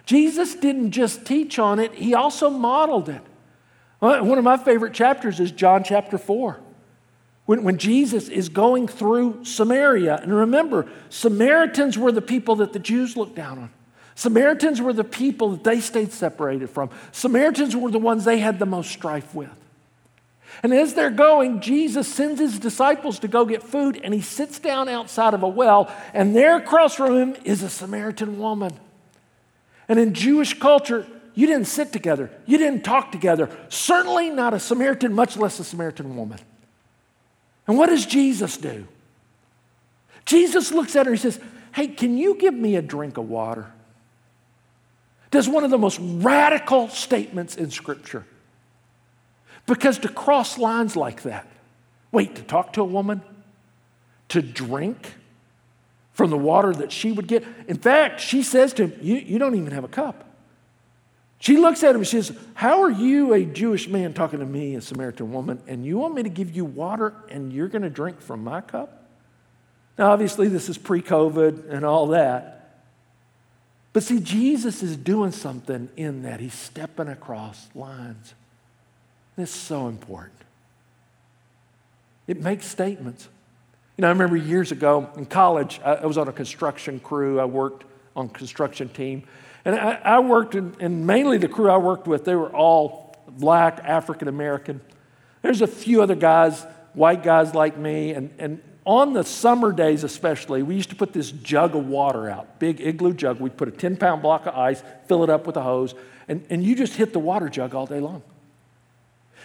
Jesus 0.08 0.56
didn't 0.56 0.92
just 0.92 1.26
teach 1.26 1.60
on 1.60 1.80
it, 1.80 1.94
he 1.94 2.16
also 2.16 2.50
modeled 2.50 3.10
it. 3.10 3.22
Uh, 4.02 4.20
one 4.20 4.38
of 4.38 4.44
my 4.44 4.56
favorite 4.56 4.94
chapters 4.94 5.42
is 5.42 5.52
John 5.52 5.84
chapter 5.84 6.18
4. 6.18 6.58
When, 7.46 7.64
when 7.64 7.78
Jesus 7.78 8.30
is 8.30 8.48
going 8.48 8.88
through 8.88 9.44
Samaria, 9.44 10.20
and 10.22 10.34
remember, 10.34 10.88
Samaritans 11.10 11.98
were 11.98 12.14
the 12.14 12.22
people 12.22 12.56
that 12.58 12.72
the 12.72 12.80
Jews 12.80 13.18
looked 13.18 13.36
down 13.36 13.60
on. 13.60 13.70
Samaritans 14.16 14.82
were 14.82 14.94
the 14.94 15.04
people 15.04 15.52
that 15.52 15.66
they 15.66 15.82
stayed 15.82 16.14
separated 16.14 16.70
from. 16.70 16.90
Samaritans 17.12 17.76
were 17.76 17.92
the 17.92 18.00
ones 18.00 18.24
they 18.24 18.40
had 18.40 18.60
the 18.60 18.66
most 18.66 18.92
strife 18.92 19.36
with. 19.36 19.52
And 20.64 20.74
as 20.74 20.94
they're 20.94 21.12
going, 21.12 21.60
Jesus 21.60 22.08
sends 22.08 22.40
his 22.40 22.60
disciples 22.60 23.20
to 23.20 23.28
go 23.28 23.46
get 23.46 23.62
food, 23.62 24.00
and 24.02 24.14
he 24.14 24.22
sits 24.22 24.58
down 24.58 24.88
outside 24.88 25.34
of 25.34 25.44
a 25.44 25.48
well, 25.50 25.94
and 26.14 26.34
there 26.34 26.56
across 26.56 26.96
from 26.96 27.16
him 27.16 27.36
is 27.44 27.62
a 27.62 27.70
Samaritan 27.70 28.40
woman. 28.40 28.72
And 29.90 30.00
in 30.00 30.14
Jewish 30.14 30.60
culture, 30.60 31.08
you 31.34 31.48
didn't 31.48 31.68
sit 31.68 31.94
together, 31.94 32.32
you 32.46 32.58
didn't 32.58 32.84
talk 32.84 33.12
together. 33.12 33.50
Certainly 33.70 34.32
not 34.32 34.54
a 34.54 34.60
Samaritan, 34.60 35.14
much 35.14 35.38
less 35.38 35.60
a 35.60 35.64
Samaritan 35.64 36.16
woman. 36.16 36.40
And 37.68 37.78
what 37.78 37.88
does 37.88 38.06
Jesus 38.06 38.58
do? 38.58 38.88
Jesus 40.26 40.72
looks 40.72 40.96
at 40.96 41.06
her 41.06 41.12
and 41.12 41.22
says, 41.22 41.40
Hey, 41.74 41.88
can 41.88 42.18
you 42.18 42.36
give 42.36 42.54
me 42.54 42.76
a 42.76 42.82
drink 42.82 43.18
of 43.18 43.30
water? 43.30 43.72
Does 45.30 45.48
one 45.48 45.64
of 45.64 45.72
the 45.72 45.78
most 45.78 46.00
radical 46.02 46.90
statements 46.90 47.56
in 47.56 47.70
Scripture. 47.70 48.26
Because 49.66 50.00
to 50.00 50.08
cross 50.08 50.58
lines 50.58 50.96
like 50.96 51.24
that, 51.24 51.46
wait, 52.12 52.36
to 52.36 52.42
talk 52.42 52.74
to 52.74 52.82
a 52.82 52.86
woman, 52.86 53.22
to 54.30 54.42
drink 54.42 55.14
from 56.18 56.32
the 56.32 56.38
water 56.38 56.74
that 56.74 56.92
she 56.92 57.12
would 57.12 57.28
get. 57.28 57.46
In 57.68 57.78
fact, 57.78 58.20
she 58.20 58.42
says 58.42 58.74
to 58.74 58.88
him, 58.88 59.00
You, 59.04 59.18
you 59.18 59.38
don't 59.38 59.54
even 59.54 59.72
have 59.72 59.84
a 59.84 59.88
cup. 59.88 60.26
She 61.38 61.58
looks 61.58 61.84
at 61.84 61.92
him 61.92 61.98
and 61.98 62.08
says, 62.08 62.36
How 62.56 62.82
are 62.82 62.90
you, 62.90 63.36
a 63.36 63.46
Jewish 63.46 63.88
man, 63.88 64.16
talking 64.16 64.40
to 64.40 64.46
me, 64.46 64.74
a 64.74 64.82
Samaritan 64.82 65.32
woman, 65.32 65.62
and 65.68 65.86
you 65.86 66.00
want 66.00 66.16
me 66.16 66.24
to 66.24 66.30
give 66.30 66.56
you 66.56 66.66
water 66.66 67.14
and 67.30 67.54
you're 67.54 67.68
going 67.68 67.84
to 67.84 67.90
drink 67.92 68.20
from 68.20 68.44
my 68.44 68.62
cup? 68.62 69.06
Now, 70.00 70.12
obviously, 70.12 70.48
this 70.48 70.70
is 70.70 70.78
pre 70.80 71.04
COVID 71.04 71.70
and 71.70 71.86
all 71.86 72.08
that. 72.08 72.82
But 73.94 74.02
see, 74.02 74.20
Jesus 74.20 74.82
is 74.82 74.98
doing 74.98 75.32
something 75.32 75.88
in 75.96 76.24
that. 76.24 76.40
He's 76.40 76.56
stepping 76.56 77.10
across 77.10 77.68
lines. 77.76 78.34
This 79.36 79.54
is 79.54 79.62
so 79.62 79.88
important. 79.88 80.42
It 82.26 82.42
makes 82.42 82.66
statements. 82.66 83.28
You 83.98 84.04
know, 84.04 84.10
I 84.10 84.12
remember 84.12 84.38
years 84.38 84.72
ago 84.72 85.10
in 85.18 85.26
college, 85.26 85.82
I 85.84 86.06
was 86.06 86.20
on 86.20 86.28
a 86.28 86.32
construction 86.32 87.00
crew. 87.00 87.40
I 87.40 87.46
worked 87.46 87.84
on 88.16 88.30
construction 88.30 88.90
team. 88.90 89.24
And 89.66 89.76
I, 89.76 89.94
I 90.04 90.20
worked, 90.20 90.54
in, 90.54 90.76
and 90.80 91.08
mainly 91.08 91.40
the 91.40 91.48
crew 91.48 91.70
I 91.70 91.78
worked 91.78 92.08
with, 92.08 92.24
they 92.24 92.36
were 92.36 92.56
all 92.56 93.16
black, 93.28 93.80
African 93.84 94.28
American. 94.28 94.82
There's 95.42 95.62
a 95.62 95.68
few 95.68 96.04
other 96.04 96.16
guys, 96.16 96.64
white 96.94 97.24
guys 97.24 97.56
like 97.56 97.76
me, 97.76 98.12
and, 98.12 98.30
and 98.38 98.62
on 98.86 99.14
the 99.14 99.24
summer 99.24 99.74
days, 99.74 100.06
especially, 100.06 100.64
we 100.64 100.76
used 100.76 100.92
to 100.92 100.96
put 100.96 101.12
this 101.12 101.32
jug 101.32 101.76
of 101.76 101.88
water 101.88 102.30
out, 102.30 102.60
big 102.60 102.80
igloo 102.80 103.14
jug. 103.14 103.42
We'd 103.42 103.58
put 103.58 103.68
a 103.68 103.72
10 103.72 103.98
pound 103.98 104.22
block 104.22 104.46
of 104.46 104.56
ice, 104.56 104.82
fill 105.08 105.24
it 105.24 105.30
up 105.30 105.46
with 105.46 105.58
a 105.58 105.62
hose, 105.62 105.94
and, 106.28 106.46
and 106.50 106.64
you 106.64 106.76
just 106.76 106.96
hit 106.96 107.14
the 107.14 107.20
water 107.20 107.50
jug 107.50 107.76
all 107.76 107.86
day 107.86 108.00
long. 108.00 108.24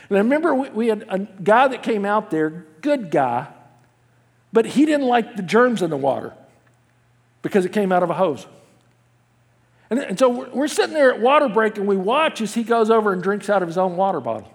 And 0.08 0.18
I 0.18 0.20
remember 0.20 0.54
we, 0.54 0.70
we 0.70 0.86
had 0.88 1.06
a 1.08 1.18
guy 1.18 1.68
that 1.68 1.82
came 1.82 2.04
out 2.04 2.30
there, 2.30 2.66
good 2.82 3.10
guy, 3.10 3.48
but 4.52 4.66
he 4.66 4.86
didn't 4.86 5.06
like 5.06 5.36
the 5.36 5.42
germs 5.42 5.82
in 5.82 5.90
the 5.90 5.96
water 5.96 6.34
because 7.42 7.64
it 7.64 7.72
came 7.72 7.92
out 7.92 8.02
of 8.02 8.10
a 8.10 8.14
hose. 8.14 8.46
And, 9.90 10.00
and 10.00 10.18
so 10.18 10.28
we're, 10.28 10.50
we're 10.50 10.68
sitting 10.68 10.94
there 10.94 11.12
at 11.12 11.20
water 11.20 11.48
break 11.48 11.76
and 11.76 11.86
we 11.86 11.96
watch 11.96 12.40
as 12.40 12.54
he 12.54 12.62
goes 12.62 12.90
over 12.90 13.12
and 13.12 13.22
drinks 13.22 13.50
out 13.50 13.62
of 13.62 13.68
his 13.68 13.76
own 13.76 13.96
water 13.96 14.20
bottle. 14.20 14.52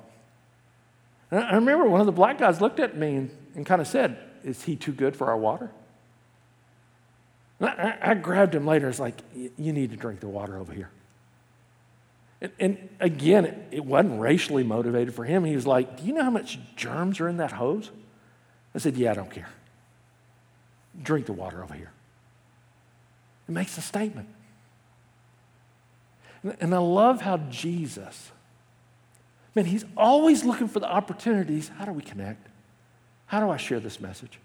And 1.29 1.43
I 1.43 1.55
remember 1.55 1.85
one 1.85 1.99
of 1.99 2.05
the 2.05 2.11
black 2.11 2.37
guys 2.37 2.61
looked 2.61 2.79
at 2.79 2.97
me 2.97 3.15
and, 3.15 3.31
and 3.55 3.65
kind 3.65 3.81
of 3.81 3.87
said, 3.87 4.17
is 4.43 4.63
he 4.63 4.75
too 4.75 4.93
good 4.93 5.15
for 5.15 5.27
our 5.27 5.37
water? 5.37 5.71
I, 7.59 7.97
I, 8.01 8.13
grabbed 8.13 8.53
him 8.53 8.67
later. 8.67 8.87
It's 8.87 8.99
like, 8.99 9.19
you 9.33 9.73
need 9.73 9.89
to 9.89 9.97
drink 9.97 10.19
the 10.19 10.27
water 10.27 10.57
over 10.57 10.73
here. 10.73 10.91
And, 12.39 12.51
and 12.59 12.89
again, 12.99 13.45
it, 13.45 13.67
it, 13.71 13.85
wasn't 13.85 14.21
racially 14.21 14.63
motivated 14.63 15.13
for 15.15 15.23
him. 15.23 15.43
He 15.43 15.55
was 15.55 15.65
like, 15.65 15.97
Do 15.97 16.03
you 16.03 16.13
know 16.13 16.23
how 16.23 16.29
much 16.29 16.59
germs 16.75 17.19
are 17.19 17.27
in 17.27 17.37
that 17.37 17.51
hose? 17.51 17.89
I 18.75 18.77
said, 18.77 18.95
Yeah, 18.95 19.11
I 19.11 19.15
don't 19.15 19.31
care. 19.31 19.49
Drink 21.01 21.25
the 21.25 21.33
water 21.33 21.63
over 21.63 21.73
here. 21.73 21.91
It 23.47 23.51
makes 23.51 23.77
a 23.77 23.81
statement. 23.81 24.27
And, 26.59 26.73
I 26.73 26.77
love 26.77 27.21
how 27.21 27.37
Jesus, 27.37 28.31
man, 29.55 29.65
he's 29.65 29.85
always 29.95 30.45
looking 30.45 30.67
for 30.67 30.79
the 30.79 30.89
opportunities. 30.89 31.69
How 31.77 31.85
do 31.85 31.91
we 31.91 32.01
connect? 32.01 32.47
How 33.25 33.39
do 33.39 33.49
I 33.49 33.57
share 33.57 33.79
this 33.79 33.99
message? 33.99 34.39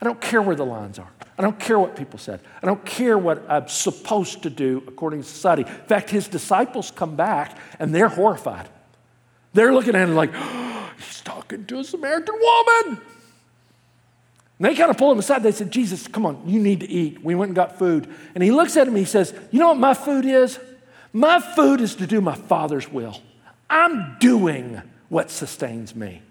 I 0.00 0.04
don't 0.04 0.20
care 0.20 0.42
where 0.42 0.54
the 0.54 0.66
lines 0.66 0.98
are. 0.98 1.10
I 1.38 1.42
don't 1.42 1.58
care 1.58 1.78
what 1.78 1.96
people 1.96 2.18
said. 2.18 2.40
I 2.62 2.66
don't 2.66 2.84
care 2.84 3.16
what 3.16 3.44
I'm 3.48 3.68
supposed 3.68 4.42
to 4.42 4.50
do 4.50 4.82
according 4.86 5.22
to 5.22 5.28
society. 5.28 5.62
In 5.62 5.86
fact, 5.86 6.10
his 6.10 6.28
disciples 6.28 6.90
come 6.90 7.16
back 7.16 7.58
and 7.78 7.94
they're 7.94 8.08
horrified. 8.08 8.68
They're 9.54 9.72
looking 9.72 9.94
at 9.94 10.08
him 10.08 10.14
like, 10.14 10.30
oh, 10.34 10.92
he's 10.98 11.20
talking 11.22 11.64
to 11.66 11.78
a 11.78 11.84
Samaritan 11.84 12.34
woman. 12.34 13.00
And 14.58 14.66
they 14.66 14.74
kind 14.74 14.90
of 14.90 14.96
pull 14.96 15.10
him 15.10 15.18
aside. 15.18 15.42
They 15.42 15.52
said, 15.52 15.70
Jesus, 15.70 16.06
come 16.06 16.26
on, 16.26 16.42
you 16.46 16.60
need 16.60 16.80
to 16.80 16.88
eat. 16.88 17.24
We 17.24 17.34
went 17.34 17.50
and 17.50 17.56
got 17.56 17.78
food. 17.78 18.12
And 18.34 18.44
he 18.44 18.52
looks 18.52 18.76
at 18.76 18.86
him 18.86 18.94
he 18.94 19.04
says, 19.04 19.34
You 19.50 19.58
know 19.58 19.68
what 19.68 19.78
my 19.78 19.94
food 19.94 20.24
is? 20.24 20.58
My 21.12 21.40
food 21.40 21.80
is 21.80 21.96
to 21.96 22.06
do 22.06 22.20
my 22.20 22.34
Father's 22.34 22.90
will. 22.90 23.16
I'm 23.68 24.16
doing 24.18 24.82
what 25.08 25.30
sustains 25.30 25.94
me. 25.94 26.22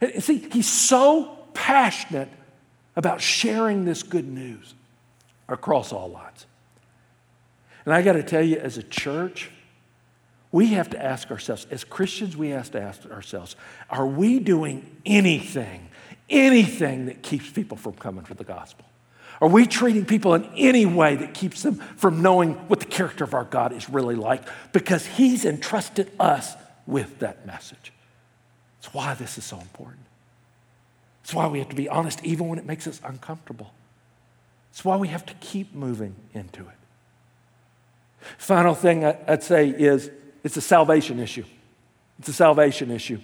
And 0.00 0.22
see, 0.22 0.48
he's 0.52 0.70
so 0.70 1.38
passionate 1.54 2.28
about 2.96 3.20
sharing 3.20 3.84
this 3.84 4.02
good 4.02 4.28
news 4.28 4.74
across 5.48 5.92
all 5.92 6.10
lines. 6.10 6.46
And 7.84 7.94
I 7.94 8.02
got 8.02 8.12
to 8.12 8.22
tell 8.22 8.42
you, 8.42 8.58
as 8.58 8.78
a 8.78 8.82
church, 8.82 9.50
we 10.52 10.68
have 10.68 10.90
to 10.90 11.02
ask 11.02 11.30
ourselves, 11.30 11.66
as 11.70 11.82
Christians, 11.82 12.36
we 12.36 12.50
have 12.50 12.70
to 12.72 12.80
ask 12.80 13.06
ourselves, 13.06 13.56
are 13.90 14.06
we 14.06 14.38
doing 14.38 15.00
anything, 15.04 15.88
anything 16.32 17.06
that 17.06 17.22
keeps 17.22 17.50
people 17.50 17.76
from 17.76 17.92
coming 17.92 18.24
to 18.24 18.34
the 18.34 18.44
gospel? 18.44 18.84
Are 19.40 19.48
we 19.48 19.66
treating 19.66 20.04
people 20.04 20.34
in 20.34 20.48
any 20.56 20.86
way 20.86 21.16
that 21.16 21.34
keeps 21.34 21.62
them 21.62 21.76
from 21.96 22.22
knowing 22.22 22.54
what 22.68 22.80
the 22.80 22.86
character 22.86 23.24
of 23.24 23.34
our 23.34 23.44
God 23.44 23.72
is 23.72 23.88
really 23.88 24.14
like? 24.14 24.42
Because 24.72 25.06
He's 25.06 25.44
entrusted 25.44 26.10
us 26.18 26.54
with 26.86 27.18
that 27.20 27.46
message. 27.46 27.92
That's 28.80 28.94
why 28.94 29.14
this 29.14 29.38
is 29.38 29.44
so 29.44 29.58
important. 29.58 30.06
That's 31.22 31.34
why 31.34 31.46
we 31.48 31.58
have 31.58 31.68
to 31.68 31.76
be 31.76 31.88
honest, 31.88 32.24
even 32.24 32.48
when 32.48 32.58
it 32.58 32.66
makes 32.66 32.86
us 32.86 33.00
uncomfortable. 33.04 33.72
That's 34.70 34.84
why 34.84 34.96
we 34.96 35.08
have 35.08 35.26
to 35.26 35.34
keep 35.34 35.74
moving 35.74 36.14
into 36.34 36.62
it. 36.62 38.26
Final 38.38 38.74
thing 38.74 39.04
I'd 39.04 39.42
say 39.42 39.68
is 39.68 40.10
it's 40.44 40.56
a 40.56 40.60
salvation 40.60 41.18
issue. 41.18 41.44
It's 42.18 42.28
a 42.28 42.32
salvation 42.32 42.90
issue. 42.90 43.18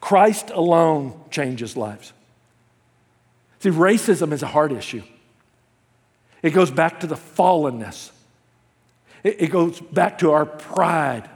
Christ 0.00 0.50
alone 0.50 1.18
changes 1.30 1.76
lives. 1.76 2.12
See, 3.60 3.70
racism 3.70 4.32
is 4.32 4.42
a 4.42 4.46
heart 4.46 4.72
issue. 4.72 5.02
It 6.42 6.50
goes 6.50 6.70
back 6.70 7.00
to 7.00 7.06
the 7.06 7.14
fallenness, 7.14 8.10
it, 9.22 9.50
goes 9.50 9.80
back 9.80 10.18
to 10.18 10.32
our 10.32 10.44
pride. 10.44 11.30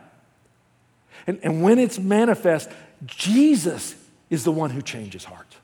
And, 1.26 1.38
and 1.42 1.62
when 1.62 1.78
it's 1.78 1.98
manifest, 1.98 2.68
Jesus 3.06 3.94
is 4.28 4.44
the 4.44 4.52
one 4.52 4.70
who 4.70 4.82
changes 4.82 5.24
hearts. 5.24 5.56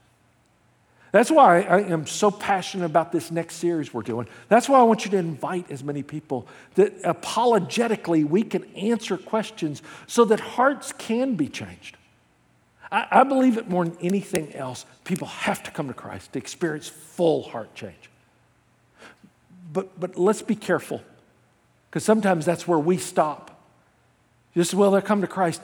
That's 1.12 1.30
why 1.30 1.60
I 1.60 1.82
am 1.82 2.06
so 2.06 2.30
passionate 2.30 2.86
about 2.86 3.12
this 3.12 3.30
next 3.30 3.56
series 3.56 3.94
we're 3.94 4.02
doing. 4.02 4.26
That's 4.48 4.68
why 4.68 4.80
I 4.80 4.82
want 4.82 5.04
you 5.04 5.10
to 5.12 5.16
invite 5.16 5.70
as 5.70 5.84
many 5.84 6.02
people 6.02 6.46
that 6.74 6.92
apologetically 7.04 8.24
we 8.24 8.42
can 8.42 8.64
answer 8.74 9.16
questions 9.16 9.80
so 10.06 10.24
that 10.24 10.40
hearts 10.40 10.92
can 10.92 11.36
be 11.36 11.48
changed. 11.48 11.96
I, 12.94 13.08
I 13.10 13.24
believe 13.24 13.58
it 13.58 13.68
more 13.68 13.84
than 13.84 13.98
anything 14.00 14.54
else. 14.54 14.86
People 15.02 15.26
have 15.26 15.64
to 15.64 15.70
come 15.72 15.88
to 15.88 15.94
Christ 15.94 16.32
to 16.34 16.38
experience 16.38 16.88
full 16.88 17.42
heart 17.42 17.74
change. 17.74 18.10
But, 19.72 19.98
but 19.98 20.16
let's 20.16 20.42
be 20.42 20.54
careful 20.54 21.02
because 21.90 22.04
sometimes 22.04 22.46
that's 22.46 22.68
where 22.68 22.78
we 22.78 22.96
stop. 22.96 23.50
Just, 24.54 24.74
well, 24.74 24.92
they 24.92 25.00
come 25.00 25.20
to 25.22 25.26
Christ. 25.26 25.60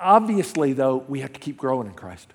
Obviously, 0.00 0.72
though, 0.72 0.96
we 0.96 1.20
have 1.20 1.34
to 1.34 1.40
keep 1.40 1.58
growing 1.58 1.86
in 1.86 1.92
Christ. 1.92 2.32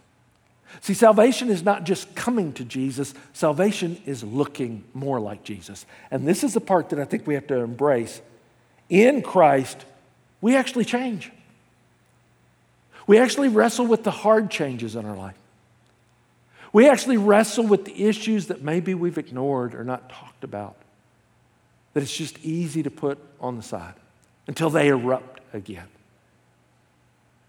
See, 0.82 0.94
salvation 0.94 1.50
is 1.50 1.64
not 1.64 1.84
just 1.84 2.14
coming 2.16 2.54
to 2.54 2.66
Jesus, 2.66 3.16
salvation 3.34 4.00
is 4.06 4.24
looking 4.24 4.84
more 4.94 5.20
like 5.20 5.44
Jesus. 5.44 5.86
And 6.12 6.28
this 6.28 6.44
is 6.44 6.54
the 6.54 6.62
part 6.62 6.90
that 6.90 7.00
I 7.00 7.06
think 7.06 7.26
we 7.26 7.34
have 7.34 7.48
to 7.48 7.62
embrace. 7.62 8.22
In 8.90 9.24
Christ, 9.24 9.86
we 10.42 10.56
actually 10.56 10.86
change. 10.86 11.32
We 13.08 13.20
actually 13.20 13.50
wrestle 13.50 13.86
with 13.86 14.04
the 14.04 14.12
hard 14.12 14.50
changes 14.50 14.96
in 14.96 15.06
our 15.06 15.16
life. 15.16 15.36
We 16.74 16.90
actually 16.90 17.18
wrestle 17.18 17.66
with 17.66 17.86
the 17.86 18.06
issues 18.06 18.48
that 18.48 18.62
maybe 18.62 18.94
we've 18.94 19.18
ignored 19.18 19.76
or 19.76 19.84
not 19.84 20.10
talked 20.10 20.44
about, 20.44 20.76
that 21.94 22.04
it's 22.04 22.16
just 22.16 22.38
easy 22.44 22.84
to 22.84 22.92
put 22.92 23.18
on 23.40 23.56
the 23.56 23.64
side 23.64 23.94
until 24.48 24.70
they 24.70 24.90
erupt 24.90 25.40
again. 25.54 25.88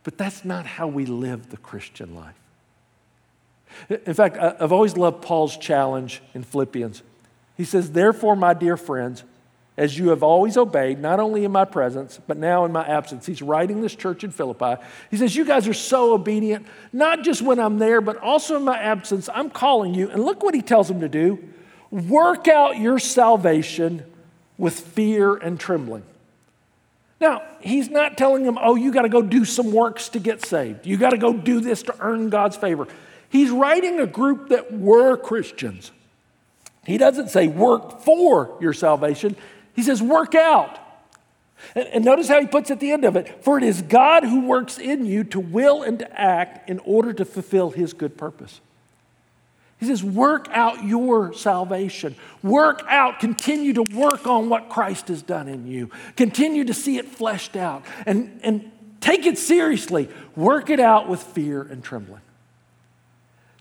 But 0.04 0.16
that's 0.16 0.44
not 0.44 0.66
how 0.66 0.86
we 0.86 1.06
live 1.06 1.50
the 1.50 1.56
Christian 1.56 2.14
life. 2.14 2.36
In 4.06 4.14
fact, 4.14 4.36
I've 4.38 4.72
always 4.72 4.96
loved 4.96 5.22
Paul's 5.22 5.56
challenge 5.56 6.22
in 6.32 6.44
Philippians. 6.44 7.02
He 7.56 7.64
says, 7.64 7.90
Therefore, 7.90 8.36
my 8.36 8.54
dear 8.54 8.76
friends, 8.76 9.24
as 9.76 9.98
you 9.98 10.08
have 10.08 10.22
always 10.22 10.56
obeyed, 10.56 10.98
not 10.98 11.20
only 11.20 11.44
in 11.44 11.52
my 11.52 11.64
presence, 11.64 12.18
but 12.26 12.38
now 12.38 12.64
in 12.64 12.72
my 12.72 12.86
absence. 12.86 13.26
He's 13.26 13.42
writing 13.42 13.82
this 13.82 13.94
church 13.94 14.24
in 14.24 14.30
Philippi. 14.30 14.82
He 15.10 15.18
says, 15.18 15.36
You 15.36 15.44
guys 15.44 15.68
are 15.68 15.74
so 15.74 16.14
obedient, 16.14 16.66
not 16.92 17.22
just 17.22 17.42
when 17.42 17.60
I'm 17.60 17.78
there, 17.78 18.00
but 18.00 18.16
also 18.18 18.56
in 18.56 18.62
my 18.62 18.78
absence. 18.78 19.28
I'm 19.32 19.50
calling 19.50 19.94
you. 19.94 20.08
And 20.10 20.24
look 20.24 20.42
what 20.42 20.54
he 20.54 20.62
tells 20.62 20.88
them 20.88 21.00
to 21.00 21.08
do 21.08 21.38
work 21.90 22.48
out 22.48 22.78
your 22.78 22.98
salvation 22.98 24.02
with 24.58 24.78
fear 24.78 25.34
and 25.36 25.60
trembling. 25.60 26.02
Now, 27.20 27.42
he's 27.60 27.88
not 27.88 28.18
telling 28.18 28.44
them, 28.44 28.58
Oh, 28.60 28.76
you 28.76 28.92
got 28.92 29.02
to 29.02 29.08
go 29.10 29.20
do 29.20 29.44
some 29.44 29.72
works 29.72 30.08
to 30.10 30.18
get 30.18 30.44
saved. 30.44 30.86
You 30.86 30.96
got 30.96 31.10
to 31.10 31.18
go 31.18 31.34
do 31.34 31.60
this 31.60 31.82
to 31.84 31.94
earn 32.00 32.30
God's 32.30 32.56
favor. 32.56 32.88
He's 33.28 33.50
writing 33.50 34.00
a 34.00 34.06
group 34.06 34.48
that 34.50 34.72
were 34.72 35.16
Christians. 35.16 35.92
He 36.86 36.98
doesn't 36.98 37.30
say 37.30 37.48
work 37.48 38.00
for 38.02 38.56
your 38.60 38.72
salvation, 38.72 39.36
he 39.76 39.82
says 39.82 40.02
work 40.02 40.34
out. 40.34 40.80
And, 41.74 41.86
and, 41.88 42.04
notice 42.04 42.28
how 42.28 42.40
he 42.40 42.46
puts 42.46 42.70
at 42.70 42.80
the 42.80 42.92
end 42.92 43.04
of 43.04 43.16
it 43.16 43.42
For 43.42 43.56
it 43.56 43.64
is 43.64 43.80
God 43.80 44.24
who 44.24 44.46
works 44.46 44.78
in 44.78 45.06
you 45.06 45.24
to 45.24 45.40
will 45.40 45.82
and 45.82 45.98
to 46.00 46.20
act 46.20 46.68
in 46.68 46.80
order 46.80 47.12
to 47.14 47.24
fulfill 47.24 47.70
his 47.70 47.92
good 47.92 48.18
purpose. 48.18 48.60
He 49.78 49.86
says, 49.86 50.02
work 50.02 50.48
out 50.52 50.84
your 50.84 51.34
salvation. 51.34 52.16
Work 52.42 52.82
out, 52.88 53.20
continue 53.20 53.74
to 53.74 53.82
work 53.82 54.26
on 54.26 54.48
what 54.48 54.70
Christ 54.70 55.08
has 55.08 55.22
done 55.22 55.48
in 55.48 55.66
you. 55.66 55.90
Continue 56.16 56.64
to 56.64 56.74
see 56.74 56.96
it 56.96 57.06
fleshed 57.06 57.56
out 57.56 57.84
and, 58.06 58.40
and 58.42 58.70
take 59.00 59.26
it 59.26 59.36
seriously. 59.36 60.08
Work 60.34 60.70
it 60.70 60.80
out 60.80 61.08
with 61.08 61.22
fear 61.22 61.60
and 61.60 61.84
trembling. 61.84 62.22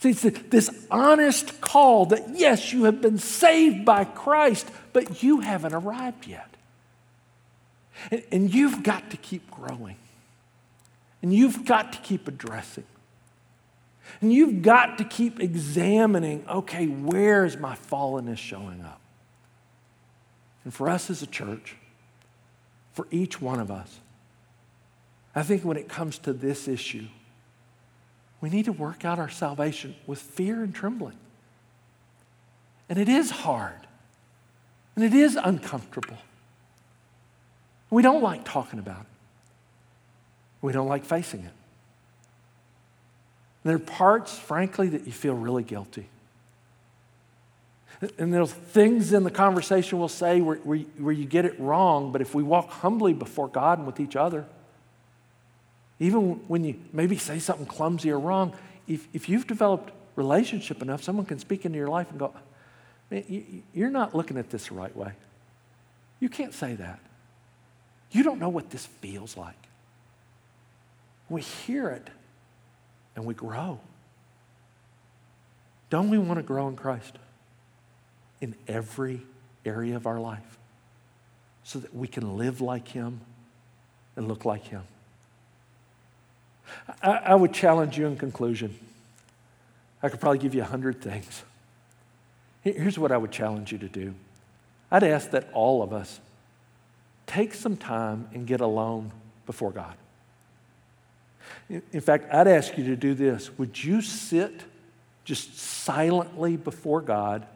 It's 0.05 0.21
this 0.21 0.69
honest 0.91 1.59
call 1.61 2.05
that 2.07 2.35
yes, 2.35 2.71
you 2.71 2.83
have 2.83 3.01
been 3.01 3.17
saved 3.17 3.85
by 3.85 4.05
Christ, 4.05 4.69
but 4.93 5.23
you 5.23 5.39
haven't 5.39 5.73
arrived 5.73 6.27
yet. 6.27 6.55
And, 8.11 8.23
and 8.31 8.53
you've 8.53 8.83
got 8.83 9.09
to 9.11 9.17
keep 9.17 9.49
growing. 9.49 9.97
And 11.21 11.33
you've 11.33 11.65
got 11.65 11.93
to 11.93 11.99
keep 11.99 12.27
addressing. 12.27 12.85
And 14.21 14.31
you've 14.31 14.61
got 14.61 14.97
to 14.99 15.03
keep 15.03 15.39
examining 15.39 16.45
okay, 16.47 16.85
where 16.85 17.45
is 17.45 17.57
my 17.57 17.75
fallenness 17.75 18.37
showing 18.37 18.81
up? 18.81 19.01
And 20.63 20.73
for 20.73 20.89
us 20.89 21.09
as 21.09 21.21
a 21.21 21.27
church, 21.27 21.75
for 22.93 23.07
each 23.11 23.41
one 23.41 23.59
of 23.59 23.71
us, 23.71 23.99
I 25.35 25.43
think 25.43 25.65
when 25.65 25.77
it 25.77 25.89
comes 25.89 26.17
to 26.19 26.33
this 26.33 26.67
issue, 26.67 27.07
we 28.41 28.49
need 28.49 28.65
to 28.65 28.71
work 28.71 29.05
out 29.05 29.19
our 29.19 29.29
salvation 29.29 29.95
with 30.05 30.19
fear 30.19 30.63
and 30.63 30.73
trembling. 30.73 31.17
And 32.89 32.99
it 32.99 33.09
is 33.09 33.31
hard. 33.31 33.87
And 34.95 35.03
it 35.03 35.13
is 35.13 35.35
uncomfortable. 35.35 36.17
We 37.89 38.01
don't 38.01 38.21
like 38.21 38.45
talking 38.45 38.79
about 38.79 39.01
it. 39.01 39.07
We 40.61 40.73
don't 40.73 40.87
like 40.87 41.05
facing 41.05 41.41
it. 41.41 41.51
There 43.63 43.75
are 43.75 43.79
parts, 43.79 44.37
frankly, 44.37 44.89
that 44.89 45.05
you 45.05 45.11
feel 45.11 45.33
really 45.33 45.63
guilty. 45.63 46.07
And 48.17 48.33
there's 48.33 48.51
things 48.51 49.13
in 49.13 49.23
the 49.23 49.31
conversation 49.31 49.99
we'll 49.99 50.07
say 50.07 50.41
where, 50.41 50.57
where, 50.57 50.79
where 50.99 51.13
you 51.13 51.25
get 51.25 51.45
it 51.45 51.59
wrong, 51.59 52.11
but 52.11 52.21
if 52.21 52.35
we 52.35 52.43
walk 52.43 52.69
humbly 52.69 53.13
before 53.13 53.47
God 53.47 53.79
and 53.79 53.87
with 53.87 53.99
each 53.99 54.15
other, 54.15 54.45
even 55.99 56.47
when 56.47 56.63
you 56.63 56.75
maybe 56.91 57.17
say 57.17 57.39
something 57.39 57.65
clumsy 57.65 58.11
or 58.11 58.19
wrong, 58.19 58.53
if, 58.87 59.07
if 59.13 59.29
you've 59.29 59.47
developed 59.47 59.91
relationship 60.15 60.81
enough, 60.81 61.03
someone 61.03 61.25
can 61.25 61.39
speak 61.39 61.65
into 61.65 61.77
your 61.77 61.87
life 61.87 62.09
and 62.09 62.19
go, 62.19 62.33
Man, 63.11 63.23
you, 63.27 63.63
you're 63.73 63.89
not 63.89 64.15
looking 64.15 64.37
at 64.37 64.49
this 64.49 64.67
the 64.67 64.73
right 64.73 64.95
way. 64.95 65.11
You 66.19 66.29
can't 66.29 66.53
say 66.53 66.75
that. 66.75 66.99
You 68.11 68.23
don't 68.23 68.39
know 68.39 68.49
what 68.49 68.69
this 68.69 68.85
feels 68.85 69.37
like. 69.37 69.55
We 71.29 71.41
hear 71.41 71.89
it 71.89 72.09
and 73.15 73.25
we 73.25 73.33
grow. 73.33 73.79
Don't 75.89 76.09
we 76.09 76.17
want 76.17 76.37
to 76.37 76.43
grow 76.43 76.67
in 76.67 76.75
Christ 76.75 77.17
in 78.41 78.55
every 78.67 79.21
area 79.65 79.95
of 79.95 80.07
our 80.07 80.19
life 80.19 80.57
so 81.63 81.79
that 81.79 81.95
we 81.95 82.07
can 82.07 82.37
live 82.37 82.61
like 82.61 82.87
Him 82.87 83.21
and 84.15 84.27
look 84.27 84.45
like 84.45 84.63
Him? 84.65 84.83
I, 87.01 87.11
I 87.11 87.35
would 87.35 87.53
challenge 87.53 87.97
you 87.97 88.07
in 88.07 88.17
conclusion. 88.17 88.77
I 90.01 90.09
could 90.09 90.19
probably 90.19 90.39
give 90.39 90.53
you 90.53 90.61
a 90.61 90.65
hundred 90.65 91.01
things. 91.01 91.43
Here's 92.61 92.97
what 92.97 93.11
I 93.11 93.17
would 93.17 93.31
challenge 93.31 93.71
you 93.71 93.77
to 93.79 93.87
do 93.87 94.15
I'd 94.91 95.03
ask 95.03 95.31
that 95.31 95.49
all 95.53 95.83
of 95.83 95.93
us 95.93 96.19
take 97.27 97.53
some 97.53 97.75
time 97.75 98.27
and 98.33 98.45
get 98.45 98.61
alone 98.61 99.11
before 99.45 99.71
God. 99.71 99.95
In 101.69 102.01
fact, 102.01 102.31
I'd 102.33 102.47
ask 102.47 102.77
you 102.77 102.85
to 102.85 102.95
do 102.95 103.13
this. 103.13 103.55
Would 103.57 103.83
you 103.83 104.01
sit 104.01 104.61
just 105.23 105.57
silently 105.57 106.57
before 106.57 107.01
God 107.01 107.47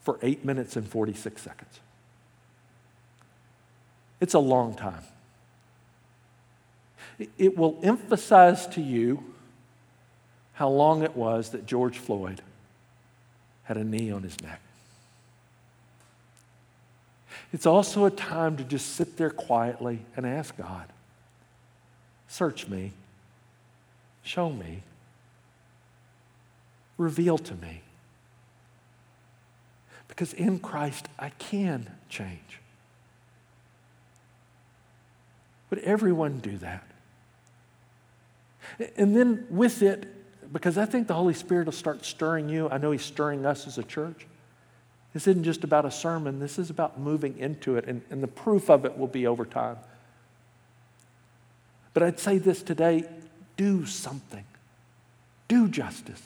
for 0.00 0.18
eight 0.22 0.44
minutes 0.44 0.76
and 0.76 0.86
46 0.86 1.40
seconds? 1.40 1.80
It's 4.20 4.34
a 4.34 4.40
long 4.40 4.74
time. 4.74 5.02
It 7.36 7.56
will 7.56 7.78
emphasize 7.82 8.66
to 8.68 8.80
you 8.80 9.22
how 10.54 10.68
long 10.68 11.02
it 11.02 11.16
was 11.16 11.50
that 11.50 11.66
George 11.66 11.98
Floyd 11.98 12.40
had 13.64 13.76
a 13.76 13.84
knee 13.84 14.10
on 14.10 14.22
his 14.22 14.40
neck. 14.40 14.60
It's 17.52 17.66
also 17.66 18.04
a 18.04 18.10
time 18.10 18.56
to 18.56 18.64
just 18.64 18.94
sit 18.94 19.16
there 19.16 19.30
quietly 19.30 20.00
and 20.16 20.24
ask 20.24 20.56
God, 20.56 20.86
search 22.28 22.68
me, 22.68 22.92
show 24.22 24.50
me, 24.50 24.82
reveal 26.96 27.38
to 27.38 27.54
me. 27.54 27.82
Because 30.08 30.32
in 30.32 30.58
Christ, 30.58 31.08
I 31.18 31.30
can 31.30 31.90
change. 32.08 32.60
Would 35.70 35.78
everyone 35.80 36.38
do 36.38 36.58
that? 36.58 36.84
And 38.96 39.14
then 39.14 39.46
with 39.50 39.82
it, 39.82 40.06
because 40.52 40.78
I 40.78 40.84
think 40.84 41.06
the 41.06 41.14
Holy 41.14 41.34
Spirit 41.34 41.66
will 41.66 41.72
start 41.72 42.04
stirring 42.04 42.48
you. 42.48 42.68
I 42.68 42.78
know 42.78 42.90
He's 42.90 43.04
stirring 43.04 43.46
us 43.46 43.66
as 43.66 43.78
a 43.78 43.82
church. 43.82 44.26
This 45.12 45.26
isn't 45.26 45.44
just 45.44 45.64
about 45.64 45.84
a 45.84 45.90
sermon, 45.90 46.38
this 46.38 46.58
is 46.58 46.70
about 46.70 46.98
moving 46.98 47.36
into 47.38 47.76
it, 47.76 47.84
and, 47.86 48.02
and 48.10 48.22
the 48.22 48.28
proof 48.28 48.70
of 48.70 48.84
it 48.84 48.96
will 48.96 49.08
be 49.08 49.26
over 49.26 49.44
time. 49.44 49.76
But 51.92 52.04
I'd 52.04 52.20
say 52.20 52.38
this 52.38 52.62
today 52.62 53.04
do 53.56 53.84
something, 53.86 54.44
do 55.48 55.68
justice. 55.68 56.22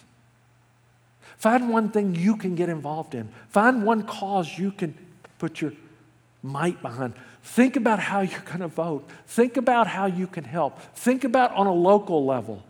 Find 1.39 1.69
one 1.69 1.91
thing 1.91 2.15
you 2.15 2.37
can 2.37 2.55
get 2.55 2.69
involved 2.69 3.15
in, 3.15 3.29
find 3.49 3.85
one 3.85 4.03
cause 4.03 4.59
you 4.59 4.71
can 4.71 4.95
put 5.39 5.61
your 5.61 5.73
might 6.43 6.81
behind. 6.83 7.15
Think 7.45 7.77
about 7.77 8.01
how 8.01 8.23
you're 8.23 8.41
going 8.41 8.61
to 8.61 8.69
vote. 8.69 9.09
Think 9.27 9.59
about 9.59 9.87
how 9.87 10.07
you 10.07 10.27
can 10.27 10.45
help. 10.45 10.81
Think 10.97 11.25
about 11.25 11.53
on 11.53 11.67
a 11.67 11.73
local 11.73 12.25
level 12.25 12.65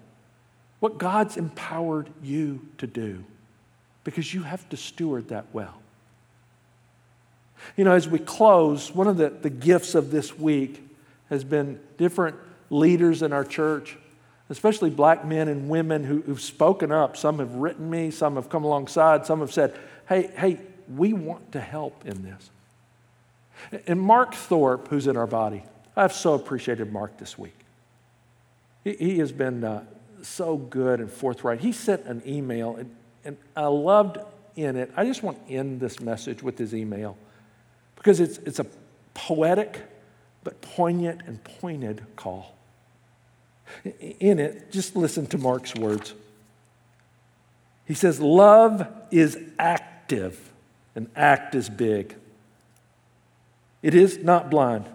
what 0.80 0.98
God's 0.98 1.36
empowered 1.36 2.10
you 2.22 2.68
to 2.78 2.86
do 2.86 3.24
because 4.02 4.34
you 4.34 4.42
have 4.42 4.68
to 4.70 4.76
steward 4.76 5.28
that 5.28 5.46
well. 5.52 5.80
You 7.76 7.84
know, 7.84 7.92
as 7.92 8.08
we 8.08 8.18
close, 8.18 8.94
one 8.94 9.06
of 9.06 9.16
the, 9.16 9.30
the 9.30 9.48
gifts 9.48 9.94
of 9.94 10.10
this 10.10 10.36
week 10.36 10.84
has 11.30 11.44
been 11.44 11.80
different 11.96 12.36
leaders 12.68 13.22
in 13.22 13.32
our 13.32 13.44
church, 13.44 13.96
especially 14.50 14.90
black 14.90 15.24
men 15.24 15.48
and 15.48 15.70
women 15.70 16.04
who, 16.04 16.20
who've 16.22 16.40
spoken 16.40 16.92
up. 16.92 17.16
Some 17.16 17.38
have 17.38 17.54
written 17.54 17.88
me, 17.88 18.10
some 18.10 18.34
have 18.34 18.50
come 18.50 18.64
alongside, 18.64 19.24
some 19.24 19.38
have 19.38 19.52
said, 19.52 19.74
hey, 20.08 20.30
hey, 20.36 20.58
we 20.94 21.12
want 21.12 21.52
to 21.52 21.60
help 21.60 22.04
in 22.04 22.22
this. 22.22 22.50
And 23.86 24.00
Mark 24.00 24.34
Thorpe, 24.34 24.88
who's 24.88 25.06
in 25.06 25.16
our 25.16 25.26
body, 25.26 25.64
I've 25.96 26.12
so 26.12 26.34
appreciated 26.34 26.92
Mark 26.92 27.18
this 27.18 27.38
week. 27.38 27.56
He, 28.82 28.94
he 28.94 29.18
has 29.18 29.32
been 29.32 29.64
uh, 29.64 29.84
so 30.22 30.56
good 30.56 31.00
and 31.00 31.10
forthright. 31.10 31.60
He 31.60 31.72
sent 31.72 32.04
an 32.06 32.22
email, 32.26 32.76
and, 32.76 32.94
and 33.24 33.36
I 33.56 33.66
loved 33.66 34.18
in 34.56 34.76
it. 34.76 34.92
I 34.96 35.04
just 35.04 35.22
want 35.22 35.46
to 35.46 35.54
end 35.54 35.80
this 35.80 36.00
message 36.00 36.42
with 36.42 36.58
his 36.58 36.74
email 36.74 37.16
because 37.96 38.20
it's, 38.20 38.38
it's 38.38 38.58
a 38.58 38.66
poetic 39.14 39.80
but 40.42 40.60
poignant 40.60 41.22
and 41.26 41.42
pointed 41.42 42.04
call. 42.16 42.54
In 44.20 44.38
it, 44.38 44.70
just 44.70 44.94
listen 44.94 45.26
to 45.28 45.38
Mark's 45.38 45.74
words. 45.74 46.14
He 47.86 47.94
says, 47.94 48.20
Love 48.20 48.86
is 49.10 49.38
active, 49.58 50.52
and 50.94 51.08
act 51.16 51.54
is 51.54 51.68
big. 51.68 52.14
It 53.84 53.94
is 53.94 54.24
not 54.24 54.48
blind. 54.48 54.88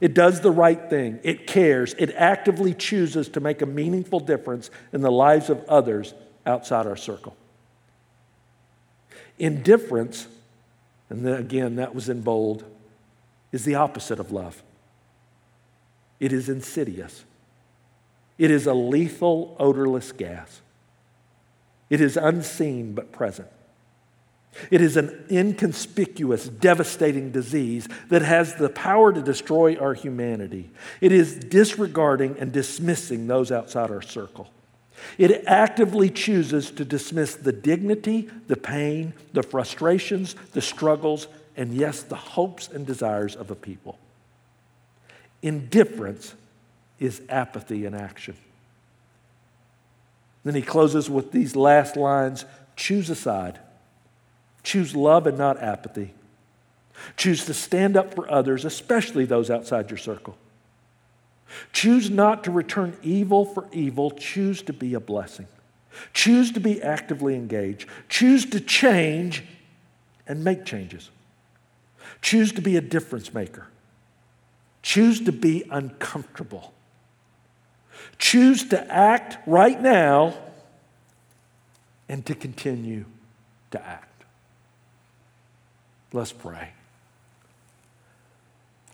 It 0.00 0.12
does 0.12 0.40
the 0.40 0.50
right 0.50 0.90
thing. 0.90 1.20
It 1.22 1.46
cares. 1.46 1.94
It 1.94 2.10
actively 2.16 2.74
chooses 2.74 3.28
to 3.28 3.40
make 3.40 3.62
a 3.62 3.66
meaningful 3.66 4.18
difference 4.18 4.72
in 4.92 5.02
the 5.02 5.10
lives 5.10 5.50
of 5.50 5.64
others 5.68 6.12
outside 6.44 6.88
our 6.88 6.96
circle. 6.96 7.36
Indifference, 9.38 10.26
and 11.08 11.24
then 11.24 11.34
again, 11.34 11.76
that 11.76 11.94
was 11.94 12.08
in 12.08 12.22
bold, 12.22 12.64
is 13.52 13.64
the 13.64 13.76
opposite 13.76 14.18
of 14.18 14.32
love. 14.32 14.64
It 16.18 16.32
is 16.32 16.48
insidious. 16.48 17.24
It 18.36 18.50
is 18.50 18.66
a 18.66 18.74
lethal, 18.74 19.54
odorless 19.60 20.10
gas. 20.10 20.60
It 21.88 22.00
is 22.00 22.16
unseen 22.16 22.94
but 22.94 23.12
present. 23.12 23.48
It 24.70 24.80
is 24.80 24.96
an 24.96 25.24
inconspicuous, 25.30 26.48
devastating 26.48 27.30
disease 27.30 27.88
that 28.08 28.22
has 28.22 28.54
the 28.54 28.68
power 28.68 29.12
to 29.12 29.22
destroy 29.22 29.76
our 29.76 29.94
humanity. 29.94 30.70
It 31.00 31.12
is 31.12 31.36
disregarding 31.36 32.36
and 32.38 32.52
dismissing 32.52 33.26
those 33.26 33.52
outside 33.52 33.90
our 33.90 34.02
circle. 34.02 34.50
It 35.18 35.44
actively 35.46 36.10
chooses 36.10 36.70
to 36.72 36.84
dismiss 36.84 37.34
the 37.34 37.52
dignity, 37.52 38.30
the 38.48 38.56
pain, 38.56 39.12
the 39.32 39.42
frustrations, 39.42 40.34
the 40.52 40.62
struggles, 40.62 41.28
and 41.56 41.74
yes, 41.74 42.02
the 42.02 42.16
hopes 42.16 42.68
and 42.68 42.86
desires 42.86 43.36
of 43.36 43.50
a 43.50 43.54
people. 43.54 43.98
Indifference 45.42 46.34
is 46.98 47.20
apathy 47.28 47.84
in 47.84 47.94
action. 47.94 48.36
Then 50.44 50.54
he 50.54 50.62
closes 50.62 51.10
with 51.10 51.32
these 51.32 51.56
last 51.56 51.96
lines 51.96 52.44
choose 52.76 53.10
a 53.10 53.14
side. 53.14 53.58
Choose 54.66 54.96
love 54.96 55.28
and 55.28 55.38
not 55.38 55.62
apathy. 55.62 56.12
Choose 57.16 57.44
to 57.44 57.54
stand 57.54 57.96
up 57.96 58.14
for 58.14 58.28
others, 58.28 58.64
especially 58.64 59.24
those 59.24 59.48
outside 59.48 59.90
your 59.90 59.96
circle. 59.96 60.36
Choose 61.72 62.10
not 62.10 62.42
to 62.42 62.50
return 62.50 62.96
evil 63.00 63.44
for 63.44 63.68
evil. 63.70 64.10
Choose 64.10 64.62
to 64.62 64.72
be 64.72 64.94
a 64.94 64.98
blessing. 64.98 65.46
Choose 66.12 66.50
to 66.50 66.58
be 66.58 66.82
actively 66.82 67.36
engaged. 67.36 67.88
Choose 68.08 68.44
to 68.46 68.58
change 68.58 69.44
and 70.26 70.42
make 70.42 70.64
changes. 70.64 71.10
Choose 72.20 72.50
to 72.50 72.60
be 72.60 72.76
a 72.76 72.80
difference 72.80 73.32
maker. 73.32 73.68
Choose 74.82 75.20
to 75.20 75.30
be 75.30 75.62
uncomfortable. 75.70 76.74
Choose 78.18 78.64
to 78.70 78.92
act 78.92 79.38
right 79.46 79.80
now 79.80 80.34
and 82.08 82.26
to 82.26 82.34
continue 82.34 83.04
to 83.70 83.86
act. 83.86 84.15
Let's 86.12 86.32
pray. 86.32 86.70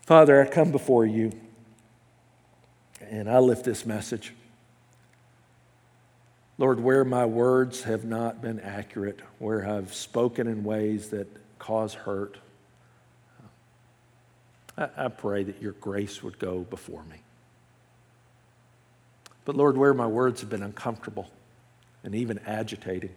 Father, 0.05 0.41
I 0.41 0.47
come 0.47 0.71
before 0.71 1.05
you 1.05 1.31
and 3.01 3.29
I 3.29 3.39
lift 3.39 3.63
this 3.63 3.85
message. 3.85 4.33
Lord, 6.57 6.79
where 6.79 7.03
my 7.03 7.25
words 7.25 7.83
have 7.83 8.05
not 8.05 8.41
been 8.41 8.59
accurate, 8.59 9.19
where 9.39 9.67
I've 9.67 9.93
spoken 9.93 10.47
in 10.47 10.63
ways 10.63 11.09
that 11.09 11.27
cause 11.59 11.93
hurt, 11.93 12.37
I, 14.77 14.89
I 14.97 15.07
pray 15.07 15.43
that 15.43 15.61
your 15.61 15.73
grace 15.73 16.21
would 16.23 16.39
go 16.39 16.59
before 16.59 17.03
me. 17.03 17.17
But 19.45 19.55
Lord, 19.55 19.77
where 19.77 19.93
my 19.93 20.07
words 20.07 20.41
have 20.41 20.49
been 20.49 20.63
uncomfortable 20.63 21.29
and 22.03 22.15
even 22.15 22.39
agitating, 22.45 23.11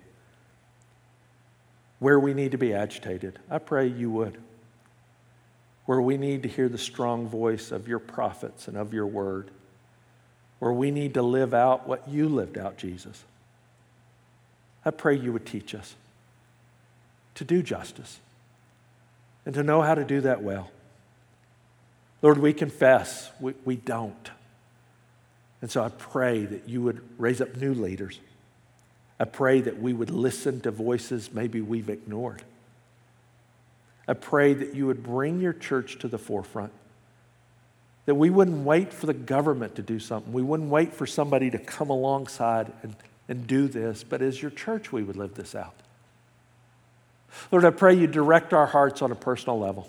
where 1.99 2.20
we 2.20 2.34
need 2.34 2.53
to 2.53 2.59
be 2.59 2.74
agitated, 2.74 3.38
I 3.51 3.59
pray 3.59 3.86
you 3.86 4.11
would. 4.11 4.38
Where 5.86 6.01
we 6.01 6.16
need 6.16 6.42
to 6.42 6.49
hear 6.49 6.68
the 6.68 6.78
strong 6.78 7.28
voice 7.28 7.70
of 7.70 7.88
your 7.88 7.99
prophets 7.99 8.68
and 8.68 8.76
of 8.76 8.92
your 8.92 9.07
word, 9.07 9.51
where 10.59 10.72
we 10.72 10.90
need 10.90 11.14
to 11.14 11.22
live 11.22 11.55
out 11.55 11.86
what 11.88 12.09
you 12.09 12.28
lived 12.28 12.59
out, 12.59 12.76
Jesus. 12.76 13.24
I 14.84 14.90
pray 14.90 15.16
you 15.16 15.32
would 15.32 15.47
teach 15.47 15.74
us 15.74 15.94
to 17.36 17.44
do 17.44 17.62
justice 17.62 18.18
and 19.44 19.55
to 19.55 19.62
know 19.62 19.82
how 19.82 19.94
to 19.94 20.05
do 20.05 20.20
that 20.22 20.42
well. 20.42 20.70
Lord, 22.22 22.38
we 22.38 22.53
confess 22.53 23.30
we, 23.40 23.55
we 23.64 23.76
don't. 23.76 24.30
And 25.62 25.70
so 25.70 25.82
I 25.82 25.88
pray 25.88 26.44
that 26.44 26.68
you 26.68 26.82
would 26.82 27.01
raise 27.18 27.40
up 27.40 27.57
new 27.57 27.74
leaders. 27.74 28.18
I 29.18 29.24
pray 29.24 29.60
that 29.62 29.80
we 29.80 29.92
would 29.92 30.10
listen 30.10 30.60
to 30.62 30.70
voices 30.70 31.32
maybe 31.32 31.60
we've 31.60 31.88
ignored. 31.88 32.42
I 34.08 34.14
pray 34.14 34.54
that 34.54 34.74
you 34.74 34.86
would 34.86 35.02
bring 35.02 35.40
your 35.40 35.52
church 35.52 35.98
to 36.00 36.08
the 36.08 36.18
forefront. 36.18 36.72
That 38.04 38.14
we 38.14 38.30
wouldn't 38.30 38.64
wait 38.64 38.92
for 38.92 39.06
the 39.06 39.14
government 39.14 39.74
to 39.76 39.82
do 39.82 39.98
something. 39.98 40.32
We 40.32 40.42
wouldn't 40.42 40.70
wait 40.70 40.92
for 40.92 41.06
somebody 41.06 41.50
to 41.50 41.58
come 41.58 41.90
alongside 41.90 42.72
and, 42.82 42.94
and 43.28 43.46
do 43.46 43.66
this, 43.66 44.04
but 44.04 44.22
as 44.22 44.40
your 44.40 44.52
church, 44.52 44.92
we 44.92 45.02
would 45.02 45.16
live 45.16 45.34
this 45.34 45.54
out. 45.54 45.74
Lord, 47.50 47.64
I 47.64 47.70
pray 47.70 47.94
you 47.94 48.06
direct 48.06 48.52
our 48.52 48.66
hearts 48.66 49.02
on 49.02 49.10
a 49.10 49.16
personal 49.16 49.58
level. 49.58 49.88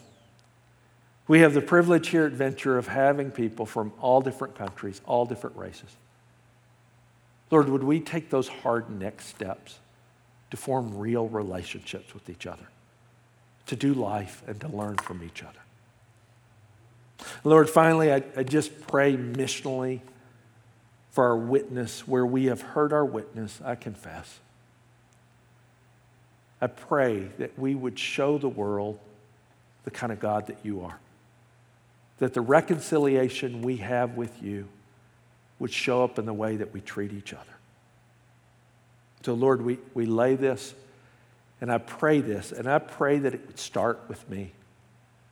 We 1.27 1.41
have 1.41 1.53
the 1.53 1.61
privilege 1.61 2.07
here 2.09 2.25
at 2.25 2.31
Venture 2.31 2.77
of 2.77 2.87
having 2.87 3.31
people 3.31 3.65
from 3.65 3.91
all 3.99 4.21
different 4.21 4.55
countries, 4.55 5.01
all 5.05 5.25
different 5.25 5.57
races. 5.57 5.95
Lord, 7.49 7.69
would 7.69 7.83
we 7.83 7.99
take 7.99 8.29
those 8.29 8.47
hard 8.47 8.89
next 8.89 9.27
steps 9.27 9.79
to 10.51 10.57
form 10.57 10.97
real 10.97 11.27
relationships 11.27 12.13
with 12.13 12.29
each 12.29 12.45
other, 12.45 12.67
to 13.67 13.75
do 13.75 13.93
life 13.93 14.43
and 14.47 14.59
to 14.61 14.67
learn 14.67 14.97
from 14.97 15.23
each 15.23 15.43
other? 15.43 15.59
Lord, 17.43 17.69
finally, 17.69 18.11
I, 18.13 18.23
I 18.35 18.43
just 18.43 18.87
pray 18.87 19.15
missionally 19.15 20.01
for 21.11 21.25
our 21.25 21.37
witness 21.37 22.07
where 22.07 22.25
we 22.25 22.45
have 22.45 22.61
heard 22.61 22.93
our 22.93 23.05
witness, 23.05 23.59
I 23.63 23.75
confess. 23.75 24.39
I 26.61 26.67
pray 26.67 27.29
that 27.37 27.57
we 27.57 27.75
would 27.75 27.97
show 27.97 28.37
the 28.37 28.49
world 28.49 28.99
the 29.83 29.91
kind 29.91 30.11
of 30.11 30.19
God 30.19 30.47
that 30.47 30.57
you 30.63 30.81
are 30.81 30.99
that 32.19 32.33
the 32.33 32.41
reconciliation 32.41 33.61
we 33.61 33.77
have 33.77 34.17
with 34.17 34.41
you 34.41 34.67
would 35.59 35.71
show 35.71 36.03
up 36.03 36.19
in 36.19 36.25
the 36.25 36.33
way 36.33 36.57
that 36.57 36.73
we 36.73 36.81
treat 36.81 37.13
each 37.13 37.33
other. 37.33 37.43
So, 39.23 39.33
Lord, 39.33 39.61
we, 39.61 39.79
we 39.93 40.05
lay 40.05 40.35
this 40.35 40.73
and 41.59 41.71
I 41.71 41.79
pray 41.79 42.21
this, 42.21 42.51
and 42.51 42.67
I 42.67 42.79
pray 42.79 43.19
that 43.19 43.33
it 43.33 43.47
would 43.47 43.57
start 43.57 43.99
with 44.07 44.29
me. 44.29 44.51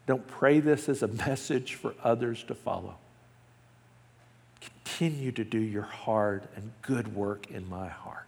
Don't 0.08 0.26
pray 0.28 0.60
this 0.60 0.90
as 0.90 1.04
a 1.04 1.08
message 1.28 1.76
for 1.76 1.94
others 2.04 2.44
to 2.44 2.56
follow. 2.56 2.96
Continue 4.60 5.32
to 5.34 5.44
do 5.44 5.60
your 5.60 5.84
hard 5.84 6.48
and 6.56 6.72
good 6.82 7.16
work 7.16 7.52
in 7.52 7.70
my 7.70 7.88
heart. 7.88 8.28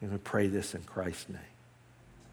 And 0.00 0.12
we 0.12 0.18
pray 0.18 0.46
this 0.46 0.74
in 0.74 0.82
Christ's 0.82 1.28
name. 1.28 1.38